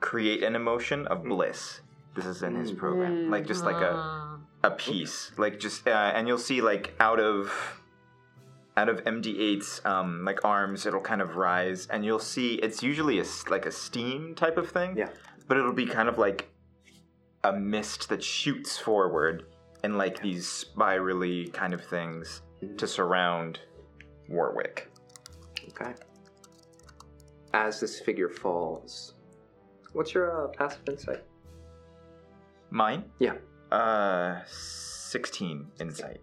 [0.00, 1.80] create an emotion of bliss.
[2.14, 5.30] This is in his program, like just like a Uh, a piece.
[5.36, 7.52] Like just uh, and you'll see like out of
[8.76, 13.18] out of md8's um like arms it'll kind of rise and you'll see it's usually
[13.18, 15.08] a s- like a steam type of thing Yeah.
[15.48, 16.48] but it'll be kind of like
[17.42, 19.46] a mist that shoots forward
[19.82, 22.42] and like these spirally kind of things
[22.76, 23.58] to surround
[24.28, 24.88] warwick
[25.80, 25.94] Okay.
[27.54, 29.14] As this figure falls,
[29.92, 31.24] what's your uh, passive insight?
[32.70, 33.32] mine Yeah.
[33.72, 36.20] uh 16 insight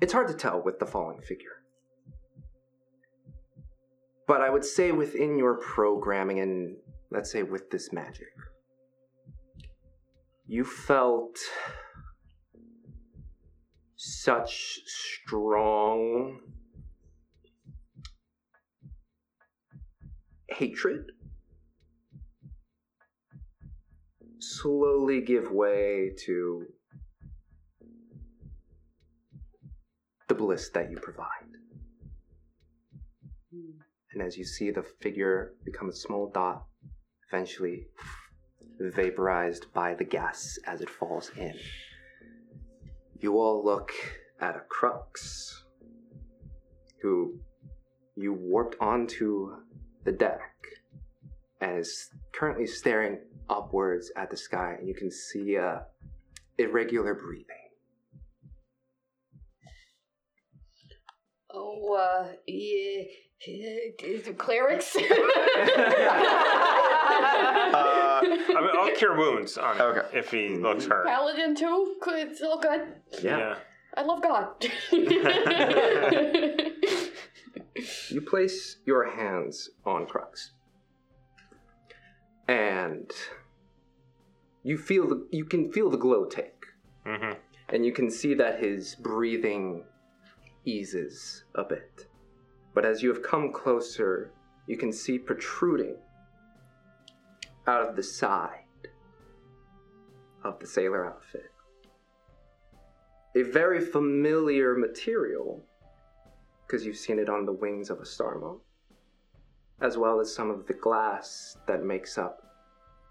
[0.00, 1.62] It's hard to tell with the falling figure.
[4.26, 6.76] But I would say within your programming and
[7.10, 8.32] let's say with this magic,
[10.46, 11.38] you felt
[14.02, 16.40] such strong
[20.48, 21.04] hatred
[24.38, 26.64] slowly give way to
[30.28, 31.26] the bliss that you provide.
[34.14, 36.64] And as you see the figure become a small dot,
[37.30, 37.88] eventually
[38.80, 41.52] vaporized by the gas as it falls in,
[43.22, 43.92] you all look
[44.40, 45.64] at a crux
[47.02, 47.38] who
[48.16, 49.56] you warped onto
[50.04, 50.52] the deck
[51.60, 53.18] and is currently staring
[53.48, 55.80] upwards at the sky, and you can see uh,
[56.58, 57.59] irregular breathing.
[61.72, 63.02] Oh, uh, yeah,
[63.46, 64.96] yeah, clerics.
[64.96, 65.00] uh,
[67.72, 68.22] I
[68.60, 70.18] mean, I'll cure wounds on him Okay.
[70.18, 71.06] if he looks hurt.
[71.06, 71.96] Paladin too.
[72.02, 72.94] Good, It's all good.
[73.22, 73.56] Yeah.
[73.96, 74.48] I love God.
[78.10, 80.52] you place your hands on Crux.
[82.48, 83.10] And
[84.62, 86.64] you feel the, you can feel the glow take.
[87.06, 87.32] Mm-hmm.
[87.68, 89.84] And you can see that his breathing
[90.64, 92.06] eases a bit.
[92.74, 94.32] But as you have come closer,
[94.66, 95.96] you can see protruding
[97.66, 98.64] out of the side
[100.44, 101.50] of the sailor outfit
[103.36, 105.62] a very familiar material
[106.66, 108.60] because you've seen it on the wings of a star moth,
[109.80, 112.46] as well as some of the glass that makes up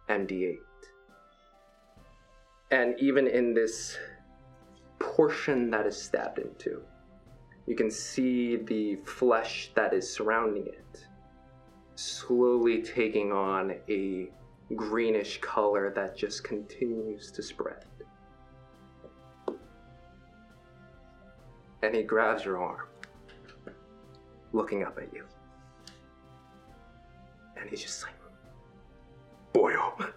[0.09, 0.57] MD8.
[2.71, 3.97] And even in this
[4.99, 6.81] portion that is stabbed into,
[7.69, 11.05] you can see the flesh that is surrounding it
[11.99, 14.29] slowly taking on a
[14.75, 17.85] greenish color that just continues to spread.
[21.83, 22.87] And he grabs your arm,
[24.53, 25.25] looking up at you.
[27.57, 28.13] And he's just like,
[29.53, 30.09] Boyo, oh,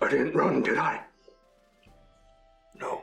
[0.00, 1.00] I didn't run, did I?
[2.78, 3.02] No.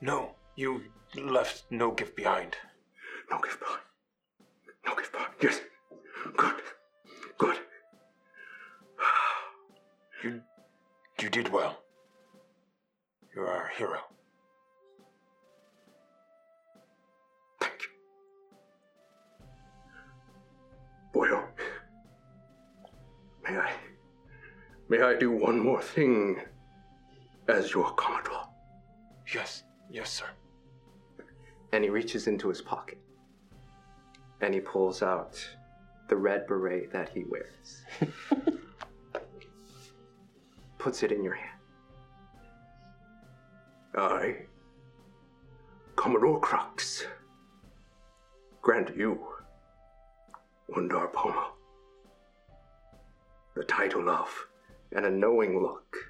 [0.00, 0.82] No, you
[1.16, 2.54] left no giff behind.
[3.30, 3.80] No giff behind.
[4.86, 5.32] No giff behind.
[5.42, 5.60] Yes.
[6.36, 6.54] Good.
[7.38, 7.56] Good.
[10.22, 10.42] You,
[11.18, 11.78] you did well.
[13.34, 14.00] You're our hero.
[17.58, 17.88] Thank you.
[21.14, 21.42] Boyo,
[23.48, 23.70] may I,
[24.90, 26.38] may I do one more thing
[27.48, 28.44] as your Commodore?
[29.34, 30.26] Yes, yes, sir.
[31.72, 32.98] And he reaches into his pocket
[34.40, 35.38] and he pulls out
[36.08, 37.82] the red beret that he wears.
[40.78, 41.60] Puts it in your hand.
[43.96, 44.36] I,
[45.96, 47.04] Commodore Crux,
[48.62, 49.18] grant you,
[50.70, 51.50] Wundar Poma,
[53.54, 54.28] the title of,
[54.92, 56.09] and a knowing look,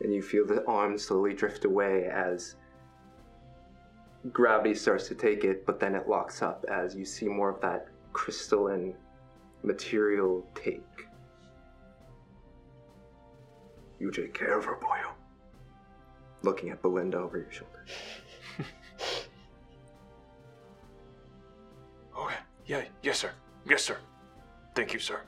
[0.00, 2.56] and you feel the arm slowly drift away as
[4.32, 7.60] gravity starts to take it, but then it locks up as you see more of
[7.60, 8.94] that crystalline
[9.62, 10.82] material take.
[13.98, 15.12] You take care of her, Boyo.
[16.42, 17.84] Looking at Belinda over your shoulder.
[22.18, 22.36] Okay.
[22.66, 23.30] Yeah, yes, sir.
[23.66, 23.96] Yes, sir.
[24.74, 25.22] Thank you, sir.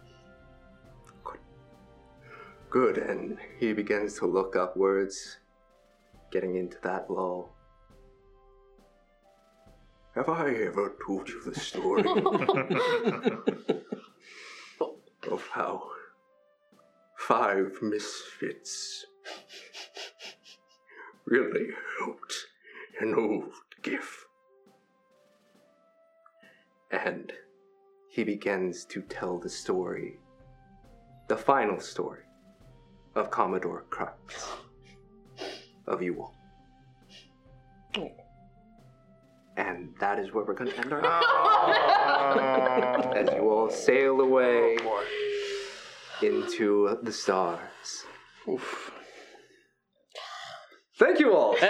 [2.73, 5.37] Good, and he begins to look upwards,
[6.31, 7.53] getting into that lull.
[10.15, 12.01] Have I ever told you the story
[15.31, 15.83] of how
[17.19, 19.05] five misfits
[21.27, 21.69] really
[21.99, 22.35] helped
[23.01, 24.25] an old giff?
[26.91, 27.35] And
[28.09, 30.19] he begins to tell the story,
[31.29, 32.23] the final story
[33.15, 34.49] of Commodore Crux,
[35.87, 36.35] of you all.
[39.57, 41.05] And that is where we're going to end our
[43.17, 45.05] As you all sail away oh,
[46.23, 48.07] into the stars.
[50.99, 51.55] Thank you all.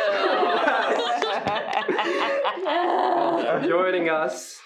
[3.42, 4.61] For joining us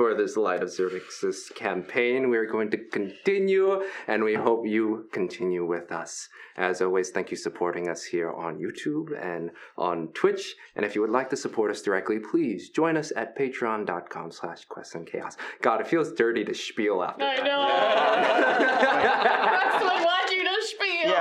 [0.00, 2.30] for this Light of Xaryxis campaign.
[2.30, 6.30] We're going to continue, and we hope you continue with us.
[6.56, 10.56] As always, thank you for supporting us here on YouTube and on Twitch.
[10.74, 14.64] And if you would like to support us directly, please join us at patreon.com slash
[14.64, 15.36] quest and chaos.
[15.60, 17.44] God, it feels dirty to spiel after I that.
[17.44, 17.68] know.
[19.20, 21.14] That's what you to spiel.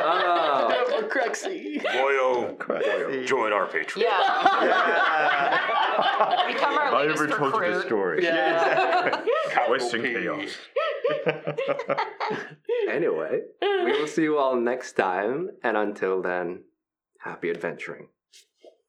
[0.00, 0.84] Oh.
[1.08, 1.80] Cruxy.
[1.82, 3.24] Boyo, Crazy.
[3.26, 3.96] join our Patreon.
[4.02, 5.58] Yeah.
[6.52, 7.74] Become our I latest ever told you recruit.
[7.74, 8.24] the story.
[8.24, 9.20] Yeah.
[9.66, 10.50] Quest and chaos.
[12.90, 15.50] Anyway, we will see you all next time.
[15.62, 16.64] And until then,
[17.20, 18.08] happy adventuring.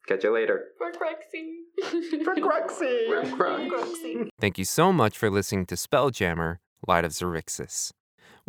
[0.08, 0.68] Catch you later.
[0.78, 2.24] For Crexie.
[2.24, 4.30] For Cruxy.
[4.40, 7.92] Thank you so much for listening to Spelljammer Light of Xaryxis.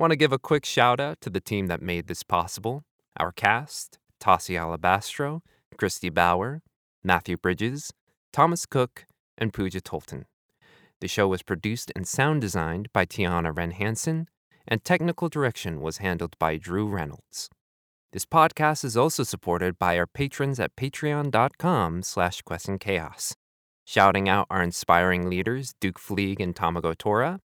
[0.00, 2.84] Want to give a quick shout out to the team that made this possible
[3.18, 5.42] our cast Tasi Alabastro,
[5.76, 6.62] Christy Bauer,
[7.04, 7.92] Matthew Bridges,
[8.32, 9.04] Thomas Koch,
[9.36, 10.24] and Puja Tolton.
[11.02, 14.26] The show was produced and sound designed by Tiana Wren Hansen,
[14.66, 17.50] and technical direction was handled by Drew Reynolds.
[18.14, 23.34] This podcast is also supported by our patrons at patreon.com slash questsandchaos.
[23.84, 27.40] Shouting out our inspiring leaders, Duke Fleeg and Tamago Tora.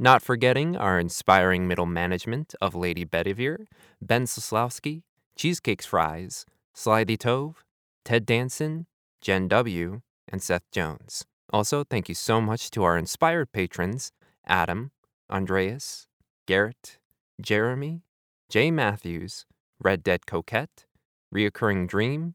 [0.00, 3.66] Not forgetting our inspiring middle management of Lady Bedivere,
[4.00, 5.02] Ben Soslowski,
[5.34, 7.56] Cheesecakes Fries, Slithy Tove,
[8.04, 8.86] Ted Danson,
[9.20, 11.24] Jen W., and Seth Jones.
[11.52, 14.12] Also, thank you so much to our inspired patrons
[14.46, 14.92] Adam,
[15.30, 16.06] Andreas,
[16.46, 16.98] Garrett,
[17.40, 18.02] Jeremy,
[18.48, 19.46] Jay Matthews,
[19.80, 20.86] Red Dead Coquette,
[21.34, 22.34] Reoccurring Dream,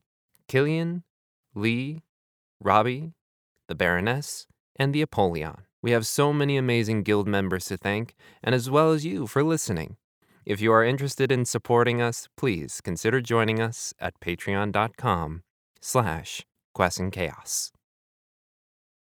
[0.49, 1.03] Killian,
[1.55, 2.01] Lee,
[2.59, 3.13] Robbie,
[3.67, 5.63] the Baroness, and the Apollyon.
[5.83, 9.43] We have so many amazing guild members to thank, and as well as you for
[9.43, 9.97] listening.
[10.45, 15.43] If you are interested in supporting us, please consider joining us at patreon.com
[15.81, 16.45] slash
[16.75, 17.72] questsandchaos.